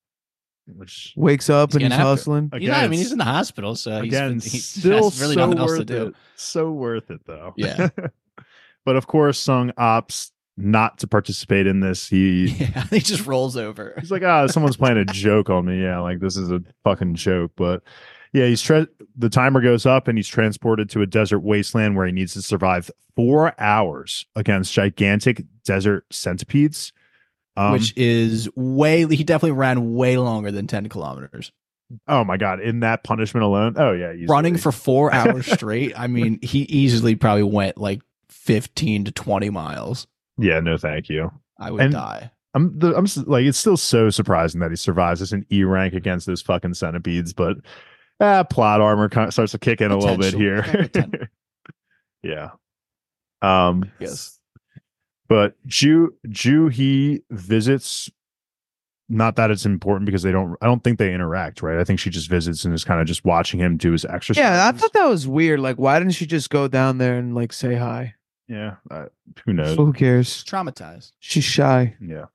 Which 0.67 1.13
Wakes 1.17 1.50
up 1.50 1.69
He's 1.71 1.76
and 1.76 1.84
he's 1.84 1.89
getting 1.89 2.08
after 2.08 2.38
it. 2.38 2.45
again, 2.45 2.62
You 2.62 2.67
know, 2.69 2.74
I 2.76 2.88
mean, 2.88 3.00
he's 3.00 3.12
in 3.12 3.17
the 3.17 3.24
hospital, 3.26 3.76
so 3.76 4.02
he's 4.02 4.12
again 4.13 4.30
been, 4.34 4.39
he 4.41 4.58
still 4.60 5.10
has 5.10 5.19
really 5.21 5.34
so 5.36 5.39
nothing 5.45 5.60
else 5.60 5.69
worth 5.71 5.80
to 5.80 5.86
do. 5.86 6.06
it. 6.08 6.15
So 6.36 6.71
worth 6.71 7.10
it 7.12 7.21
though. 7.26 7.54
Yeah. 7.58 7.89
but 8.86 8.95
of 8.95 9.08
course, 9.08 9.38
Sung 9.39 9.71
opts 9.78 10.32
not 10.58 11.00
to 11.00 11.08
participate 11.08 11.65
in 11.67 11.80
this. 11.80 12.08
He 12.08 12.47
Yeah, 12.60 12.86
he 12.89 13.00
just 13.00 13.26
rolls 13.26 13.58
over. 13.58 13.95
he's 14.00 14.12
like, 14.12 14.24
ah, 14.24 14.47
someone's 14.47 14.78
playing 14.78 14.97
a 14.97 15.06
joke 15.06 15.50
on 15.50 15.65
me. 15.65 15.82
Yeah, 15.82 16.00
like 16.00 16.19
this 16.19 16.38
is 16.38 16.52
a 16.52 16.62
fucking 16.84 17.15
joke. 17.15 17.52
But 17.56 17.82
yeah, 18.34 18.45
he's 18.45 18.62
tra- 18.62 18.88
the 19.17 19.30
timer 19.30 19.62
goes 19.62 19.86
up 19.86 20.08
and 20.08 20.17
he's 20.17 20.28
transported 20.28 20.89
to 20.91 21.02
a 21.02 21.06
desert 21.08 21.39
wasteland 21.39 21.95
where 21.95 22.06
he 22.06 22.12
needs 22.12 22.34
to 22.34 22.41
survive 22.41 22.89
four 23.15 23.54
hours 23.60 24.26
against 24.36 24.74
gigantic 24.74 25.43
desert 25.65 26.06
centipedes. 26.12 26.93
Um, 27.57 27.73
which 27.73 27.93
is 27.97 28.49
way. 28.55 29.05
He 29.07 29.23
definitely 29.23 29.57
ran 29.57 29.93
way 29.93 30.17
longer 30.17 30.51
than 30.51 30.67
ten 30.67 30.87
kilometers. 30.89 31.51
oh 32.07 32.23
my 32.23 32.37
god, 32.37 32.61
in 32.61 32.79
that 32.79 33.03
punishment 33.03 33.43
alone. 33.43 33.75
Oh 33.77 33.91
yeah, 33.91 34.13
easily. 34.13 34.27
Running 34.27 34.57
for 34.57 34.71
four 34.71 35.13
hours 35.13 35.45
straight. 35.51 35.91
I 35.99 36.07
mean, 36.07 36.39
he 36.41 36.59
easily 36.63 37.15
probably 37.15 37.43
went 37.43 37.77
like 37.77 38.01
fifteen 38.29 39.03
to 39.05 39.11
twenty 39.11 39.49
miles. 39.49 40.07
yeah, 40.37 40.59
no, 40.61 40.77
thank 40.77 41.09
you. 41.09 41.31
I 41.59 41.71
would 41.71 41.81
And- 41.81 41.93
die. 41.93 42.31
I'm 42.53 42.77
the, 42.79 42.93
I'm 42.97 43.05
like 43.27 43.45
it's 43.45 43.57
still 43.57 43.77
so 43.77 44.09
surprising 44.09 44.59
that 44.59 44.71
he 44.71 44.75
survives 44.75 45.21
as 45.21 45.31
an 45.31 45.45
E 45.49 45.63
rank 45.63 45.93
against 45.93 46.27
those 46.27 46.41
fucking 46.41 46.73
centipedes, 46.73 47.31
but 47.31 47.55
ah, 48.19 48.43
plot 48.43 48.81
armor 48.81 49.07
kind 49.07 49.27
of 49.29 49.33
starts 49.33 49.53
to 49.53 49.57
kick 49.57 49.79
in 49.79 49.89
a 49.89 49.97
little 49.97 50.17
bit 50.17 50.33
here. 50.33 50.89
Yeah, 52.23 52.49
yeah. 53.41 53.67
Um. 53.69 53.89
Yes. 53.99 54.37
But 55.31 55.55
Jew 55.65 56.13
Jew 56.27 56.67
he 56.67 57.21
visits. 57.31 58.09
Not 59.07 59.37
that 59.37 59.49
it's 59.49 59.65
important 59.65 60.05
because 60.05 60.23
they 60.23 60.31
don't. 60.33 60.57
I 60.61 60.65
don't 60.65 60.83
think 60.83 60.99
they 60.99 61.13
interact, 61.13 61.61
right? 61.61 61.79
I 61.79 61.85
think 61.85 62.01
she 62.01 62.09
just 62.09 62.29
visits 62.29 62.65
and 62.65 62.73
is 62.73 62.83
kind 62.83 62.99
of 62.99 63.07
just 63.07 63.23
watching 63.23 63.57
him 63.57 63.77
do 63.77 63.93
his 63.93 64.03
exercise. 64.03 64.41
Yeah, 64.41 64.67
I 64.67 64.73
thought 64.73 64.91
that 64.91 65.05
was 65.05 65.29
weird. 65.29 65.61
Like, 65.61 65.77
why 65.77 65.99
didn't 65.99 66.15
she 66.15 66.25
just 66.25 66.49
go 66.49 66.67
down 66.67 66.97
there 66.97 67.17
and 67.17 67.33
like 67.33 67.53
say 67.53 67.75
hi? 67.75 68.15
Yeah. 68.49 68.75
Uh, 68.89 69.05
who 69.45 69.53
knows? 69.53 69.77
Who 69.77 69.93
cares? 69.93 70.43
Traumatized. 70.43 71.13
She's 71.19 71.45
shy. 71.45 71.95
Yeah. 72.01 72.25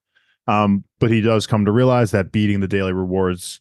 Um, 0.46 0.84
but 0.98 1.10
he 1.10 1.20
does 1.20 1.46
come 1.46 1.66
to 1.66 1.72
realize 1.72 2.12
that 2.12 2.32
beating 2.32 2.60
the 2.60 2.68
daily 2.68 2.94
rewards 2.94 3.60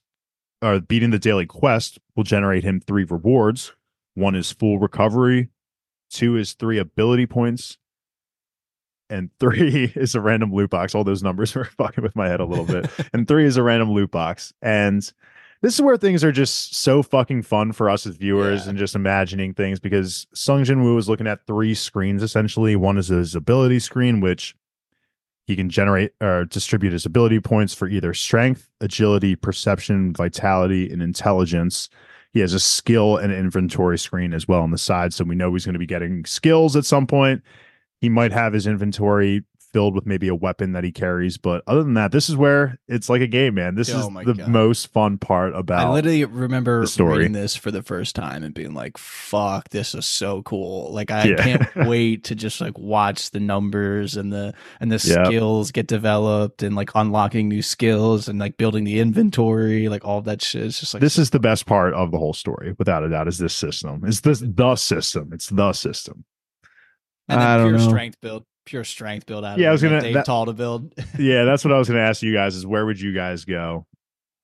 or 0.61 0.79
beating 0.79 1.11
the 1.11 1.19
daily 1.19 1.45
quest 1.45 1.99
will 2.15 2.23
generate 2.23 2.63
him 2.63 2.79
three 2.79 3.03
rewards. 3.03 3.73
One 4.13 4.35
is 4.35 4.53
full 4.53 4.79
recovery, 4.79 5.49
two 6.09 6.37
is 6.37 6.53
three 6.53 6.77
ability 6.77 7.25
points, 7.25 7.77
and 9.09 9.29
three 9.39 9.91
is 9.95 10.15
a 10.15 10.21
random 10.21 10.53
loot 10.53 10.69
box. 10.69 10.95
All 10.95 11.03
those 11.03 11.23
numbers 11.23 11.53
were 11.55 11.65
fucking 11.65 12.03
with 12.03 12.15
my 12.15 12.27
head 12.27 12.39
a 12.39 12.45
little 12.45 12.65
bit. 12.65 12.89
and 13.13 13.27
three 13.27 13.45
is 13.45 13.57
a 13.57 13.63
random 13.63 13.91
loot 13.91 14.11
box. 14.11 14.53
And 14.61 15.01
this 15.61 15.73
is 15.75 15.81
where 15.81 15.97
things 15.97 16.23
are 16.23 16.31
just 16.31 16.75
so 16.75 17.01
fucking 17.01 17.41
fun 17.43 17.71
for 17.71 17.89
us 17.89 18.05
as 18.05 18.15
viewers 18.17 18.63
Yeah. 18.65 18.69
and 18.71 18.77
just 18.77 18.95
imagining 18.95 19.53
things 19.53 19.79
because 19.79 20.27
Sung 20.33 20.63
Jin 20.63 20.83
Woo 20.83 20.97
is 20.97 21.09
looking 21.09 21.27
at 21.27 21.45
three 21.47 21.73
screens 21.73 22.21
essentially. 22.21 22.75
One 22.75 22.97
is 22.97 23.07
his 23.07 23.35
ability 23.35 23.79
screen, 23.79 24.19
which 24.21 24.55
he 25.47 25.55
can 25.55 25.69
generate 25.69 26.11
or 26.21 26.45
distribute 26.45 26.91
his 26.93 27.05
ability 27.05 27.39
points 27.39 27.73
for 27.73 27.87
either 27.87 28.13
strength, 28.13 28.69
agility, 28.81 29.35
perception, 29.35 30.11
vitality, 30.13 30.91
and 30.91 31.01
intelligence. 31.01 31.87
He 32.33 32.39
has 32.41 32.53
a 32.53 32.59
skill 32.59 33.17
and 33.17 33.31
inventory 33.31 33.97
screen 33.97 34.33
as 34.33 34.47
well 34.47 34.61
on 34.61 34.71
the 34.71 34.77
side. 34.77 35.13
So 35.13 35.23
we 35.23 35.35
know 35.35 35.53
he's 35.53 35.63
going 35.65 35.73
to 35.73 35.79
be 35.79 35.85
getting 35.85 36.25
skills 36.25 36.75
at 36.75 36.83
some 36.83 37.07
point. 37.07 37.41
He 38.01 38.09
might 38.09 38.31
have 38.31 38.53
his 38.53 38.67
inventory 38.67 39.43
filled 39.73 39.93
with 39.93 40.05
maybe 40.05 40.29
a 40.29 40.35
weapon 40.35 40.71
that 40.71 40.85
he 40.85 40.91
carries. 40.93 41.37
But 41.37 41.61
other 41.67 41.83
than 41.83 41.95
that, 41.95 42.13
this 42.13 42.29
is 42.29 42.37
where 42.37 42.79
it's 42.87 43.09
like 43.09 43.19
a 43.21 43.27
game, 43.27 43.55
man. 43.55 43.75
This 43.75 43.93
Oh 43.93 44.07
is 44.19 44.25
the 44.25 44.33
God. 44.33 44.47
most 44.47 44.93
fun 44.93 45.17
part 45.17 45.53
about. 45.53 45.85
I 45.87 45.91
literally 45.91 46.23
remember 46.23 46.79
the 46.79 46.87
story. 46.87 47.17
reading 47.17 47.33
this 47.33 47.57
for 47.57 47.71
the 47.71 47.83
first 47.83 48.15
time 48.15 48.41
and 48.45 48.53
being 48.53 48.73
like, 48.73 48.97
"Fuck, 48.97 49.67
this 49.71 49.93
is 49.93 50.05
so 50.05 50.43
cool!" 50.43 50.93
Like 50.93 51.11
I 51.11 51.25
Yeah. 51.25 51.35
can't 51.43 51.75
wait 51.89 52.23
to 52.25 52.35
just 52.35 52.61
like 52.61 52.77
watch 52.79 53.31
the 53.31 53.41
numbers 53.41 54.15
and 54.15 54.31
the 54.31 54.53
and 54.79 54.89
the 54.89 54.99
skills 54.99 55.73
get 55.73 55.87
developed 55.87 56.63
and 56.63 56.73
like 56.73 56.91
unlocking 56.95 57.49
new 57.49 57.61
skills 57.61 58.29
and 58.29 58.39
like 58.39 58.55
building 58.55 58.85
the 58.85 59.01
inventory, 59.01 59.89
like 59.89 60.05
all 60.05 60.21
that 60.21 60.41
shit. 60.41 60.63
It's 60.67 60.79
just 60.79 60.93
like 60.93 61.01
this 61.01 61.17
is 61.17 61.31
the 61.31 61.39
best 61.39 61.65
part 61.65 61.93
of 61.95 62.11
the 62.11 62.17
whole 62.17 62.33
story, 62.33 62.75
without 62.79 63.03
a 63.03 63.09
doubt, 63.09 63.27
is 63.27 63.39
this 63.39 63.53
system. 63.53 64.03
It's 64.05 64.21
this 64.21 64.39
the 64.45 64.75
system. 64.77 65.31
It's 65.33 65.49
the 65.49 65.73
system. 65.73 66.23
And 67.29 67.41
then 67.41 67.47
I 67.47 67.57
don't 67.57 67.69
pure 67.69 67.79
know. 67.79 67.87
strength 67.87 68.21
build, 68.21 68.45
pure 68.65 68.83
strength 68.83 69.25
build 69.25 69.43
out. 69.45 69.57
Yeah, 69.57 69.69
I 69.69 69.71
was 69.71 69.81
gonna- 69.81 70.01
Dave 70.01 70.13
that- 70.15 70.25
Tall 70.25 70.45
to 70.45 70.53
build. 70.53 70.93
yeah, 71.19 71.43
that's 71.43 71.63
what 71.65 71.73
I 71.73 71.77
was 71.77 71.87
going 71.87 71.97
to 71.97 72.03
ask 72.07 72.21
you 72.21 72.33
guys 72.33 72.55
is 72.55 72.65
where 72.65 72.85
would 72.85 72.99
you 72.99 73.13
guys 73.13 73.45
go? 73.45 73.85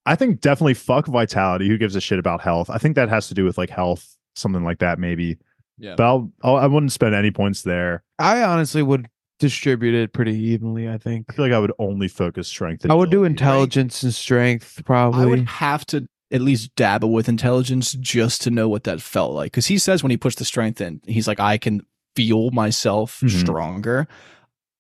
I 0.06 0.16
think 0.16 0.42
definitely 0.42 0.74
fuck 0.74 1.06
vitality. 1.08 1.68
Who 1.68 1.78
gives 1.78 1.96
a 1.96 2.02
shit 2.02 2.18
about 2.20 2.42
health? 2.42 2.70
I 2.70 2.78
think 2.80 2.96
that 2.96 3.10
has 3.10 3.28
to 3.28 3.34
do 3.36 3.46
with 3.46 3.58
like 3.58 3.70
health, 3.70 4.16
something 4.36 4.64
like 4.64 4.80
that, 4.80 4.98
maybe. 4.98 5.38
yeah, 5.78 5.94
But 5.96 6.04
I'll, 6.06 6.32
I'll 6.44 6.56
I 6.56 6.66
wouldn't 6.66 6.92
spend 6.92 7.14
any 7.14 7.30
points 7.32 7.62
there. 7.62 8.04
I 8.18 8.42
honestly 8.44 8.82
would 8.82 9.08
distribute 9.40 9.94
it 9.96 10.12
pretty 10.14 10.36
evenly. 10.36 10.90
I 10.90 10.98
think 10.98 11.26
I 11.30 11.34
feel 11.34 11.46
like 11.46 11.54
I 11.54 11.60
would 11.60 11.74
only 11.80 12.08
focus 12.08 12.48
strength. 12.48 12.84
and 12.84 12.92
I 12.92 12.96
would 12.96 13.10
do 13.12 13.24
agility. 13.24 13.32
intelligence 13.34 14.04
and 14.04 14.14
strength 14.14 14.82
probably. 14.86 15.22
I 15.22 15.26
would 15.26 15.48
have 15.48 15.86
to 15.88 16.08
at 16.32 16.42
least 16.42 16.74
dabble 16.76 17.12
with 17.12 17.28
intelligence 17.28 17.92
just 17.94 18.42
to 18.44 18.50
know 18.52 18.70
what 18.70 18.86
that 18.86 19.02
felt 19.02 19.34
like. 19.34 19.52
Because 19.52 19.68
he 19.68 19.78
says 19.78 20.02
when 20.04 20.10
he 20.12 20.18
puts 20.18 20.36
the 20.38 20.46
strength 20.46 20.80
in, 20.82 21.02
he's 21.06 21.28
like, 21.28 21.40
I 21.40 21.58
can 21.58 21.82
feel 22.16 22.52
myself 22.52 23.20
Mhm. 23.22 23.30
stronger. 23.40 24.08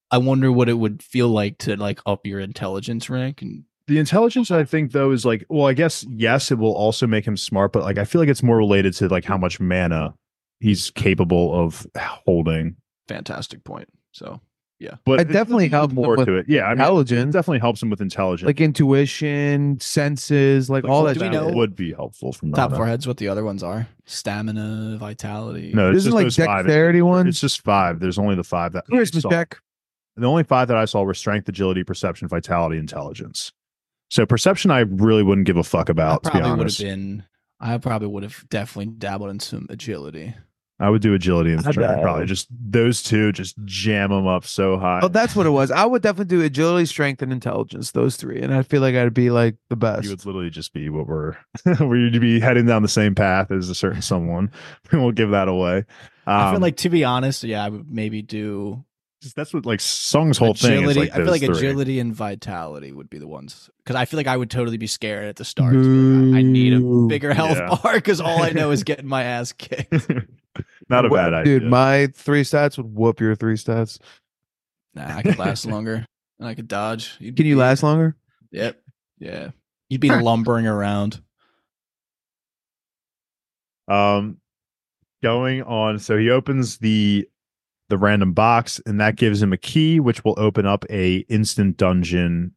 I 0.09 0.17
wonder 0.17 0.51
what 0.51 0.67
it 0.69 0.73
would 0.77 1.01
feel 1.01 1.29
like 1.29 1.57
to 1.59 1.75
like 1.77 1.99
up 2.05 2.25
your 2.27 2.39
intelligence 2.39 3.09
rank. 3.09 3.41
And 3.41 3.63
The 3.87 3.97
intelligence, 3.97 4.51
I 4.51 4.63
think, 4.63 4.91
though, 4.91 5.11
is 5.11 5.25
like, 5.25 5.45
well, 5.49 5.67
I 5.67 5.73
guess 5.73 6.05
yes, 6.09 6.51
it 6.51 6.57
will 6.57 6.73
also 6.75 7.07
make 7.07 7.25
him 7.25 7.37
smart, 7.37 7.71
but 7.73 7.83
like 7.83 7.97
I 7.97 8.03
feel 8.05 8.19
like 8.21 8.29
it's 8.29 8.43
more 8.43 8.57
related 8.57 8.93
to 8.95 9.07
like 9.07 9.25
how 9.25 9.37
much 9.37 9.59
mana 9.59 10.13
he's 10.59 10.91
capable 10.91 11.53
of 11.53 11.87
holding. 12.25 12.75
fantastic 13.07 13.63
point. 13.63 13.89
So 14.13 14.39
but 15.05 15.19
It 15.21 15.25
definitely 15.31 15.65
there's 15.69 15.71
helped 15.79 15.93
more 15.93 16.15
with 16.17 16.27
to 16.27 16.35
it. 16.37 16.45
Yeah, 16.49 16.63
I 16.63 16.69
mean, 16.69 16.71
it 16.79 16.81
intelligence. 16.83 17.33
definitely 17.33 17.59
helps 17.59 17.81
him 17.83 17.89
with 17.89 18.01
intelligence. 18.01 18.45
like 18.47 18.59
intuition, 18.61 19.79
senses, 19.79 20.69
like, 20.69 20.83
Like, 20.83 20.91
all 20.91 21.03
what 21.03 21.13
that 21.13 21.19
do 21.19 21.25
we 21.25 21.29
know? 21.31 21.49
would 21.55 21.75
be 21.75 21.93
helpful 21.93 22.31
from 22.33 22.51
Top 22.53 22.71
Nana. 22.71 22.77
four 22.79 22.87
heads. 22.87 23.07
What 23.07 23.17
the 23.17 23.27
other 23.27 23.43
ones 23.43 23.63
are? 23.63 23.87
Stamina, 24.05 24.97
vitality. 24.99 25.71
No, 25.73 25.89
it's 25.89 25.97
Isn't 25.97 26.09
just 26.09 26.15
like 26.15 26.25
those 26.25 26.35
five. 26.37 26.65
dexterity 26.65 27.01
one? 27.01 27.27
It's 27.27 27.41
just 27.41 27.61
five. 27.61 27.99
There's 27.99 28.17
only 28.19 28.35
the 28.35 28.43
five 28.43 28.73
that 28.73 28.83
I 28.91 28.95
Christmas 28.95 29.23
saw. 29.23 29.29
check. 29.29 29.57
The 30.17 30.27
only 30.27 30.43
five 30.43 30.67
that 30.67 30.77
I 30.77 30.85
saw 30.85 31.03
were 31.03 31.13
strength, 31.13 31.47
agility, 31.49 31.83
perception, 31.83 32.27
vitality, 32.27 32.77
intelligence. 32.77 33.51
So 34.09 34.25
perception, 34.25 34.69
I 34.71 34.79
really 34.81 35.23
wouldn't 35.23 35.47
give 35.47 35.57
a 35.57 35.63
fuck 35.63 35.89
I 35.89 35.91
about. 35.91 36.23
To 36.23 36.29
be 36.29 36.31
probably 36.39 36.49
would 36.49 36.57
have 36.57 36.59
honest, 36.61 36.79
been. 36.81 37.23
I 37.61 37.77
probably 37.77 38.07
would 38.09 38.23
have 38.23 38.43
definitely 38.49 38.93
dabbled 38.97 39.29
in 39.29 39.39
some 39.39 39.67
agility. 39.69 40.33
I 40.81 40.89
would 40.89 41.01
do 41.01 41.13
agility 41.13 41.51
and 41.51 41.61
strength. 41.61 41.79
uh, 41.79 42.01
Probably 42.01 42.25
just 42.25 42.47
those 42.51 43.03
two, 43.03 43.31
just 43.31 43.55
jam 43.65 44.09
them 44.09 44.25
up 44.27 44.45
so 44.45 44.77
high. 44.77 44.99
Oh, 45.03 45.07
that's 45.07 45.35
what 45.35 45.45
it 45.45 45.51
was. 45.51 45.69
I 45.71 45.85
would 45.85 46.01
definitely 46.01 46.35
do 46.37 46.43
agility, 46.43 46.85
strength, 46.85 47.21
and 47.21 47.31
intelligence. 47.31 47.91
Those 47.91 48.15
three, 48.15 48.41
and 48.41 48.53
I 48.53 48.63
feel 48.63 48.81
like 48.81 48.95
I'd 48.95 49.13
be 49.13 49.29
like 49.29 49.55
the 49.69 49.75
best. 49.75 50.03
you 50.05 50.09
would 50.09 50.25
literally 50.25 50.49
just 50.49 50.73
be 50.73 50.89
what 50.89 51.07
we're 51.07 51.35
where 51.77 51.97
you'd 51.97 52.19
be 52.19 52.39
heading 52.39 52.65
down 52.65 52.81
the 52.81 52.87
same 52.87 53.15
path 53.15 53.51
as 53.51 53.69
a 53.69 53.75
certain 53.75 54.01
someone. 54.01 54.51
We 54.91 54.97
won't 54.99 55.15
give 55.15 55.31
that 55.31 55.47
away. 55.47 55.85
I 56.27 56.47
feel 56.49 56.55
Um, 56.57 56.61
like 56.61 56.77
to 56.77 56.89
be 56.89 57.03
honest, 57.03 57.43
yeah, 57.43 57.63
I 57.63 57.69
would 57.69 57.89
maybe 57.89 58.21
do 58.21 58.83
that's 59.35 59.53
what 59.53 59.67
like 59.67 59.79
Song's 59.79 60.39
whole 60.39 60.55
thing 60.55 60.83
is 60.83 60.97
like 60.97 61.11
I 61.11 61.17
feel 61.17 61.27
like 61.27 61.41
three. 61.43 61.49
agility 61.55 61.99
and 61.99 62.11
vitality 62.15 62.91
would 62.91 63.07
be 63.07 63.19
the 63.19 63.27
ones 63.27 63.69
because 63.77 63.95
I 63.95 64.05
feel 64.05 64.17
like 64.17 64.25
I 64.25 64.35
would 64.35 64.49
totally 64.49 64.77
be 64.77 64.87
scared 64.87 65.27
at 65.27 65.35
the 65.35 65.45
start. 65.45 65.73
to 65.73 65.79
be 65.79 65.85
like, 65.87 66.33
I 66.35 66.39
I 66.39 66.41
need 66.41 66.73
a 66.73 66.79
bigger 67.07 67.31
health 67.31 67.57
Yeah. 67.59 67.77
bar 67.83 67.93
because 67.93 68.19
all 68.19 68.41
I 68.41 68.49
know 68.49 68.71
is 68.71 68.83
getting 68.91 69.05
my 69.05 69.23
ass 69.23 69.51
kicked. 69.53 69.93
Not 70.91 71.05
a 71.05 71.09
Wha- 71.09 71.15
bad 71.17 71.33
idea, 71.33 71.59
dude. 71.61 71.69
My 71.69 72.07
three 72.13 72.43
stats 72.43 72.77
would 72.77 72.93
whoop 72.93 73.19
your 73.19 73.35
three 73.35 73.55
stats. 73.55 73.97
Nah, 74.93 75.15
I 75.17 75.23
could 75.23 75.39
last 75.39 75.65
longer 75.67 76.05
and 76.39 76.47
I 76.47 76.53
could 76.53 76.67
dodge. 76.67 77.15
You'd 77.19 77.35
Can 77.37 77.45
you 77.45 77.55
be- 77.55 77.59
last 77.59 77.81
longer? 77.81 78.15
Yep. 78.51 78.79
Yeah. 79.19 79.49
You'd 79.89 80.01
be 80.01 80.09
lumbering 80.09 80.67
around. 80.67 81.21
Um, 83.87 84.37
going 85.23 85.63
on. 85.63 85.99
So 85.99 86.17
he 86.17 86.29
opens 86.29 86.77
the 86.77 87.27
the 87.89 87.97
random 87.97 88.31
box, 88.31 88.79
and 88.85 89.01
that 89.01 89.17
gives 89.17 89.41
him 89.41 89.51
a 89.51 89.57
key, 89.57 89.99
which 89.99 90.23
will 90.23 90.35
open 90.37 90.65
up 90.65 90.85
a 90.89 91.17
instant 91.27 91.75
dungeon 91.75 92.53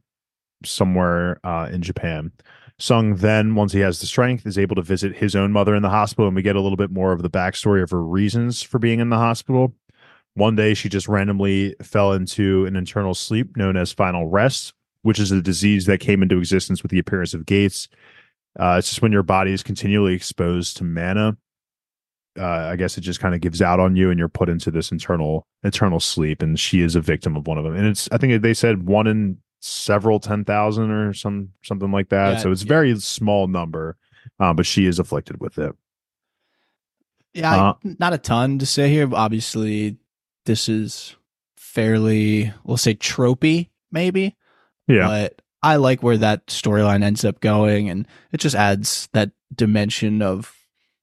somewhere 0.65 1.41
uh, 1.45 1.69
in 1.73 1.83
Japan. 1.83 2.31
Sung 2.79 3.17
then, 3.17 3.55
once 3.55 3.73
he 3.73 3.81
has 3.81 4.01
the 4.01 4.07
strength, 4.07 4.47
is 4.47 4.59
able 4.59 4.75
to 4.75 4.83
visit 4.83 5.17
his 5.17 5.37
own 5.37 5.53
mother 5.53 5.77
in 5.77 5.83
the 5.83 5.91
hospital, 5.91 6.27
and 6.27 6.35
we 6.35 6.43
get 6.43 6.57
a 6.57 6.61
little 6.61 6.77
bit 6.77 6.91
more 6.91 7.13
of 7.13 7.23
the 7.23 7.31
backstory 7.31 7.83
of 7.83 7.91
her 7.91 8.03
reasons 8.03 8.63
for 8.63 8.79
being 8.81 8.99
in 8.99 9.11
the 9.11 9.19
hospital. 9.19 9.73
One 10.35 10.57
day, 10.57 10.75
she 10.75 10.89
just 10.89 11.07
randomly 11.07 11.77
fell 11.83 12.13
into 12.13 12.67
an 12.67 12.75
internal 12.75 13.15
sleep 13.15 13.57
known 13.57 13.77
as 13.77 13.93
final 13.93 14.27
rest, 14.27 14.75
which 15.03 15.21
is 15.21 15.31
a 15.31 15.41
disease 15.41 15.87
that 15.87 16.01
came 16.01 16.23
into 16.23 16.39
existence 16.39 16.83
with 16.83 16.91
the 16.91 16.99
appearance 16.99 17.33
of 17.33 17.47
gates. 17.47 17.89
Uh, 18.59 18.77
it's 18.79 18.89
just 18.89 19.03
when 19.03 19.13
your 19.13 19.23
body 19.23 19.53
is 19.53 19.63
continually 19.63 20.15
exposed 20.15 20.77
to 20.79 20.85
mana. 20.85 21.37
Uh, 22.37 22.45
I 22.45 22.75
guess 22.75 22.99
it 22.99 23.03
just 23.03 23.21
kind 23.21 23.37
of 23.37 23.41
gives 23.41 23.63
out 23.63 23.79
on 23.79 23.95
you, 23.95 24.11
and 24.11 24.19
you're 24.19 24.29
put 24.29 24.49
into 24.49 24.73
this 24.73 24.91
internal 24.91 25.47
eternal 25.63 26.01
sleep. 26.01 26.43
And 26.43 26.59
she 26.59 26.81
is 26.81 26.97
a 26.97 27.01
victim 27.01 27.37
of 27.37 27.47
one 27.47 27.59
of 27.59 27.63
them. 27.63 27.77
And 27.77 27.87
it's 27.87 28.09
I 28.11 28.19
think 28.19 28.43
they 28.43 28.55
said 28.55 28.89
one 28.89 29.07
in 29.07 29.39
several 29.67 30.21
ten 30.21 30.45
thousand 30.45 30.91
or 30.91 31.13
some 31.15 31.51
something 31.63 31.91
like 31.91 32.11
that. 32.11 32.35
Yeah, 32.35 32.39
so 32.39 32.53
it's 32.53 32.63
a 32.63 32.67
yeah. 32.67 32.69
very 32.69 32.99
small 33.01 33.47
number, 33.49 33.97
uh, 34.39 34.53
but 34.53 34.67
she 34.67 34.87
is 34.87 34.99
afflicted 34.99 35.41
with 35.41 35.59
it. 35.59 35.73
Yeah, 37.33 37.51
I- 37.55 37.69
Uh, 37.71 37.75
not 37.99 38.13
a 38.13 38.19
ton 38.19 38.59
to 38.59 38.67
say 38.67 38.91
here. 38.91 39.07
but 39.07 39.17
Obviously, 39.17 39.97
this 40.47 40.69
is 40.69 41.17
fairly, 41.57 42.53
we'll 42.63 42.77
say, 42.77 42.95
tropey, 42.95 43.71
maybe. 43.91 44.37
Yeah, 44.87 45.07
But 45.09 45.43
I 45.63 45.77
like 45.77 46.03
where 46.03 46.19
that 46.19 46.47
storyline 46.49 47.03
ends 47.03 47.25
up 47.25 47.41
going, 47.41 47.89
and 47.89 48.07
it 48.33 48.39
just 48.41 48.55
adds 48.55 49.09
that 49.13 49.31
dimension 49.55 50.21
of 50.23 50.55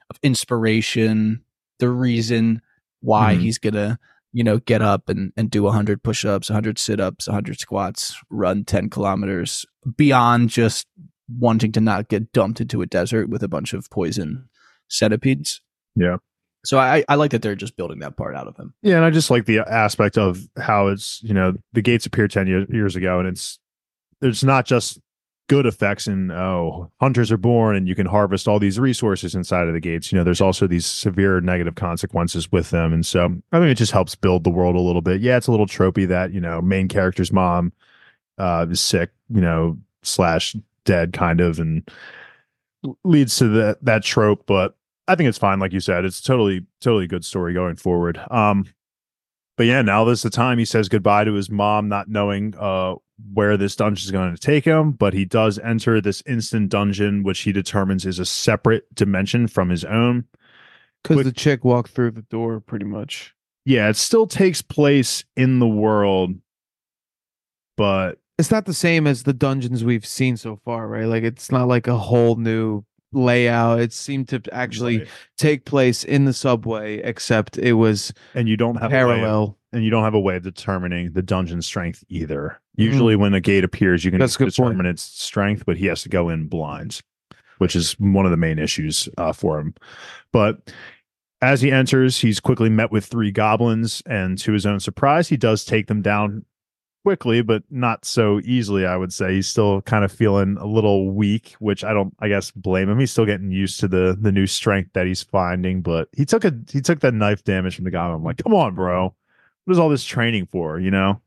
of 0.10 0.20
inspiration, 0.24 1.42
the 1.80 1.90
reason 1.90 2.62
why 3.00 3.34
Mhm. 3.34 3.40
he's 3.40 3.58
gonna, 3.58 3.98
you 4.34 4.44
know, 4.44 4.60
get 4.60 4.82
up 4.82 5.10
and 5.10 5.34
and 5.36 5.50
do 5.50 5.68
hundred 5.68 6.04
push-ups, 6.04 6.48
hundred 6.48 6.80
sit-ups, 6.80 7.28
hundred 7.28 7.60
squats, 7.60 8.16
run 8.30 8.64
ten 8.64 8.90
kilometers 8.90 9.66
beyond 9.98 10.50
just 10.50 10.88
wanting 11.40 11.72
to 11.72 11.82
not 11.82 12.10
get 12.10 12.32
dumped 12.32 12.62
into 12.62 12.82
a 12.82 12.86
desert 12.86 13.30
with 13.30 13.44
a 13.44 13.48
bunch 13.48 13.74
of 13.74 13.90
poison 13.90 14.50
centipedes. 14.90 15.62
Yeah. 15.96 16.18
So 16.64 16.78
I 16.78 17.04
I 17.10 17.16
like 17.16 17.32
that 17.32 17.42
they're 17.42 17.56
just 17.56 17.76
building 17.76 18.00
that 18.00 18.18
part 18.18 18.36
out 18.36 18.48
of 18.48 18.56
him. 18.56 18.74
Yeah, 18.82 18.98
and 18.98 19.06
I 19.06 19.10
just 19.10 19.32
like 19.32 19.46
the 19.46 19.60
aspect 19.60 20.18
of 20.18 20.40
how 20.58 20.88
it's 20.88 21.22
you 21.24 21.34
know 21.34 21.54
the 21.74 21.82
gates 21.82 22.06
appeared 22.06 22.32
ten 22.32 22.48
years, 22.48 22.68
years 22.70 22.96
ago, 22.96 23.20
and 23.20 23.28
it's 23.28 23.60
it's 24.22 24.44
not 24.44 24.66
just 24.66 25.00
good 25.52 25.66
effects 25.66 26.08
and 26.08 26.32
oh 26.32 26.90
hunters 27.02 27.30
are 27.30 27.36
born 27.36 27.76
and 27.76 27.86
you 27.86 27.94
can 27.94 28.06
harvest 28.06 28.48
all 28.48 28.58
these 28.58 28.80
resources 28.80 29.36
inside 29.36 29.68
of 29.68 29.74
the 29.74 29.82
gates. 29.82 30.10
You 30.10 30.18
know, 30.18 30.24
there's 30.24 30.40
also 30.40 30.66
these 30.66 30.86
severe 30.86 31.42
negative 31.42 31.76
consequences 31.76 32.50
with 32.54 32.70
them, 32.70 32.94
and 32.94 33.06
so 33.06 33.26
I 33.52 33.60
think 33.60 33.70
it 33.70 33.76
just 33.76 33.92
helps 33.92 34.16
build 34.16 34.46
the 34.46 34.50
world 34.50 34.78
a 34.78 34.80
little 34.80 35.02
bit. 35.02 35.20
Yeah, 35.20 35.36
it's 35.36 35.48
a 35.48 35.52
little 35.52 35.66
tropey 35.66 36.08
that 36.08 36.32
you 36.32 36.40
know 36.40 36.62
main 36.62 36.88
character's 36.88 37.34
mom 37.34 37.74
uh, 38.38 38.66
is 38.70 38.80
sick, 38.80 39.10
you 39.30 39.42
know, 39.42 39.78
slash 40.04 40.56
dead 40.86 41.12
kind 41.12 41.42
of, 41.42 41.60
and 41.60 41.86
leads 43.04 43.36
to 43.40 43.50
that 43.50 43.84
that 43.84 44.04
trope, 44.04 44.46
but. 44.46 44.76
I 45.08 45.16
think 45.16 45.28
it's 45.28 45.38
fine, 45.38 45.60
like 45.60 45.74
you 45.74 45.82
said. 45.82 46.06
It's 46.06 46.22
totally, 46.22 46.66
totally 46.80 47.06
good 47.06 47.26
story 47.26 47.54
going 47.54 47.76
forward. 47.76 48.22
Um, 48.30 48.66
but 49.58 49.66
yeah, 49.66 49.82
now 49.82 50.06
this 50.06 50.20
is 50.20 50.24
the 50.24 50.30
time 50.30 50.58
he 50.58 50.64
says 50.64 50.88
goodbye 50.88 51.26
to 51.26 51.34
his 51.34 51.50
mom, 51.50 51.90
not 51.90 52.08
knowing 52.08 52.54
uh 52.58 52.96
where 53.34 53.58
this 53.58 53.76
dungeon 53.76 54.06
is 54.06 54.12
going 54.12 54.34
to 54.34 54.40
take 54.40 54.66
him. 54.66 54.92
But 54.92 55.14
he 55.14 55.26
does 55.26 55.60
enter 55.60 56.00
this 56.02 56.22
instant 56.26 56.70
dungeon, 56.70 57.24
which 57.24 57.40
he 57.42 57.52
determines 57.52 58.06
is 58.06 58.20
a 58.20 58.26
separate 58.26 58.94
dimension 58.94 59.48
from 59.48 59.70
his 59.70 59.84
own. 59.86 60.26
Because 61.04 61.24
the 61.26 61.32
chick 61.32 61.64
walked 61.66 61.92
through 61.92 62.12
the 62.12 62.22
door, 62.24 62.60
pretty 62.60 62.86
much. 62.86 63.34
Yeah, 63.66 63.90
it 63.90 63.96
still 63.96 64.28
takes 64.28 64.62
place 64.62 65.24
in 65.36 65.60
the 65.60 65.68
world, 65.68 66.36
but 67.78 68.20
It's 68.38 68.52
not 68.52 68.66
the 68.66 68.74
same 68.74 69.06
as 69.06 69.24
the 69.24 69.34
dungeons 69.34 69.84
we've 69.84 70.06
seen 70.06 70.36
so 70.38 70.56
far, 70.66 70.88
right? 70.88 71.06
Like 71.06 71.24
it's 71.24 71.52
not 71.52 71.68
like 71.68 71.88
a 71.88 71.98
whole 71.98 72.36
new 72.38 72.84
layout. 73.14 73.80
It 73.82 73.94
seemed 73.94 74.30
to 74.30 74.42
actually 74.52 75.00
Right. 75.00 75.08
take 75.38 75.66
place 75.66 76.04
in 76.04 76.26
the 76.26 76.34
subway, 76.34 76.98
except 77.04 77.58
it 77.58 77.74
was 77.74 78.14
and 78.34 78.48
you 78.50 78.58
don't 78.58 78.76
have 78.76 78.92
a 78.92 78.96
way 78.96 79.02
of- 79.02 79.08
parallel. 79.18 79.58
and 79.74 79.84
you 79.84 79.90
don't 79.92 80.04
have 80.04 80.14
a 80.16 80.20
way 80.20 80.38
of 80.38 80.44
determining 80.44 81.12
the 81.14 81.22
dungeon 81.22 81.62
strength 81.62 82.04
either. 82.10 82.61
Usually, 82.76 83.16
when 83.16 83.34
a 83.34 83.42
gate 83.42 83.64
appears, 83.64 84.06
you 84.06 84.12
can 84.12 84.20
Mm-hmm. 84.20 84.24
That's 84.24 84.38
good 84.38 84.46
point. 84.56 84.70
determine 84.72 84.86
its 84.86 85.04
strength, 85.04 85.64
but 85.66 85.78
he 85.78 85.88
has 85.88 86.04
to 86.04 86.10
go 86.10 86.30
in 86.30 86.48
blind, 86.48 87.02
which 87.58 87.76
is 87.76 87.94
one 88.00 88.26
of 88.26 88.32
the 88.32 88.38
main 88.38 88.60
issues 88.60 89.10
uh, 89.18 89.34
for 89.34 89.60
him. 89.60 89.76
But 90.32 90.72
as 91.42 91.62
he 91.62 91.72
enters, 91.72 92.20
he's 92.20 92.40
quickly 92.40 92.70
met 92.70 92.92
with 92.92 93.06
three 93.06 93.32
goblins, 93.32 94.02
and 94.06 94.38
to 94.40 94.54
his 94.54 94.66
own 94.66 94.80
surprise, 94.80 95.28
he 95.28 95.38
does 95.38 95.66
take 95.66 95.88
them 95.88 96.02
down 96.02 96.46
quickly, 97.04 97.42
but 97.42 97.64
not 97.70 98.06
so 98.06 98.40
easily. 98.44 98.86
I 98.86 98.96
would 98.96 99.12
say 99.12 99.34
he's 99.34 99.48
still 99.48 99.82
kind 99.82 100.06
of 100.06 100.12
feeling 100.12 100.56
a 100.60 100.66
little 100.68 101.12
weak, 101.12 101.56
which 101.60 101.84
I 101.84 101.94
don't, 101.94 102.14
I 102.20 102.30
guess, 102.30 102.52
blame 102.52 102.90
him. 102.90 103.00
He's 103.00 103.12
still 103.12 103.26
getting 103.26 103.52
used 103.52 103.80
to 103.82 103.88
the 103.88 104.18
the 104.20 104.32
new 104.32 104.48
strength 104.48 104.92
that 104.94 105.08
he's 105.08 105.24
finding. 105.24 105.82
But 105.82 106.08
he 106.16 106.26
took 106.26 106.46
a 106.46 106.54
he 106.72 106.80
took 106.80 107.00
that 107.02 107.14
knife 107.14 107.44
damage 107.44 107.76
from 107.76 107.86
the 107.86 107.92
goblin. 107.92 108.18
I'm 108.18 108.24
like, 108.24 108.38
come 108.38 108.54
on, 108.54 108.76
bro 108.76 109.16
what 109.66 109.74
is 109.74 109.80
all 109.80 109.90
this 109.90 110.04
training 110.04 110.48
for 110.48 110.80
you 110.80 110.92
know 110.92 111.22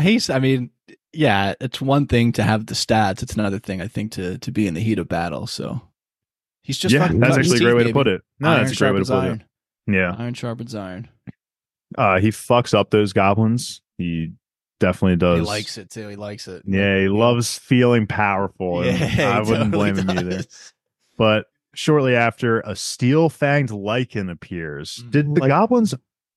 He's, 0.00 0.30
I 0.30 0.38
mean, 0.38 0.70
yeah, 1.12 1.54
it's 1.60 1.80
one 1.80 2.06
thing 2.06 2.32
to 2.32 2.42
have 2.42 2.66
the 2.66 2.74
stats. 2.74 3.22
It's 3.22 3.34
another 3.34 3.58
thing, 3.58 3.80
I 3.80 3.88
think, 3.88 4.12
to 4.12 4.38
to 4.38 4.50
be 4.52 4.66
in 4.66 4.74
the 4.74 4.80
heat 4.80 4.98
of 4.98 5.08
battle. 5.08 5.46
So 5.46 5.80
he's 6.62 6.78
just 6.78 6.94
yeah 6.94 7.02
fucking 7.06 7.20
that's 7.20 7.36
actually 7.38 7.56
a 7.56 7.60
great 7.60 7.74
way 7.74 7.82
teeth, 7.84 7.88
to 7.88 7.94
put 7.94 8.06
it 8.08 8.22
no 8.40 8.50
iron 8.50 8.60
that's 8.64 8.72
a 8.72 8.76
great 8.76 8.92
way 8.92 8.98
to 9.00 9.04
sharpens 9.06 9.10
put 9.10 9.26
iron. 9.28 9.44
it 9.88 9.92
yeah 9.92 10.14
Iron 10.18 10.34
sharpens 10.34 10.74
iron. 10.74 11.08
uh 11.96 12.18
he 12.20 12.28
fucks 12.28 12.74
up 12.74 12.90
those 12.90 13.12
goblins 13.14 13.80
he 13.96 14.32
definitely 14.78 15.16
does 15.16 15.38
He 15.38 15.44
likes 15.46 15.78
it 15.78 15.88
too. 15.90 16.08
He 16.08 16.16
likes 16.16 16.46
it. 16.46 16.62
yeah 16.66 16.98
he 16.98 17.08
loves 17.08 17.58
feeling 17.58 18.06
powerful 18.06 18.84
Yeah, 18.84 18.92
i 19.34 19.38
wouldn't 19.40 19.72
totally 19.72 19.92
blame 19.92 19.96
him 19.96 20.10
either 20.10 20.44
but 21.16 21.46
shortly 21.74 22.14
after 22.14 22.60
a 22.60 22.76
steel 22.76 23.30
fanged 23.30 23.70
Lycan 23.70 24.30
appears 24.30 25.02
Mm. 25.02 25.10
did 25.10 25.34
the 25.36 25.40
Like- 25.40 25.48
goblins 25.48 25.94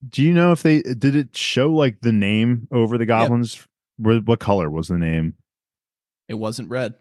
do 0.09 0.21
you 0.23 0.33
know 0.33 0.51
if 0.51 0.63
they 0.63 0.81
did 0.81 1.15
it 1.15 1.35
show 1.35 1.69
like 1.71 2.01
the 2.01 2.11
name 2.11 2.67
over 2.71 2.97
the 2.97 3.05
goblins 3.05 3.67
What- 3.97 4.25
what 4.25 4.39
color 4.39 4.69
was 4.69 4.87
the 4.87 4.97
name 4.97 5.35
It 6.27 6.35
wasn't 6.35 6.69
red. 6.69 6.95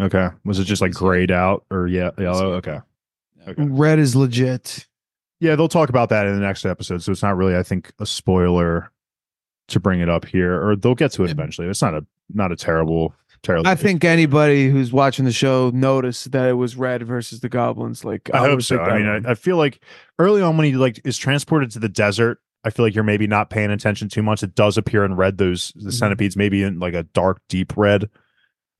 okay 0.00 0.28
was 0.44 0.58
it 0.58 0.64
just 0.64 0.82
like 0.82 0.92
grayed 0.92 1.30
out 1.30 1.64
or 1.70 1.86
yeah 1.86 2.10
yellow 2.18 2.54
okay 2.54 2.80
Yeah. 3.38 3.50
Okay. 3.50 3.62
Red 3.64 3.98
is 3.98 4.16
legit. 4.16 4.86
Yeah, 5.40 5.54
they'll 5.56 5.68
talk 5.68 5.90
about 5.90 6.08
that 6.08 6.26
in 6.26 6.32
the 6.34 6.40
next 6.40 6.64
episode. 6.64 7.02
So 7.02 7.12
it's 7.12 7.22
not 7.22 7.36
really, 7.36 7.54
I 7.54 7.62
think, 7.62 7.92
a 7.98 8.06
spoiler 8.06 8.90
to 9.68 9.80
bring 9.80 10.00
it 10.00 10.08
up 10.08 10.24
here, 10.24 10.66
or 10.66 10.76
they'll 10.76 10.94
get 10.94 11.12
to 11.12 11.24
it 11.24 11.26
Yeah. 11.26 11.32
eventually. 11.32 11.68
It's 11.68 11.82
not 11.82 11.92
a 11.92 12.06
not 12.32 12.52
a 12.52 12.56
terrible, 12.56 13.14
I 13.66 13.74
think 13.74 14.04
anybody 14.04 14.68
who's 14.68 14.92
watching 14.92 15.24
the 15.24 15.32
show 15.32 15.70
noticed 15.74 16.32
that 16.32 16.48
it 16.48 16.54
was 16.54 16.76
red 16.76 17.02
versus 17.04 17.40
the 17.40 17.48
goblins. 17.48 18.04
Like 18.04 18.30
I 18.32 18.38
hope 18.38 18.62
so. 18.62 18.78
I 18.80 18.98
mean. 18.98 19.26
I, 19.26 19.30
I 19.32 19.34
feel 19.34 19.56
like 19.56 19.80
early 20.18 20.42
on 20.42 20.56
when 20.56 20.66
he 20.66 20.72
like 20.74 21.00
is 21.04 21.16
transported 21.18 21.70
to 21.72 21.78
the 21.78 21.88
desert 21.88 22.38
I 22.66 22.70
feel 22.70 22.86
like 22.86 22.94
you're 22.94 23.04
maybe 23.04 23.26
not 23.26 23.50
paying 23.50 23.70
attention 23.70 24.08
too 24.08 24.22
much. 24.22 24.42
It 24.42 24.54
does 24.54 24.78
appear 24.78 25.04
in 25.04 25.16
red. 25.16 25.36
Those 25.36 25.70
the 25.76 25.90
Mhm. 25.90 25.92
centipedes 25.92 26.34
maybe 26.36 26.62
in 26.62 26.78
like 26.78 26.94
a 26.94 27.02
dark, 27.02 27.42
deep 27.50 27.76
red. 27.76 28.08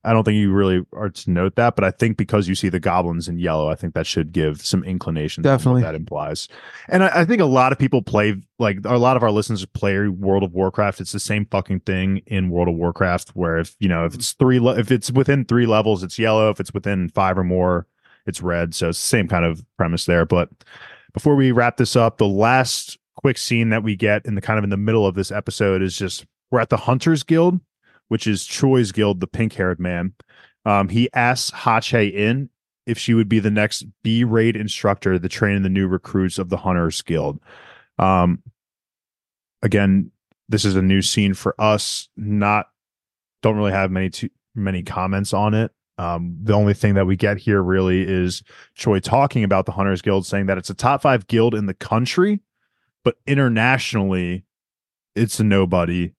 I 0.05 0.13
don't 0.13 0.23
think 0.23 0.37
you 0.37 0.51
really 0.51 0.85
are 0.93 1.09
to 1.09 1.31
note 1.31 1.55
that, 1.55 1.75
but 1.75 1.83
I 1.83 1.91
think 1.91 2.15
because 2.15 2.47
you 2.47 2.55
see 2.55 2.69
the 2.69 2.79
goblins 2.79 3.27
in 3.27 3.39
yellow, 3.39 3.69
I 3.69 3.75
think 3.75 3.95
that 3.95 4.05
should 4.05 4.31
give 4.31 4.65
some 4.65 4.83
inclination. 4.83 5.41
Definitely. 5.41 5.81
what 5.81 5.87
that 5.87 5.95
implies. 5.95 6.47
And 6.87 7.03
I, 7.03 7.21
I 7.21 7.25
think 7.25 7.41
a 7.41 7.45
lot 7.45 7.71
of 7.71 7.79
people 7.79 8.01
play 8.01 8.35
like 8.59 8.79
a 8.85 8.97
lot 8.97 9.17
of 9.17 9.23
our 9.23 9.31
listeners 9.31 9.65
play 9.65 10.07
World 10.07 10.43
of 10.43 10.53
Warcraft. 10.53 11.01
It's 11.01 11.11
the 11.11 11.19
same 11.19 11.45
fucking 11.47 11.81
thing 11.81 12.21
in 12.27 12.49
World 12.49 12.67
of 12.67 12.75
Warcraft, 12.75 13.29
where 13.29 13.57
if 13.57 13.75
you 13.79 13.89
know 13.89 14.05
if 14.05 14.13
it's 14.13 14.33
three 14.33 14.59
le- 14.59 14.77
if 14.77 14.91
it's 14.91 15.11
within 15.11 15.43
three 15.43 15.65
levels, 15.65 16.03
it's 16.03 16.19
yellow. 16.19 16.49
If 16.49 16.59
it's 16.59 16.73
within 16.73 17.09
five 17.09 17.37
or 17.37 17.43
more, 17.43 17.87
it's 18.25 18.41
red. 18.41 18.75
So 18.75 18.89
it's 18.89 19.01
the 19.01 19.07
same 19.07 19.27
kind 19.27 19.45
of 19.45 19.65
premise 19.77 20.05
there. 20.05 20.25
But 20.25 20.49
before 21.13 21.35
we 21.35 21.51
wrap 21.51 21.77
this 21.77 21.95
up, 21.95 22.17
the 22.17 22.27
last 22.27 22.97
quick 23.15 23.37
scene 23.37 23.69
that 23.69 23.83
we 23.83 23.95
get 23.95 24.25
in 24.25 24.35
the 24.35 24.41
kind 24.41 24.57
of 24.57 24.63
in 24.63 24.69
the 24.69 24.77
middle 24.77 25.07
of 25.07 25.15
this 25.15 25.31
episode 25.31 25.81
is 25.81 25.97
just 25.97 26.25
we're 26.51 26.59
at 26.59 26.69
the 26.69 26.77
Hunters 26.77 27.23
Guild, 27.23 27.59
which 28.07 28.27
is 28.27 28.45
Choi's 28.45 28.91
guild, 28.91 29.19
the 29.19 29.27
pink 29.27 29.53
haired 29.53 29.79
man. 29.79 30.13
Um, 30.65 30.89
he 30.89 31.09
asks 31.13 31.51
Hae-In 31.51 32.49
if 32.85 32.97
she 32.97 33.13
would 33.13 33.29
be 33.29 33.39
the 33.39 33.51
next 33.51 33.85
B 34.03 34.23
raid 34.23 34.55
instructor 34.55 35.17
to 35.17 35.29
train 35.29 35.61
the 35.63 35.69
new 35.69 35.87
recruits 35.87 36.37
of 36.37 36.49
the 36.49 36.57
Hunters 36.57 37.01
Guild. 37.01 37.39
Um, 37.97 38.43
again, 39.61 40.11
this 40.49 40.65
is 40.65 40.75
a 40.75 40.81
new 40.81 41.01
scene 41.01 41.33
for 41.33 41.55
us. 41.59 42.09
Not 42.15 42.67
don't 43.41 43.57
really 43.57 43.71
have 43.71 43.91
many 43.91 44.09
too 44.09 44.29
many 44.55 44.83
comments 44.83 45.33
on 45.33 45.53
it. 45.53 45.71
Um, 45.97 46.37
the 46.41 46.53
only 46.53 46.73
thing 46.73 46.95
that 46.95 47.05
we 47.05 47.15
get 47.15 47.37
here 47.37 47.61
really 47.61 48.01
is 48.01 48.43
Choi 48.73 48.99
talking 48.99 49.43
about 49.43 49.65
the 49.65 49.71
Hunters 49.71 50.01
Guild, 50.01 50.25
saying 50.25 50.47
that 50.47 50.57
it's 50.57 50.69
a 50.69 50.73
top 50.73 51.01
five 51.01 51.27
guild 51.27 51.55
in 51.55 51.67
the 51.67 51.73
country, 51.73 52.41
but 53.03 53.15
internationally, 53.25 54.43
it's 55.15 55.39
a 55.39 55.43
nobody. 55.43 56.11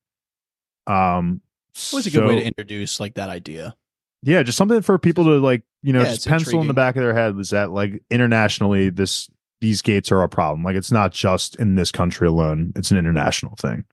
Um, 0.87 1.43
It 1.77 1.93
was 1.93 2.07
a 2.07 2.11
good 2.11 2.27
way 2.27 2.37
to 2.37 2.45
introduce 2.45 2.99
like 3.01 3.15
that 3.15 3.29
idea. 3.29 3.75
yeah, 4.23 4.43
just 4.43 4.59
something 4.59 4.81
for 4.83 4.99
people 4.99 5.25
to 5.25 5.39
like, 5.39 5.63
you 5.83 5.93
know, 5.93 6.01
Yeah, 6.03 6.15
just 6.15 6.27
pencil 6.27 6.61
in 6.61 6.67
the 6.69 6.75
back 6.75 6.97
of 6.97 7.03
their 7.03 7.15
head 7.15 7.37
was 7.37 7.51
that 7.51 7.71
like 7.71 8.03
internationally, 8.11 8.91
this 8.91 9.29
these 9.61 9.83
gates 9.83 10.11
are 10.13 10.23
a 10.23 10.29
problem. 10.29 10.63
Like 10.65 10.77
it's 10.77 10.93
not 10.93 11.13
just 11.13 11.57
in 11.57 11.75
this 11.77 11.93
country 11.93 12.27
alone; 12.29 12.73
it's 12.77 12.91
an 12.91 12.99
international 12.99 13.57
thing. 13.57 13.85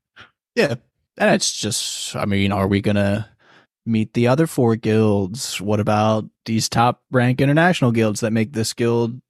Yeah. 0.56 0.76
And 1.18 1.36
it's 1.36 1.54
just, 1.54 2.16
I 2.16 2.26
mean, 2.26 2.52
are 2.52 2.68
we 2.68 2.82
going 2.82 2.96
to 2.96 3.28
meet 3.86 4.14
the 4.14 4.28
other 4.28 4.48
four 4.48 4.76
guilds? 4.76 5.62
What 5.62 5.80
about 5.80 6.26
these 6.46 6.68
top 6.68 7.04
rank 7.12 7.40
international 7.40 7.92
guilds 7.92 8.22
that 8.22 8.34
make 8.34 8.54
this 8.54 8.74
guild 8.74 9.22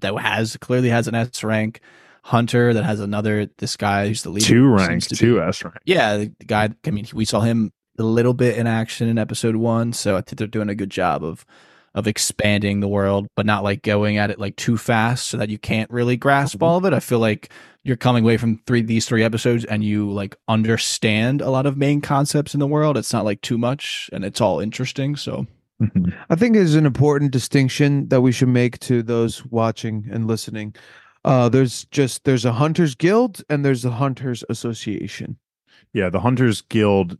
that 0.00 0.16
has 0.18 0.56
clearly 0.56 0.88
has 0.88 1.08
an 1.08 1.14
S 1.14 1.44
rank? 1.44 1.80
Hunter 2.24 2.72
that 2.74 2.84
has 2.84 3.00
another, 3.00 3.48
this 3.58 3.76
guy 3.76 4.08
who's 4.08 4.22
the 4.22 4.30
leader. 4.30 4.46
two 4.46 4.64
who 4.64 4.76
rank, 4.76 5.02
to 5.04 5.16
two 5.16 5.34
be- 5.36 5.40
S 5.40 5.64
rank. 5.64 5.76
Yeah. 5.84 6.16
The 6.18 6.26
guy, 6.46 6.70
I 6.86 6.90
mean, 6.90 7.06
we 7.12 7.24
saw 7.24 7.40
him 7.40 7.72
a 7.98 8.02
little 8.02 8.34
bit 8.34 8.56
in 8.56 8.66
action 8.66 9.08
in 9.08 9.18
episode 9.18 9.56
one. 9.56 9.92
So 9.92 10.16
I 10.16 10.20
think 10.20 10.38
they're 10.38 10.46
doing 10.46 10.68
a 10.68 10.74
good 10.74 10.90
job 10.90 11.24
of, 11.24 11.44
of 11.94 12.06
expanding 12.06 12.80
the 12.80 12.88
world, 12.88 13.26
but 13.36 13.44
not 13.44 13.64
like 13.64 13.82
going 13.82 14.16
at 14.16 14.30
it 14.30 14.38
like 14.38 14.56
too 14.56 14.78
fast 14.78 15.28
so 15.28 15.36
that 15.36 15.50
you 15.50 15.58
can't 15.58 15.90
really 15.90 16.16
grasp 16.16 16.56
Mm-hmm. 16.56 16.64
all 16.64 16.78
of 16.78 16.84
it. 16.84 16.94
I 16.94 17.00
feel 17.00 17.18
like 17.18 17.50
you're 17.84 17.96
coming 17.96 18.22
away 18.24 18.36
from 18.36 18.60
three 18.66 18.80
these 18.82 19.04
three 19.06 19.24
episodes 19.24 19.64
and 19.64 19.82
you 19.82 20.08
like 20.10 20.36
understand 20.48 21.40
a 21.42 21.50
lot 21.50 21.66
of 21.66 21.76
main 21.76 22.00
concepts 22.00 22.54
in 22.54 22.60
the 22.60 22.66
world. 22.66 22.96
It's 22.96 23.12
not 23.12 23.24
like 23.24 23.40
too 23.42 23.58
much 23.58 24.08
and 24.12 24.24
it's 24.24 24.40
all 24.40 24.60
interesting. 24.60 25.16
So 25.16 25.46
Mhm. 25.82 26.14
I 26.30 26.36
think 26.36 26.54
is 26.54 26.76
an 26.76 26.86
important 26.86 27.32
distinction 27.32 28.06
that 28.08 28.20
we 28.20 28.30
should 28.30 28.48
make 28.48 28.78
to 28.80 29.02
those 29.02 29.44
watching 29.46 30.06
and 30.12 30.28
listening. 30.28 30.76
Uh, 31.24 31.48
there's 31.48 31.84
just 31.86 32.24
there's 32.24 32.44
a 32.44 32.52
hunters 32.52 32.94
guild 32.94 33.42
and 33.48 33.64
there's 33.64 33.84
a 33.84 33.90
hunters 33.92 34.42
association. 34.48 35.38
Yeah, 35.94 36.08
the 36.08 36.20
Hunters 36.20 36.62
Guild 36.62 37.18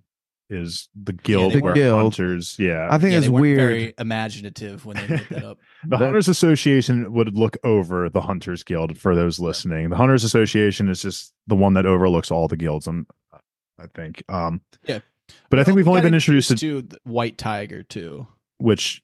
is 0.48 0.88
the 0.94 1.12
guild 1.12 1.53
they 1.53 1.61
where 1.61 1.74
Guild. 1.74 2.00
hunters. 2.14 2.57
Yeah, 2.59 2.88
I 2.90 2.96
think 2.98 3.12
yeah, 3.12 3.18
it's 3.18 3.28
weird. 3.28 3.59
very 3.59 3.94
imaginative 3.98 4.84
when 4.86 4.96
they 4.96 5.07
made 5.09 5.26
that 5.30 5.44
up. 5.44 5.59
the 5.84 5.90
that- 5.90 5.98
Hunters 5.98 6.28
Association 6.28 7.12
would 7.12 7.36
look 7.36 7.57
over 7.64 8.09
the 8.09 8.22
Hunters 8.22 8.62
Guild 8.62 8.96
for 8.98 9.14
those 9.14 9.38
listening. 9.38 9.90
The 9.90 9.96
Hunters 9.96 10.24
Association 10.24 10.88
is 10.88 11.03
just 11.03 11.32
the 11.46 11.55
one 11.55 11.74
that 11.74 11.84
overlooks 11.86 12.30
all 12.30 12.48
the 12.48 12.57
guilds. 12.57 12.86
I'm, 12.86 13.07
I 13.78 13.86
think. 13.94 14.22
Um, 14.28 14.62
Yeah. 14.86 15.00
but 15.50 15.59
I 15.59 15.64
think 15.64 15.76
we've 15.76 15.86
we 15.86 15.90
only 15.90 16.03
been 16.03 16.14
introduced 16.14 16.48
to 16.50 16.57
to 16.57 16.82
the 16.82 16.98
White 17.05 17.36
Tiger 17.38 17.82
too. 17.82 18.26
which 18.59 19.03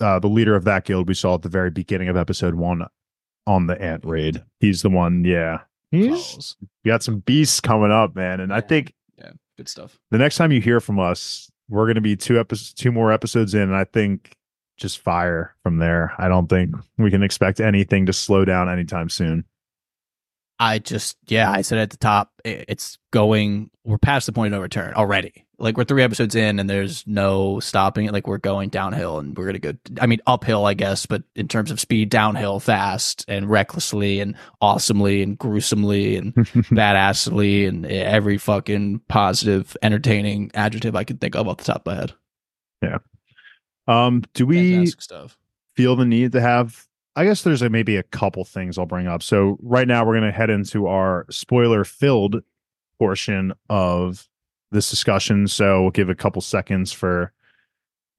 uh, 0.00 0.18
the 0.20 0.28
leader 0.28 0.54
of 0.56 0.64
that 0.64 0.84
guild 0.84 1.08
we 1.08 1.14
saw 1.14 1.34
at 1.34 1.42
the 1.42 1.48
very 1.48 1.70
beginning 1.70 2.08
of 2.08 2.16
episode 2.16 2.54
one 2.54 2.86
on 3.46 3.66
the 3.66 3.80
ant 3.80 4.04
raid. 4.04 4.42
He's 4.60 4.82
the 4.82 4.90
one. 4.90 5.24
Yeah, 5.24 5.60
he's 5.90 6.56
we 6.84 6.88
got 6.90 7.02
some 7.02 7.20
beasts 7.20 7.60
coming 7.60 7.90
up, 7.90 8.14
man. 8.14 8.40
And 8.40 8.52
I 8.52 8.60
think 8.60 8.92
Yeah. 9.18 9.32
Good 9.56 9.68
stuff. 9.68 9.98
the 10.10 10.18
next 10.18 10.36
time 10.36 10.52
you 10.52 10.60
hear 10.60 10.80
from 10.80 10.98
us, 10.98 11.50
we're 11.68 11.86
going 11.86 11.96
to 11.96 12.00
be 12.00 12.16
two 12.16 12.38
episodes, 12.40 12.72
two 12.72 12.92
more 12.92 13.12
episodes 13.12 13.54
in, 13.54 13.62
and 13.62 13.76
I 13.76 13.84
think 13.84 14.34
just 14.78 14.98
fire 14.98 15.54
from 15.62 15.78
there. 15.78 16.12
I 16.18 16.28
don't 16.28 16.48
think 16.48 16.74
we 16.98 17.10
can 17.10 17.22
expect 17.22 17.60
anything 17.60 18.06
to 18.06 18.12
slow 18.12 18.44
down 18.44 18.68
anytime 18.68 19.08
soon. 19.08 19.44
I 20.58 20.78
just, 20.78 21.16
yeah, 21.26 21.50
I 21.50 21.62
said 21.62 21.78
at 21.78 21.90
the 21.90 21.96
top, 21.96 22.30
it's 22.44 22.96
going, 23.12 23.70
we're 23.84 23.98
past 23.98 24.26
the 24.26 24.32
point 24.32 24.54
of 24.54 24.58
no 24.58 24.62
return 24.62 24.94
already. 24.94 25.44
Like 25.62 25.76
we're 25.76 25.84
three 25.84 26.02
episodes 26.02 26.34
in 26.34 26.58
and 26.58 26.68
there's 26.68 27.06
no 27.06 27.60
stopping 27.60 28.06
it. 28.06 28.12
Like 28.12 28.26
we're 28.26 28.38
going 28.38 28.68
downhill 28.68 29.20
and 29.20 29.38
we're 29.38 29.44
going 29.44 29.60
to 29.60 29.72
go, 29.72 29.78
I 30.00 30.06
mean, 30.06 30.20
uphill, 30.26 30.66
I 30.66 30.74
guess, 30.74 31.06
but 31.06 31.22
in 31.36 31.46
terms 31.46 31.70
of 31.70 31.78
speed, 31.78 32.08
downhill 32.10 32.58
fast 32.58 33.24
and 33.28 33.48
recklessly 33.48 34.18
and 34.18 34.34
awesomely 34.60 35.22
and 35.22 35.38
gruesomely 35.38 36.16
and 36.16 36.34
badassly 36.34 37.68
and 37.68 37.86
every 37.86 38.38
fucking 38.38 39.02
positive, 39.08 39.76
entertaining 39.82 40.50
adjective 40.54 40.96
I 40.96 41.04
could 41.04 41.20
think 41.20 41.36
of 41.36 41.46
off 41.46 41.58
the 41.58 41.64
top 41.64 41.86
of 41.86 41.94
my 41.94 41.94
head. 41.94 42.12
Yeah. 42.82 42.98
Um, 43.86 44.24
do 44.34 44.46
we 44.46 44.90
feel 45.76 45.94
the 45.94 46.04
need 46.04 46.32
to 46.32 46.40
have? 46.40 46.88
I 47.14 47.24
guess 47.24 47.42
there's 47.42 47.62
a, 47.62 47.70
maybe 47.70 47.96
a 47.96 48.02
couple 48.02 48.44
things 48.44 48.78
I'll 48.78 48.86
bring 48.86 49.06
up. 49.06 49.22
So 49.22 49.58
right 49.62 49.86
now 49.86 50.04
we're 50.04 50.18
going 50.18 50.30
to 50.30 50.36
head 50.36 50.50
into 50.50 50.88
our 50.88 51.24
spoiler-filled 51.30 52.42
portion 52.98 53.52
of 53.68 54.28
this 54.72 54.90
discussion. 54.90 55.46
So 55.48 55.82
we'll 55.82 55.90
give 55.90 56.08
a 56.08 56.14
couple 56.14 56.42
seconds 56.42 56.92
for 56.92 57.32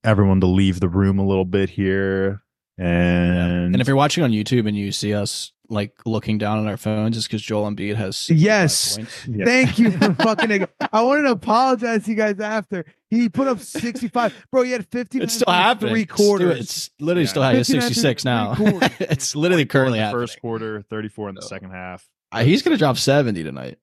everyone 0.03 0.39
to 0.41 0.47
leave 0.47 0.79
the 0.79 0.89
room 0.89 1.19
a 1.19 1.25
little 1.25 1.45
bit 1.45 1.69
here. 1.71 2.41
And, 2.77 3.73
And 3.73 3.81
if 3.81 3.87
you're 3.87 3.95
watching 3.95 4.23
on 4.23 4.31
YouTube 4.31 4.67
and 4.67 4.75
you 4.75 4.91
see 4.91 5.13
us 5.13 5.51
like 5.69 5.93
looking 6.05 6.37
down 6.37 6.57
on 6.59 6.67
our 6.67 6.77
phones, 6.77 7.15
it's 7.17 7.27
because 7.27 7.41
Joel 7.41 7.69
Embiid 7.71 7.95
has 7.95 8.29
Yes. 8.29 8.97
Yeah. 9.27 9.45
Thank 9.45 9.77
you 9.79 9.91
for 9.91 10.13
fucking. 10.19 10.67
I 10.91 11.01
wanted 11.03 11.23
to 11.23 11.31
apologize 11.31 12.05
to 12.05 12.11
you 12.11 12.17
guys 12.17 12.39
after 12.39 12.83
he 13.09 13.29
put 13.29 13.47
up 13.47 13.59
65. 13.59 14.47
Bro, 14.51 14.63
he 14.63 14.71
had 14.71 14.87
50. 14.87 15.19
It's 15.21 15.33
still 15.35 15.53
happening. 15.53 15.93
Three 15.93 16.05
Just 16.05 16.17
quarters. 16.17 16.59
It's 16.59 16.89
literally 16.99 17.23
Yeah. 17.25 17.29
still 17.29 17.43
happening. 17.43 17.61
It's 17.61 17.69
59 17.69 17.81
through 17.93 17.93
66 17.93 18.25
now. 18.25 18.55
it's 19.11 19.35
literally 19.35 19.65
currently 19.65 19.99
in 19.99 20.01
the 20.01 20.05
happening. 20.07 20.21
first 20.23 20.41
quarter, 20.41 20.81
34 20.89 21.29
in 21.29 21.35
the 21.35 21.41
So- 21.43 21.47
second 21.49 21.71
half. 21.71 22.07
Uh, 22.31 22.43
he's 22.43 22.63
going 22.63 22.75
to 22.75 22.79
drop 22.79 22.97
70 22.97 23.43
tonight. 23.43 23.77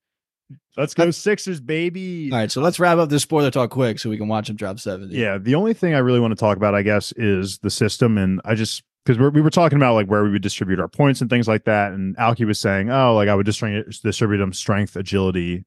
Let's 0.77 0.95
go 0.95 1.11
Sixers, 1.11 1.61
baby. 1.61 2.31
All 2.33 2.39
right, 2.39 2.51
so 2.51 2.61
let's 2.61 2.79
wrap 2.79 2.99
up 2.99 3.09
this 3.09 3.23
spoiler 3.23 3.51
talk 3.51 3.71
quick 3.71 3.99
so 3.99 4.09
we 4.09 4.17
can 4.17 4.29
watch 4.29 4.49
him 4.49 4.57
drop 4.57 4.81
70. 4.81 5.15
Yeah, 5.15 5.39
the 5.39 5.55
only 5.55 5.75
thing 5.75 5.95
I 5.95 5.99
really 5.99 6.21
want 6.21 6.33
to 6.33 6.41
talk 6.41 6.57
about, 6.57 6.75
I 6.75 6.83
guess, 6.83 7.13
is 7.17 7.59
the 7.59 7.71
system, 7.71 8.17
and 8.17 8.41
I 8.45 8.55
just 8.55 8.83
because 9.05 9.19
we 9.33 9.41
were 9.41 9.51
talking 9.51 9.77
about 9.77 9.95
like 9.95 10.07
where 10.07 10.23
we 10.23 10.31
would 10.31 10.43
distribute 10.43 10.79
our 10.79 10.89
points 10.89 11.21
and 11.21 11.29
things 11.29 11.49
like 11.49 11.65
that, 11.65 11.93
and 11.93 12.17
Alki 12.19 12.45
was 12.45 12.61
saying, 12.61 12.91
oh, 12.91 13.15
like 13.15 13.29
I 13.29 13.35
would 13.35 13.47
distribute 13.47 14.01
distribute 14.03 14.39
them 14.39 14.53
strength, 14.53 14.97
agility, 14.97 15.65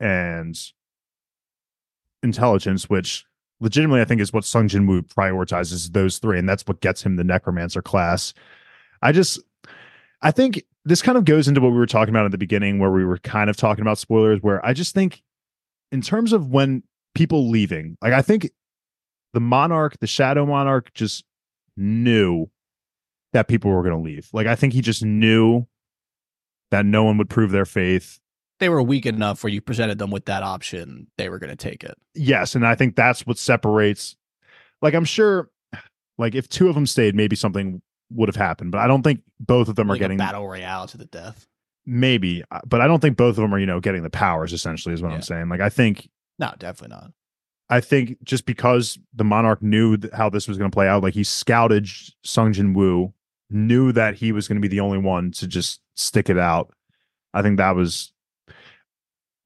and 0.00 0.58
intelligence, 2.22 2.88
which 2.88 3.24
legitimately 3.60 4.00
I 4.00 4.04
think 4.04 4.20
is 4.20 4.32
what 4.32 4.44
Sung 4.44 4.68
Jin 4.68 4.86
Woo 4.86 5.02
prioritizes 5.02 5.92
those 5.92 6.18
three, 6.18 6.38
and 6.38 6.48
that's 6.48 6.66
what 6.66 6.80
gets 6.80 7.02
him 7.02 7.16
the 7.16 7.24
Necromancer 7.24 7.82
class. 7.82 8.34
I 9.02 9.12
just, 9.12 9.40
I 10.22 10.30
think 10.30 10.62
this 10.84 11.02
kind 11.02 11.18
of 11.18 11.24
goes 11.24 11.48
into 11.48 11.60
what 11.60 11.70
we 11.70 11.78
were 11.78 11.86
talking 11.86 12.14
about 12.14 12.24
at 12.24 12.32
the 12.32 12.38
beginning, 12.38 12.78
where 12.78 12.90
we 12.90 13.04
were 13.04 13.18
kind 13.18 13.50
of 13.50 13.56
talking 13.56 13.82
about 13.82 13.98
spoilers, 13.98 14.42
where 14.42 14.64
I 14.64 14.72
just 14.72 14.94
think, 14.94 15.22
in 15.92 16.00
terms 16.00 16.32
of 16.32 16.48
when 16.48 16.82
people 17.14 17.50
leaving, 17.50 17.96
like 18.00 18.12
I 18.12 18.22
think 18.22 18.50
the 19.32 19.40
Monarch, 19.40 19.98
the 20.00 20.06
Shadow 20.06 20.46
Monarch, 20.46 20.92
just 20.94 21.24
knew 21.76 22.48
that 23.32 23.48
people 23.48 23.70
were 23.70 23.82
going 23.82 23.94
to 23.94 24.02
leave. 24.02 24.28
Like 24.32 24.46
I 24.46 24.54
think 24.54 24.72
he 24.72 24.80
just 24.80 25.04
knew 25.04 25.66
that 26.70 26.86
no 26.86 27.04
one 27.04 27.18
would 27.18 27.30
prove 27.30 27.50
their 27.50 27.66
faith. 27.66 28.18
They 28.60 28.68
were 28.68 28.82
weak 28.82 29.06
enough 29.06 29.42
where 29.42 29.52
you 29.52 29.60
presented 29.60 29.98
them 29.98 30.10
with 30.10 30.24
that 30.24 30.42
option. 30.42 31.06
They 31.16 31.28
were 31.28 31.38
going 31.38 31.50
to 31.50 31.56
take 31.56 31.84
it. 31.84 31.96
Yes, 32.14 32.54
and 32.54 32.66
I 32.66 32.74
think 32.74 32.96
that's 32.96 33.26
what 33.26 33.38
separates. 33.38 34.16
Like 34.82 34.94
I'm 34.94 35.04
sure, 35.04 35.48
like 36.16 36.34
if 36.34 36.48
two 36.48 36.68
of 36.68 36.74
them 36.74 36.86
stayed, 36.86 37.14
maybe 37.14 37.36
something 37.36 37.82
would 38.10 38.28
have 38.28 38.36
happened, 38.36 38.72
but 38.72 38.78
I 38.78 38.86
don't 38.86 39.02
think 39.02 39.22
both 39.40 39.68
of 39.68 39.76
them 39.76 39.88
Like 39.88 39.96
are 39.96 40.00
getting 40.00 40.18
battle 40.18 40.46
royale 40.48 40.86
to 40.88 40.98
the 40.98 41.04
death. 41.06 41.46
maybe, 41.86 42.42
uh, 42.50 42.60
but 42.66 42.80
I 42.80 42.86
don't 42.86 43.00
think 43.00 43.16
both 43.16 43.30
of 43.30 43.42
them 43.42 43.54
are 43.54 43.58
you 43.58 43.66
know 43.66 43.80
getting 43.80 44.02
the 44.02 44.10
powers. 44.10 44.52
Essentially, 44.52 44.94
is 44.94 45.02
what 45.02 45.12
I'm 45.12 45.22
saying. 45.22 45.48
Like 45.48 45.60
I 45.60 45.68
think 45.68 46.08
No, 46.38 46.52
definitely 46.58 46.96
not. 46.96 47.12
I 47.70 47.80
think 47.80 48.16
just 48.24 48.46
because 48.46 48.98
the 49.14 49.24
Monarch 49.24 49.62
knew 49.62 49.98
how 50.14 50.30
this 50.30 50.48
was 50.48 50.56
going 50.56 50.70
to 50.70 50.74
play 50.74 50.88
out, 50.88 51.02
like 51.02 51.12
he 51.14 51.22
scouted 51.24 51.86
Sung 52.24 52.52
Jin 52.54 52.72
Woo, 52.72 53.12
knew 53.50 53.92
that 53.92 54.14
he 54.14 54.32
was 54.32 54.48
going 54.48 54.56
to 54.56 54.66
be 54.66 54.68
the 54.68 54.80
only 54.80 54.96
one 54.98 55.32
to 55.32 55.46
just 55.46 55.80
stick 55.94 56.30
it 56.30 56.38
out. 56.38 56.72
I 57.34 57.42
think 57.42 57.58
that 57.58 57.76
was 57.76 58.12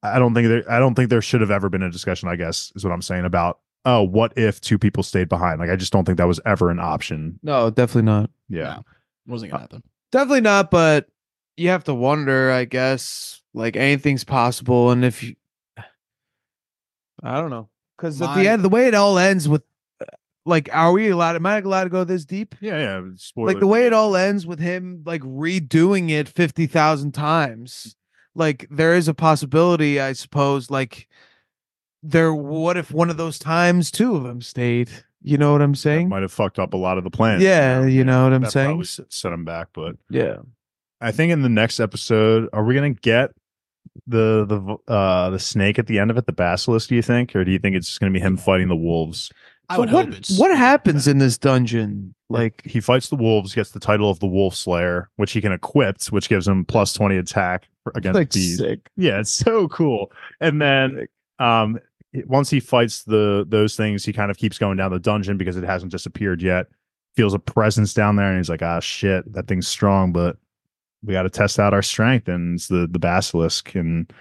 I 0.01 0.19
don't 0.19 0.33
think 0.33 0.47
there 0.47 0.71
I 0.71 0.79
don't 0.79 0.95
think 0.95 1.09
there 1.09 1.21
should 1.21 1.41
have 1.41 1.51
ever 1.51 1.69
been 1.69 1.83
a 1.83 1.91
discussion, 1.91 2.29
I 2.29 2.35
guess, 2.37 2.71
is 2.75 2.83
what 2.83 2.93
I'm 2.93 3.01
saying 3.01 3.25
about 3.25 3.59
oh, 3.85 4.03
what 4.03 4.33
if 4.37 4.61
two 4.61 4.77
people 4.77 5.03
stayed 5.03 5.29
behind? 5.29 5.59
Like 5.59 5.69
I 5.69 5.75
just 5.75 5.91
don't 5.91 6.05
think 6.05 6.17
that 6.17 6.27
was 6.27 6.39
ever 6.45 6.69
an 6.69 6.79
option. 6.79 7.39
No, 7.43 7.69
definitely 7.69 8.03
not. 8.03 8.29
Yeah. 8.49 8.75
No, 8.75 8.85
wasn't 9.27 9.51
gonna 9.51 9.61
happen. 9.61 9.83
Definitely 10.11 10.41
not, 10.41 10.69
but 10.71 11.07
you 11.57 11.69
have 11.69 11.83
to 11.85 11.93
wonder, 11.93 12.51
I 12.51 12.65
guess, 12.65 13.41
like 13.53 13.75
anything's 13.75 14.23
possible. 14.23 14.91
And 14.91 15.03
if 15.03 15.23
you, 15.23 15.35
I 17.21 17.39
don't 17.39 17.49
know, 17.49 17.69
because 17.97 18.21
at 18.21 18.35
the 18.35 18.47
end, 18.47 18.63
the 18.63 18.69
way 18.69 18.87
it 18.87 18.95
all 18.95 19.17
ends 19.17 19.47
with, 19.47 19.63
uh, 20.01 20.05
like, 20.45 20.69
are 20.73 20.91
we 20.91 21.09
allowed? 21.09 21.35
Am 21.35 21.45
I 21.45 21.59
allowed 21.59 21.85
to 21.85 21.89
go 21.89 22.03
this 22.03 22.25
deep? 22.25 22.55
Yeah, 22.59 22.77
yeah. 22.79 23.01
Spoiler. 23.15 23.47
Like 23.47 23.59
the 23.59 23.67
way 23.67 23.85
it 23.85 23.93
all 23.93 24.15
ends 24.15 24.45
with 24.45 24.59
him 24.59 25.03
like 25.05 25.21
redoing 25.21 26.09
it 26.09 26.27
fifty 26.27 26.67
thousand 26.67 27.13
times. 27.13 27.95
Like 28.35 28.67
there 28.69 28.95
is 28.95 29.07
a 29.07 29.13
possibility, 29.13 29.99
I 29.99 30.13
suppose. 30.13 30.69
Like 30.71 31.07
there, 32.03 32.33
what 32.33 32.77
if 32.77 32.91
one 32.91 33.09
of 33.09 33.17
those 33.17 33.39
times 33.39 33.89
two 33.89 34.15
of 34.15 34.23
them 34.23 34.41
stayed? 34.41 34.89
You 35.21 35.37
know 35.37 35.53
what 35.53 35.61
I'm 35.61 35.73
saying? 35.75 36.09
might 36.09 36.21
have 36.21 36.33
fucked 36.33 36.59
up 36.59 36.73
a 36.73 36.77
lot 36.77 36.97
of 36.97 37.03
the 37.05 37.09
plans. 37.09 37.41
Yeah, 37.41 37.85
you 37.85 38.03
know 38.03 38.25
what 38.25 38.33
I'm 38.33 38.41
that 38.43 38.51
saying? 38.51 38.67
probably 38.71 38.85
set 38.85 39.29
them 39.29 39.45
back, 39.45 39.69
but 39.73 39.95
Yeah. 40.09 40.37
I 40.99 41.11
think 41.11 41.31
in 41.31 41.41
the 41.41 41.49
next 41.49 41.79
episode, 41.79 42.49
are 42.53 42.63
we 42.63 42.75
gonna 42.75 42.91
get 42.91 43.31
the 44.07 44.45
the 44.45 44.91
uh 44.93 45.29
the 45.29 45.39
snake 45.39 45.77
at 45.79 45.87
the 45.87 45.99
end 45.99 46.11
of 46.11 46.17
it, 46.17 46.25
the 46.25 46.33
basilisk? 46.33 46.89
Do 46.89 46.95
you 46.95 47.01
think, 47.01 47.35
or 47.35 47.43
do 47.45 47.51
you 47.51 47.59
think 47.59 47.75
it's 47.75 47.87
just 47.87 47.99
gonna 47.99 48.11
be 48.11 48.19
him 48.19 48.37
fighting 48.37 48.67
the 48.67 48.75
wolves? 48.75 49.31
I 49.69 49.75
So 49.75 49.79
would 49.81 49.91
what 49.93 50.05
hope 50.07 50.15
it's 50.15 50.37
what 50.37 50.55
happens 50.57 51.07
in 51.07 51.19
this 51.19 51.37
dungeon? 51.37 52.15
Like 52.29 52.61
He 52.65 52.79
fights 52.81 53.09
the 53.09 53.15
wolves, 53.15 53.53
gets 53.55 53.71
the 53.71 53.79
title 53.79 54.09
of 54.09 54.19
the 54.19 54.27
Wolf 54.27 54.55
Slayer, 54.55 55.09
which 55.17 55.31
he 55.31 55.39
can 55.41 55.51
equip, 55.51 56.03
which 56.09 56.27
gives 56.29 56.47
him 56.47 56.65
plus 56.65 56.91
twenty 56.93 57.17
attack 57.17 57.67
against 57.95 58.15
like 58.15 58.31
bees. 58.31 58.57
sick. 58.57 58.89
Yeah, 58.97 59.19
it's 59.19 59.31
so 59.31 59.67
cool. 59.69 60.11
And 60.41 60.61
then 60.61 61.07
um 61.39 61.77
it- 61.77 61.83
once 62.25 62.49
he 62.49 62.59
fights 62.59 63.03
the 63.03 63.45
those 63.47 63.75
things, 63.75 64.05
he 64.05 64.13
kind 64.13 64.29
of 64.31 64.37
keeps 64.37 64.57
going 64.57 64.77
down 64.77 64.91
the 64.91 64.99
dungeon 64.99 65.37
because 65.37 65.57
it 65.57 65.63
hasn't 65.63 65.91
disappeared 65.91 66.41
yet. 66.41 66.67
Feels 67.15 67.33
a 67.33 67.39
presence 67.39 67.93
down 67.93 68.15
there, 68.15 68.27
and 68.29 68.37
he's 68.37 68.49
like, 68.49 68.61
"Ah, 68.61 68.79
shit, 68.79 69.31
that 69.33 69.47
thing's 69.47 69.67
strong, 69.67 70.11
but 70.11 70.37
we 71.03 71.13
got 71.13 71.23
to 71.23 71.29
test 71.29 71.59
out 71.59 71.73
our 71.73 71.81
strength." 71.81 72.27
And 72.27 72.55
it's 72.55 72.67
the 72.67 72.87
the 72.89 72.99
basilisk, 72.99 73.75
and 73.75 74.11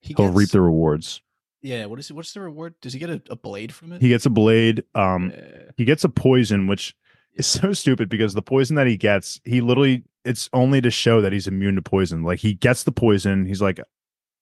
He 0.00 0.14
he'll 0.16 0.28
reap 0.32 0.50
the 0.50 0.60
rewards. 0.60 1.20
Yeah, 1.62 1.86
what 1.86 1.98
is 1.98 2.08
it? 2.10 2.14
What's 2.14 2.32
the 2.32 2.40
reward? 2.40 2.74
Does 2.80 2.94
he 2.94 2.98
get 2.98 3.10
a, 3.10 3.22
a 3.30 3.36
blade 3.36 3.72
from 3.72 3.92
it? 3.92 4.00
He 4.00 4.08
gets 4.08 4.24
a 4.26 4.30
blade. 4.30 4.82
Um, 4.94 5.30
Yeah. 5.34 5.70
he 5.76 5.84
gets 5.84 6.04
a 6.04 6.08
poison, 6.08 6.66
which 6.66 6.94
is 7.34 7.46
so 7.46 7.72
stupid 7.74 8.08
because 8.08 8.32
the 8.34 8.42
poison 8.42 8.76
that 8.76 8.86
he 8.86 8.96
gets, 8.96 9.40
he 9.44 9.60
literally 9.60 10.04
it's 10.24 10.48
only 10.52 10.80
to 10.82 10.90
show 10.90 11.20
that 11.22 11.32
he's 11.32 11.46
immune 11.46 11.74
to 11.76 11.82
poison. 11.82 12.22
Like 12.22 12.38
he 12.38 12.54
gets 12.54 12.84
the 12.84 12.92
poison, 12.92 13.44
he's 13.46 13.62
like, 13.62 13.78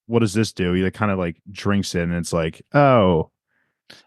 "What 0.09 0.19
does 0.21 0.35
this 0.35 0.53
do?" 0.53 0.73
He 0.73 0.83
like, 0.83 0.95
kind 0.95 1.13
of 1.13 1.19
like 1.19 1.37
drinks 1.53 1.95
it, 1.95 2.03
and 2.03 2.13
it's 2.15 2.33
like, 2.33 2.61
"Oh, 2.75 3.31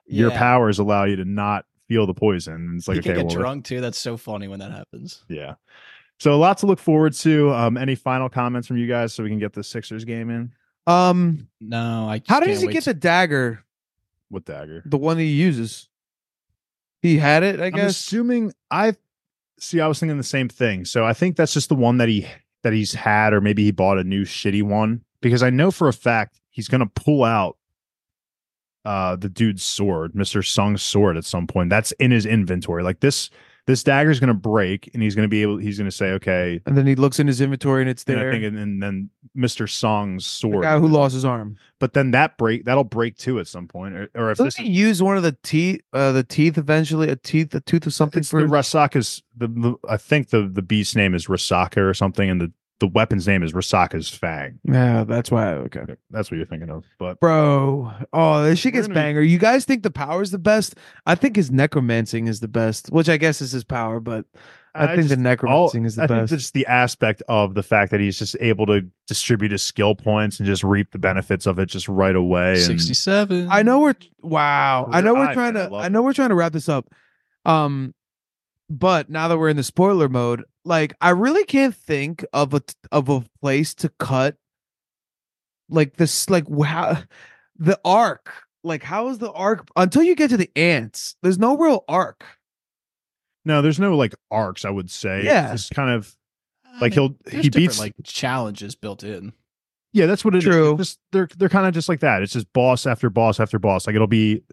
your 0.06 0.32
Yeah. 0.32 0.38
powers 0.38 0.78
allow 0.80 1.06
you 1.06 1.16
to 1.16 1.26
not 1.26 1.66
feel 1.88 2.06
the 2.06 2.14
poison." 2.14 2.54
And 2.56 2.78
it's 2.78 2.88
like, 2.90 2.96
he 2.96 3.00
okay, 3.00 3.14
can 3.14 3.28
get 3.28 3.34
well, 3.36 3.42
drunk 3.44 3.66
too. 3.66 3.80
That's 3.82 3.98
so 3.98 4.18
funny 4.18 4.48
when 4.50 4.60
that 4.60 4.72
happens. 4.72 5.24
yeah. 5.30 5.56
So 6.20 6.34
a 6.34 6.36
lot 6.38 6.60
to 6.60 6.66
look 6.68 6.78
forward 6.80 7.14
to. 7.14 7.52
Um, 7.52 7.78
any 7.78 7.96
final 7.96 8.30
comments 8.30 8.68
from 8.68 8.78
you 8.78 8.86
guys 8.88 9.14
so 9.14 9.24
we 9.24 9.30
can 9.30 9.40
get 9.40 9.54
the 9.54 9.64
Sixers 9.64 10.04
game 10.06 10.30
in 10.30 10.52
Um, 10.86 11.48
No, 11.60 12.08
I. 12.10 12.22
How 12.28 12.40
can't 12.40 12.46
does 12.52 12.62
he 12.62 12.68
get 12.68 12.84
to- 12.84 12.94
the 12.94 13.00
dagger? 13.00 13.64
with 14.30 14.46
dagger? 14.46 14.82
The 14.86 14.98
one 14.98 15.18
he 15.18 15.26
uses. 15.26 15.88
He 17.02 17.18
had 17.18 17.42
it, 17.44 17.60
I 17.60 17.66
I'm 17.66 17.72
guess. 17.74 17.92
assuming 17.92 18.54
I 18.70 18.94
see. 19.60 19.80
I 19.82 19.88
was 19.88 20.00
thinking 20.00 20.18
the 20.18 20.24
same 20.24 20.48
thing. 20.48 20.86
So 20.86 21.04
I 21.06 21.14
think 21.14 21.36
that's 21.36 21.54
just 21.54 21.70
the 21.70 21.76
one 21.76 21.98
that 21.98 22.08
he 22.10 22.28
that 22.64 22.74
he's 22.74 22.94
had, 22.94 23.34
or 23.34 23.42
maybe 23.42 23.64
he 23.64 23.72
bought 23.72 23.98
a 23.98 24.04
new 24.04 24.24
shitty 24.24 24.62
one 24.62 25.02
because 25.22 25.44
I 25.44 25.50
know 25.50 25.72
for 25.72 25.88
a 25.88 25.94
fact 25.94 26.40
he's 26.50 26.68
gonna 26.68 26.88
pull 26.88 27.24
out 27.24 27.58
uh 28.86 29.16
the 29.16 29.30
dude's 29.30 29.64
sword, 29.64 30.16
Mister 30.16 30.42
Sung's 30.42 30.82
sword, 30.82 31.18
at 31.18 31.26
some 31.26 31.48
point. 31.48 31.70
That's 31.70 31.92
in 31.94 32.12
his 32.12 32.26
inventory. 32.26 32.84
Like 32.84 33.00
this, 33.00 33.30
this 33.68 33.84
dagger's 33.84 34.20
gonna 34.20 34.34
break, 34.34 34.90
and 34.94 35.04
he's 35.04 35.14
gonna 35.14 35.28
be 35.28 35.44
able. 35.44 35.58
He's 35.58 35.78
gonna 35.78 35.92
say, 35.92 36.08
okay. 36.14 36.60
and 36.66 36.76
then 36.76 36.88
he 36.88 36.96
looks 36.96 37.20
in 37.20 37.28
his 37.28 37.42
inventory 37.42 37.82
and 37.82 37.90
it's 37.90 38.04
And 38.06 38.20
I 38.20 38.24
there. 38.24 38.32
think, 38.32 38.44
and, 38.44 38.58
and 38.58 38.82
then 38.82 39.12
Mister 39.36 39.68
Song's 39.68 40.24
the 40.24 40.30
sword, 40.30 40.64
guy 40.64 40.80
who 40.80 40.88
lost 40.88 41.14
his 41.14 41.24
arm. 41.24 41.58
but 41.80 41.94
then 41.94 42.10
that 42.12 42.40
break 42.40 42.66
that'll 42.66 42.84
break 42.84 43.18
too 43.18 43.40
at 43.40 43.48
some 43.48 43.68
point, 43.68 43.94
or, 43.94 44.10
or 44.16 44.32
if 44.32 44.40
Doesn't 44.40 44.46
this 44.48 44.56
he 44.56 44.68
use 44.68 45.04
one 45.04 45.16
of 45.16 45.22
the 45.22 45.38
teeth? 45.44 45.82
Uh, 45.94 46.12
the 46.12 46.24
teeth 46.24 46.58
eventually, 46.58 47.08
a 47.10 47.16
teeth, 47.16 47.54
a 47.54 47.62
tooth 47.62 47.86
of 47.86 47.94
something 47.94 48.24
for 48.24 48.42
the 48.42 48.48
Rasaka's 48.48 49.22
the, 49.38 49.48
the 49.48 49.76
I 49.88 49.98
think 49.98 50.30
the 50.32 50.50
the 50.52 50.64
beast's 50.64 50.96
name 50.96 51.14
is 51.14 51.28
Rasaka 51.28 51.78
or 51.88 51.94
something, 51.94 52.28
and 52.32 52.42
the 52.42 52.52
the 52.82 52.88
weapon's 52.88 53.26
name 53.26 53.42
is 53.44 53.54
Rasaka's 53.54 54.10
Fang. 54.10 54.60
Yeah, 54.66 55.06
that's 55.06 55.32
why. 55.32 55.54
Okay, 55.54 55.82
That's 56.10 56.30
what 56.30 56.36
you're 56.36 56.46
thinking 56.46 56.70
of. 56.70 56.84
But 57.00 57.22
bro. 57.22 57.94
Oh, 58.12 58.44
this 58.44 58.60
shit 58.60 58.74
gets 58.74 58.88
gonna 58.88 59.00
banger. 59.00 59.22
You 59.22 59.38
guys 59.40 59.64
think 59.64 59.84
the 59.84 59.92
power 59.92 60.22
is 60.22 60.32
the 60.32 60.38
best? 60.40 60.76
I 61.06 61.16
think 61.16 61.38
his 61.38 61.50
necromancing 61.50 62.28
is 62.28 62.42
the 62.42 62.50
best, 62.50 62.88
which 62.92 63.08
I 63.08 63.16
guess 63.16 63.42
is 63.42 63.54
his 63.54 63.64
power, 63.64 64.02
but 64.02 64.26
I, 64.76 64.88
think 64.96 65.04
the 65.10 65.16
just- 65.16 65.18
all- 65.18 65.24
necromancing 65.24 65.86
is 65.86 65.96
the 65.96 66.04
I 66.04 66.08
think 66.08 66.20
best. 66.24 66.34
just 66.34 66.54
the 66.54 66.66
aspect 66.66 67.22
of 67.30 67.54
the 67.54 67.64
fact 67.64 67.92
that 67.92 68.00
he's 68.00 68.18
just 68.20 68.36
able 68.40 68.66
to 68.68 68.82
distribute 69.08 69.52
his 69.52 69.62
skill 69.64 69.96
points 69.96 70.40
and 70.40 70.46
just 70.48 70.64
reap 70.64 70.92
the 70.92 71.00
benefits 71.00 71.46
of 71.46 71.60
it 71.60 71.68
just 71.68 71.88
right 71.88 72.16
away. 72.16 72.54
And 72.54 72.62
Sixty-seven. 72.62 73.48
I 73.50 73.64
know 73.64 73.80
we're 73.80 73.96
wow. 74.22 74.88
I 74.92 75.02
know 75.02 75.14
we're 75.14 75.26
I- 75.28 75.34
trying 75.34 75.56
I 75.58 75.64
to. 75.66 75.70
love 75.70 75.84
I 75.86 75.88
know 75.90 76.02
we're 76.02 76.14
trying 76.14 76.30
to 76.30 76.36
wrap 76.36 76.52
this 76.54 76.68
up. 76.70 76.88
Um, 77.46 77.94
but 78.70 79.10
now 79.10 79.28
that 79.28 79.38
we're 79.38 79.50
in 79.50 79.58
the 79.58 79.64
spoiler 79.64 80.08
mode, 80.08 80.44
like 80.66 80.94
I 81.02 81.10
really 81.12 81.44
can't 81.46 81.76
think 81.76 82.26
of 82.34 82.54
a 82.54 82.62
of 82.92 83.10
a 83.10 83.24
place 83.42 83.74
to 83.76 83.90
cut. 84.00 84.36
Like 85.70 85.96
this, 85.98 86.30
like 86.30 86.46
how 86.64 86.98
the 87.58 87.80
arc. 87.86 88.32
Like 88.64 88.84
how 88.84 89.08
is 89.08 89.18
the 89.18 89.32
arc 89.32 89.68
until 89.76 90.04
you 90.04 90.16
get 90.16 90.30
to 90.30 90.38
the 90.38 90.52
ants? 90.56 91.16
There's 91.24 91.40
no 91.40 91.58
real 91.58 91.84
arc. 91.88 92.24
no, 93.44 93.62
there's 93.62 93.80
no 93.80 93.96
like 93.96 94.14
arcs. 94.30 94.66
I 94.66 94.70
would 94.70 94.92
say. 94.92 95.24
Yeah. 95.24 95.54
it's 95.54 95.70
kind 95.70 95.90
of 95.90 96.16
I 96.66 96.80
like 96.80 96.96
mean, 96.96 97.18
he'll 97.32 97.42
he 97.42 97.50
beats 97.50 97.80
like 97.80 97.94
challenges 98.04 98.76
built 98.76 99.04
in. 99.04 99.34
Yeah, 99.94 100.06
that's 100.06 100.24
what 100.24 100.36
it 100.36 100.40
is. 100.40 100.44
True. 100.44 100.72
It's 100.72 100.78
Just 100.78 101.00
they're 101.12 101.28
they're 101.38 101.50
kind 101.50 101.66
of 101.66 101.74
just 101.74 101.90
like 101.90 102.02
that. 102.02 102.22
It's 102.22 102.34
just 102.34 102.52
boss 102.54 102.86
after 102.86 103.10
boss 103.10 103.40
after 103.40 103.58
boss. 103.60 103.88
Like 103.88 103.96
it'll 103.96 104.08
be 104.08 104.44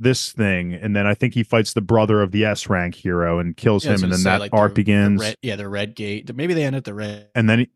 this 0.00 0.32
thing, 0.32 0.72
and 0.74 0.96
then 0.96 1.06
I 1.06 1.14
think 1.14 1.34
he 1.34 1.42
fights 1.42 1.74
the 1.74 1.80
brother 1.82 2.22
of 2.22 2.32
the 2.32 2.44
S 2.44 2.68
rank 2.68 2.94
hero 2.94 3.38
and 3.38 3.56
kills 3.56 3.84
Yeah, 3.84 3.92
him, 3.94 4.04
and 4.04 4.12
then 4.12 4.18
say, 4.20 4.30
that 4.30 4.40
like, 4.40 4.52
arc 4.54 4.72
the 4.72 4.76
begins. 4.76 5.20
red- 5.20 5.36
yeah, 5.42 5.56
the 5.56 5.68
red 5.68 5.94
gate. 5.94 6.34
Maybe 6.34 6.54
they 6.54 6.64
end 6.64 6.74
at 6.74 6.84
the 6.84 6.94
red. 6.94 7.28
and 7.34 7.48
then 7.48 7.60
he, 7.60 7.70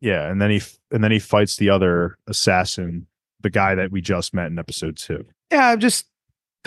yeah, 0.00 0.28
and 0.30 0.40
then 0.40 0.50
he 0.50 0.60
and 0.90 1.02
then 1.04 1.10
he 1.12 1.18
fights 1.18 1.56
the 1.56 1.70
other 1.70 2.16
assassin, 2.26 3.06
the 3.40 3.50
guy 3.50 3.74
that 3.74 3.90
we 3.90 4.00
just 4.00 4.34
met 4.34 4.46
in 4.46 4.58
episode 4.58 4.96
two. 4.96 5.24
Yeah, 5.52 5.68
I'm 5.70 5.80
just 5.80 6.06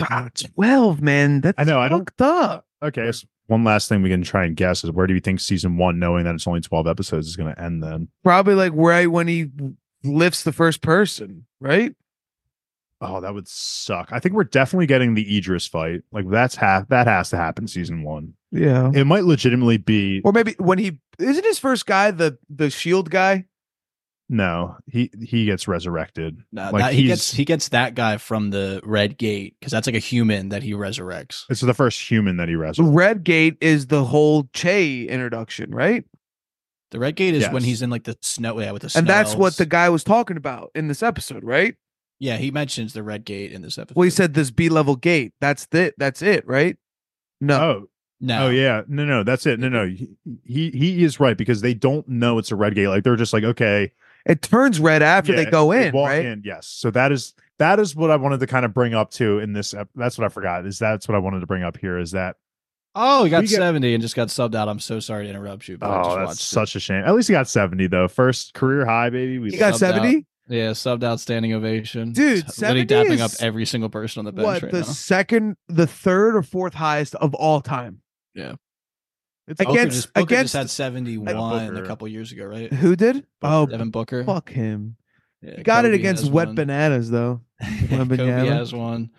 ah, 0.00 0.28
twelve, 0.54 1.02
man. 1.02 1.40
That's 1.40 1.58
I 1.58 1.64
know, 1.64 1.80
I 1.80 1.88
don't- 1.88 2.00
fucked 2.00 2.20
up. 2.22 2.64
Okay, 2.82 3.10
so 3.12 3.26
one 3.48 3.64
last 3.64 3.88
thing 3.88 4.02
we 4.02 4.08
can 4.10 4.22
try 4.22 4.44
and 4.44 4.54
guess 4.54 4.84
is 4.84 4.90
where 4.92 5.06
do 5.08 5.14
you 5.14 5.20
think 5.20 5.40
season 5.40 5.76
one, 5.78 5.98
knowing 5.98 6.24
that 6.24 6.34
it's 6.34 6.46
only 6.46 6.60
twelve 6.60 6.86
episodes, 6.86 7.26
is 7.26 7.36
going 7.36 7.52
to 7.52 7.60
end? 7.60 7.82
Then 7.82 8.08
Probably 8.22 8.54
like 8.54 8.72
right 8.74 9.10
when 9.10 9.26
he 9.26 9.50
lifts 10.04 10.44
the 10.44 10.52
first 10.52 10.80
person, 10.80 11.46
right? 11.60 11.94
Oh, 13.00 13.20
that 13.20 13.32
would 13.32 13.46
suck. 13.46 14.08
I 14.12 14.18
think 14.18 14.34
we're 14.34 14.44
definitely 14.44 14.86
getting 14.86 15.14
the 15.14 15.24
Igris 15.24 15.68
fight. 15.68 16.00
Like 16.10 16.28
that's 16.28 16.56
half 16.56 16.88
that 16.88 17.06
has 17.06 17.30
to 17.30 17.36
happen 17.36 17.68
season 17.68 18.02
one. 18.02 18.34
Yeah. 18.50 18.90
It 18.92 19.04
might 19.04 19.24
legitimately 19.24 19.76
be 19.78 20.20
Or 20.24 20.32
maybe 20.32 20.54
when 20.58 20.78
he 20.78 21.00
isn't 21.18 21.44
his 21.44 21.58
first 21.58 21.86
guy 21.86 22.10
the 22.10 22.38
the 22.48 22.70
shield 22.70 23.10
guy. 23.10 23.46
no, 24.28 24.76
he 24.86 25.10
he 25.22 25.44
gets 25.44 25.68
resurrected. 25.68 26.42
No, 26.50 26.70
Like, 26.70 26.82
that, 26.82 26.92
he 26.92 27.04
gets 27.06 27.30
he 27.32 27.44
gets 27.44 27.68
that 27.68 27.94
guy 27.94 28.16
from 28.16 28.50
the 28.50 28.80
red 28.84 29.16
gate 29.16 29.54
because 29.60 29.70
that's 29.70 29.86
like 29.86 29.96
a 29.96 30.00
human 30.00 30.48
that 30.48 30.62
he 30.64 30.72
resurrects. 30.72 31.44
It's 31.48 31.60
the 31.60 31.74
first 31.74 32.00
human 32.10 32.36
that 32.38 32.48
he 32.48 32.54
The 32.56 32.60
resurrects. 32.62 32.96
Red 32.96 33.24
Gate 33.24 33.56
is 33.60 33.86
the 33.86 34.04
whole 34.04 34.48
Che 34.52 35.04
introduction, 35.06 35.70
right? 35.70 36.04
The 36.90 36.98
red 36.98 37.16
gate 37.16 37.34
is 37.34 37.46
when 37.48 37.62
he's 37.62 37.82
in 37.82 37.90
like 37.90 38.04
the 38.04 38.16
snow, 38.22 38.58
yeah, 38.58 38.72
with 38.72 38.82
the 38.82 38.92
And 38.96 39.06
that's 39.06 39.34
what 39.34 39.56
the 39.56 39.66
guy 39.66 39.88
was 39.90 40.02
talking 40.02 40.36
about 40.38 40.70
in 40.74 40.88
this 40.88 41.02
episode, 41.02 41.44
right? 41.44 41.74
Yeah 42.18 42.36
he 42.36 42.50
mentions 42.50 42.92
the 42.92 43.02
red 43.02 43.24
gate 43.24 43.52
in 43.52 43.62
this 43.62 43.78
episode. 43.78 43.96
Well, 43.96 44.04
he 44.04 44.10
said 44.10 44.34
this 44.34 44.50
B 44.50 44.68
level 44.68 44.96
gate. 44.96 45.32
That's 45.40 45.66
it. 45.72 45.94
That's 45.98 46.22
it, 46.22 46.46
right? 46.46 46.76
No. 47.40 47.60
Oh, 47.60 47.88
no, 48.20 48.46
oh 48.46 48.50
yeah, 48.50 48.82
no, 48.88 49.04
no, 49.04 49.22
that's 49.22 49.46
it. 49.46 49.60
No, 49.60 49.68
no, 49.68 49.86
he, 49.86 50.08
he 50.44 50.70
he 50.70 51.04
is 51.04 51.20
right 51.20 51.36
because 51.38 51.60
they 51.60 51.72
don't 51.74 52.08
know 52.08 52.38
it's 52.38 52.50
a 52.50 52.56
red 52.56 52.74
gate. 52.74 52.88
Like 52.88 53.04
they're 53.04 53.14
just 53.14 53.32
like, 53.32 53.44
okay, 53.44 53.92
It 54.26 54.42
turns 54.42 54.80
red 54.80 55.02
after 55.02 55.36
they 55.36 55.44
go 55.44 55.70
in, 55.70 55.92
walk 55.94 56.08
right? 56.08 56.24
in, 56.24 56.42
yes. 56.44 56.66
So 56.66 56.90
that 56.90 57.12
is 57.12 57.34
that 57.60 57.78
is 57.78 57.94
what 57.94 58.10
I 58.10 58.16
wanted 58.16 58.40
to 58.40 58.48
kind 58.48 58.64
of 58.64 58.74
bring 58.74 58.92
up 58.92 59.12
too 59.12 59.38
in 59.38 59.52
this. 59.52 59.72
ep- 59.72 59.88
That's 59.94 60.18
what 60.18 60.24
I 60.24 60.28
forgot. 60.30 60.66
Is 60.66 60.80
that's 60.80 61.06
what 61.06 61.14
I 61.14 61.18
wanted 61.18 61.40
to 61.40 61.46
bring 61.46 61.62
up 61.62 61.76
here. 61.76 61.96
Is 61.98 62.10
that 62.10 62.34
Oh, 62.96 63.22
he 63.22 63.30
got 63.30 63.42
We 63.42 63.46
get- 63.48 63.56
seventy 63.56 63.94
and 63.94 64.02
just 64.02 64.16
got 64.16 64.26
subbed 64.28 64.56
out. 64.56 64.68
I'm 64.68 64.80
so 64.80 64.98
sorry 64.98 65.24
to 65.26 65.30
interrupt 65.30 65.68
you, 65.68 65.78
but 65.78 65.88
I 65.88 66.00
oh, 66.00 66.02
just 66.02 66.16
that's 66.16 66.26
watched 66.26 66.40
it. 66.40 66.44
such 66.44 66.74
a 66.74 66.80
shame. 66.80 67.04
At 67.04 67.14
least 67.14 67.28
he 67.28 67.32
got 67.32 67.46
seventy 67.46 67.86
though. 67.86 68.08
First 68.08 68.52
career 68.54 68.84
high, 68.84 69.10
baby. 69.10 69.38
We 69.38 69.50
He 69.50 69.58
got 69.58 69.76
70? 69.76 70.26
Yeah, 70.48 70.70
subbed 70.70 71.04
out 71.04 71.20
standing 71.20 71.52
ovation. 71.52 72.12
Dude, 72.12 72.46
literally 72.58 72.86
70 72.86 72.86
dapping 72.86 73.20
up 73.20 73.30
every 73.40 73.66
single 73.66 73.90
person 73.90 74.20
on 74.20 74.24
the 74.24 74.32
bench 74.32 74.46
What 74.46 74.62
right 74.62 74.72
the 74.72 74.78
now. 74.80 74.84
second, 74.86 75.56
the 75.68 75.86
third 75.86 76.36
or 76.36 76.42
fourth 76.42 76.74
highest 76.74 77.14
of 77.16 77.34
all 77.34 77.60
time? 77.60 78.00
Yeah. 78.34 78.54
It's 79.46 79.58
Booker 79.58 79.70
against 79.72 79.96
just, 79.96 80.14
Booker 80.14 80.24
against 80.24 80.44
just 80.44 80.54
had 80.54 80.70
seventy 80.70 81.16
one 81.18 81.76
a 81.76 81.86
couple 81.86 82.06
years 82.08 82.32
ago, 82.32 82.44
right? 82.44 82.72
who 82.72 82.96
did? 82.96 83.26
Oh, 83.42 83.66
Devin 83.66 83.90
Booker. 83.90 84.24
fuck 84.24 84.50
him. 84.50 84.96
Yeah, 85.42 85.62
Got 85.62 85.84
it 85.84 85.94
against 85.94 86.30
wet 86.30 86.48
one. 86.48 86.54
bananas 86.54 87.10
though. 87.10 87.42
Kobe 87.88 88.16
Wembanyama. 88.16 88.46
has 88.48 88.74
one. 88.74 89.10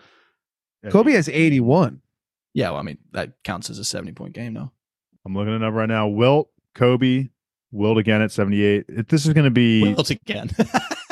Kobe 0.89 1.13
has 1.13 1.29
81. 1.29 2.01
Yeah, 2.53 2.71
well, 2.71 2.79
I 2.79 2.83
mean 2.83 2.97
that 3.11 3.33
counts 3.43 3.69
as 3.69 3.79
a 3.79 3.85
seventy 3.85 4.11
point 4.11 4.33
game, 4.33 4.53
though. 4.53 4.71
I'm 5.25 5.35
looking 5.35 5.55
it 5.55 5.63
up 5.63 5.73
right 5.73 5.87
now. 5.89 6.07
Wilt, 6.07 6.49
Kobe, 6.75 7.29
Wilt 7.71 7.97
again 7.97 8.21
at 8.21 8.31
78. 8.31 9.07
This 9.09 9.25
is 9.25 9.33
going 9.33 9.45
to 9.45 9.51
be. 9.51 9.83
Wilt 9.93 10.09
again. 10.09 10.49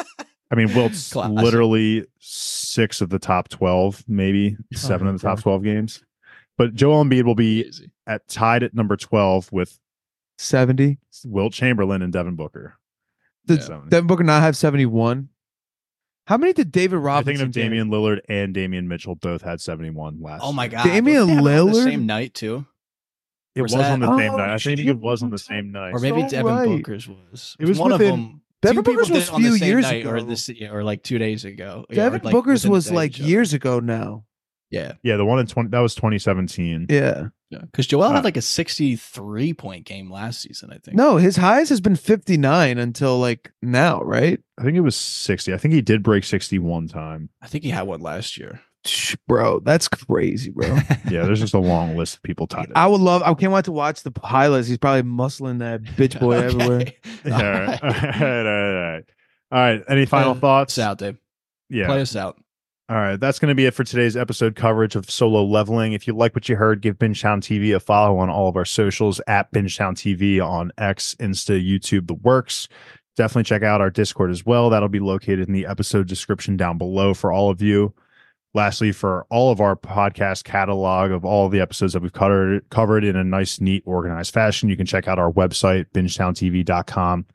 I 0.51 0.55
mean, 0.55 0.73
Wilt's 0.73 1.09
Classic. 1.13 1.35
literally 1.37 2.05
six 2.19 3.01
of 3.01 3.09
the 3.09 3.19
top 3.19 3.49
12, 3.49 4.05
maybe 4.07 4.55
oh, 4.59 4.77
seven 4.77 5.07
of 5.07 5.19
the 5.19 5.27
top 5.27 5.41
12 5.41 5.63
games. 5.63 6.03
But 6.57 6.73
Joel 6.73 7.03
Embiid 7.03 7.23
will 7.23 7.35
be 7.35 7.65
Easy. 7.65 7.91
at 8.07 8.27
tied 8.27 8.63
at 8.63 8.73
number 8.73 8.95
12 8.97 9.51
with 9.51 9.77
70. 10.37 10.97
Wilt 11.25 11.53
Chamberlain 11.53 12.01
and 12.01 12.11
Devin 12.13 12.35
Booker. 12.35 12.77
Did 13.45 13.63
So- 13.63 13.83
Devin 13.89 14.07
Booker 14.07 14.23
not 14.23 14.41
have 14.41 14.55
71? 14.55 15.29
How 16.27 16.35
many 16.37 16.51
did 16.51 16.71
David 16.73 16.97
Robinson? 16.97 17.17
I'm 17.19 17.25
thinking 17.25 17.47
of 17.47 17.53
get? 17.53 17.61
Damian 17.63 17.89
Lillard 17.89 18.19
and 18.27 18.53
Damian 18.53 18.87
Mitchell 18.89 19.15
both 19.15 19.41
had 19.41 19.61
71 19.61 20.21
last. 20.21 20.41
Oh 20.43 20.51
my 20.51 20.67
god, 20.67 20.83
Damian 20.83 21.27
Didn't 21.27 21.43
they 21.45 21.53
have 21.53 21.63
one 21.63 21.71
the 21.73 21.79
Lillard? 21.79 21.83
same 21.85 22.05
night 22.05 22.33
too, 22.33 22.65
It 23.55 23.61
Was 23.61 23.73
was, 23.73 23.85
on 23.85 23.99
that- 24.01 24.05
the 24.07 24.17
same 24.17 24.31
Oh, 24.33 24.37
night. 24.37 24.49
I 24.49 24.57
think 24.57 24.79
it 24.81 24.99
was 24.99 25.23
on 25.23 25.29
the 25.29 25.37
same 25.37 25.71
night. 25.71 25.91
or 25.93 25.99
maybe 25.99 26.21
So 26.23 26.27
Devin 26.29 26.45
right. 26.53 26.67
Booker's 26.67 27.07
was. 27.07 27.55
It 27.59 27.65
was 27.67 27.79
one 27.79 27.91
within- 27.93 28.11
of 28.13 28.17
them. 28.17 28.41
Devin 28.61 28.83
two 28.83 28.91
Booker's 28.91 29.07
did 29.07 29.13
was 29.15 29.27
it 29.29 29.33
on 29.33 29.41
the 29.41 29.51
few 29.51 29.67
years 29.67 29.83
night 29.83 30.05
or 30.05 30.17
ago. 30.17 30.25
this 30.25 30.49
or 30.71 30.83
like 30.83 31.03
two 31.03 31.17
days 31.19 31.45
ago. 31.45 31.85
Yeah, 31.89 31.95
Devin 31.95 32.21
like, 32.23 32.31
Booker's 32.31 32.67
was 32.67 32.91
like 32.91 33.19
years 33.19 33.53
ago 33.53 33.79
now. 33.79 34.25
Yeah, 34.69 34.93
Yeah, 35.01 35.15
the 35.15 35.23
one 35.23 35.39
in 35.39 35.47
20 35.47 35.69
that 35.69 35.79
was 35.79 35.95
2017. 35.95 36.87
Yeah. 36.89 37.27
yeah. 37.49 37.59
Because 37.61 37.87
Joel 37.87 38.03
Uh, 38.03 38.13
had 38.15 38.25
like 38.25 38.35
a 38.35 38.41
sixty-three 38.41 39.53
point 39.53 39.85
game 39.85 40.11
last 40.11 40.41
season. 40.41 40.71
I 40.73 40.77
think. 40.79 40.97
No, 40.97 41.15
his 41.17 41.37
highest 41.37 41.69
has 41.69 41.79
been 41.79 41.95
59 41.95 42.77
until 42.77 43.17
like 43.17 43.53
now, 43.61 44.01
right? 44.01 44.39
I 44.59 44.63
think 44.63 44.75
it 44.75 44.81
was 44.81 44.95
60. 44.97 45.53
I 45.53 45.57
think 45.57 45.73
he 45.73 45.81
did 45.81 46.03
break 46.03 46.25
sixty 46.25 46.59
one 46.59 46.87
time. 46.89 47.29
I 47.41 47.47
think 47.47 47.63
he 47.63 47.69
had 47.69 47.83
one 47.87 48.01
last 48.01 48.37
year. 48.37 48.59
Shh, 48.87 49.15
Bro, 49.27 49.61
that's 49.61 49.87
crazy, 49.87 50.51
bro. 50.51 50.67
Yeah, 51.09 51.23
there's 51.23 51.39
just 51.39 51.53
a 51.53 51.59
long 51.59 51.95
list 51.95 52.15
of 52.17 52.23
people 52.23 52.47
tied. 52.47 52.71
I 52.75 52.87
would 52.87 53.01
love. 53.01 53.21
I 53.23 53.33
can't 53.33 53.51
wait 53.53 53.65
to 53.65 53.71
watch 53.71 54.03
the 54.03 54.11
highlights. 54.23 54.67
He's 54.67 54.77
probably 54.77 55.09
muscling 55.09 55.59
that 55.59 55.83
bitch 55.83 56.19
boy 56.19 56.35
Okay. 56.37 56.45
everywhere. 56.45 56.93
all 57.25 57.31
right, 57.31 57.83
all 57.83 57.89
right, 57.89 58.21
all 58.21 58.29
right, 58.29 58.45
all 58.45 58.91
right. 58.91 59.03
All 59.51 59.59
right. 59.59 59.83
Any 59.87 60.05
final 60.05 60.31
Uh, 60.31 60.35
thoughts? 60.35 60.77
Out, 60.77 60.97
Dave. 60.99 61.17
Yeah. 61.69 61.87
Play 61.87 62.01
us 62.01 62.15
out. 62.15 62.37
All 62.89 62.95
right, 62.97 63.19
that's 63.19 63.37
going 63.39 63.49
to 63.49 63.55
be 63.55 63.65
it 63.65 63.73
for 63.73 63.83
today's 63.83 64.15
episode 64.15 64.55
coverage 64.55 64.95
of 64.95 65.09
solo 65.11 65.43
leveling. 65.43 65.91
If 65.91 66.07
you 66.07 66.13
like 66.13 66.33
what 66.35 66.47
you 66.47 66.55
heard, 66.55 66.81
give 66.81 66.97
Bingetown 66.97 67.41
TV 67.41 67.75
a 67.75 67.81
follow 67.81 68.17
on 68.19 68.29
all 68.29 68.47
of 68.47 68.55
our 68.55 68.63
socials 68.63 69.19
at 69.27 69.51
Bingetown 69.51 69.93
TV 69.93 70.41
on 70.41 70.71
X, 70.77 71.13
Insta, 71.19 71.61
YouTube, 71.61 72.07
the 72.07 72.13
works. 72.13 72.69
Definitely 73.17 73.43
check 73.43 73.61
out 73.63 73.81
our 73.81 73.89
Discord 73.89 74.31
as 74.31 74.45
well. 74.45 74.69
That'll 74.69 74.87
be 74.87 74.99
located 75.01 75.47
in 75.49 75.53
the 75.53 75.65
episode 75.65 76.07
description 76.07 76.55
down 76.55 76.77
below 76.77 77.13
for 77.13 77.31
all 77.33 77.49
of 77.49 77.61
you. 77.61 77.93
Lastly, 78.53 78.91
for 78.91 79.25
all 79.29 79.51
of 79.51 79.61
our 79.61 79.75
podcast 79.75 80.43
catalog 80.43 81.11
of 81.11 81.23
all 81.23 81.49
the 81.49 81.59
episodes 81.59 81.93
that 81.93 82.01
we've 82.01 82.13
covered 82.13 82.67
covered 82.69 83.03
in 83.03 83.15
a 83.15 83.23
nice, 83.23 83.61
neat, 83.61 83.83
organized 83.85 84.33
fashion, 84.33 84.69
you 84.69 84.77
can 84.77 84.85
check 84.85 85.07
out 85.07 85.19
our 85.19 85.31
website, 85.31 85.85
bingetowntv.com. 85.93 87.25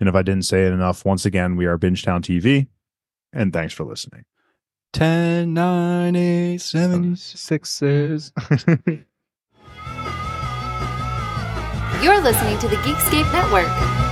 And 0.00 0.08
if 0.08 0.14
I 0.14 0.22
didn't 0.22 0.46
say 0.46 0.66
it 0.66 0.72
enough, 0.72 1.04
once 1.04 1.24
again, 1.24 1.54
we 1.54 1.66
are 1.66 1.78
Bingetown 1.78 2.22
TV. 2.22 2.66
And 3.32 3.52
thanks 3.52 3.72
for 3.72 3.84
listening. 3.84 4.24
10, 4.92 5.54
9, 5.54 6.16
8, 6.16 6.58
7, 6.58 7.16
Sixes. 7.16 8.32
You're 12.02 12.20
listening 12.20 12.58
to 12.58 12.68
the 12.68 12.76
Geekscape 12.82 13.32
Network. 13.32 14.11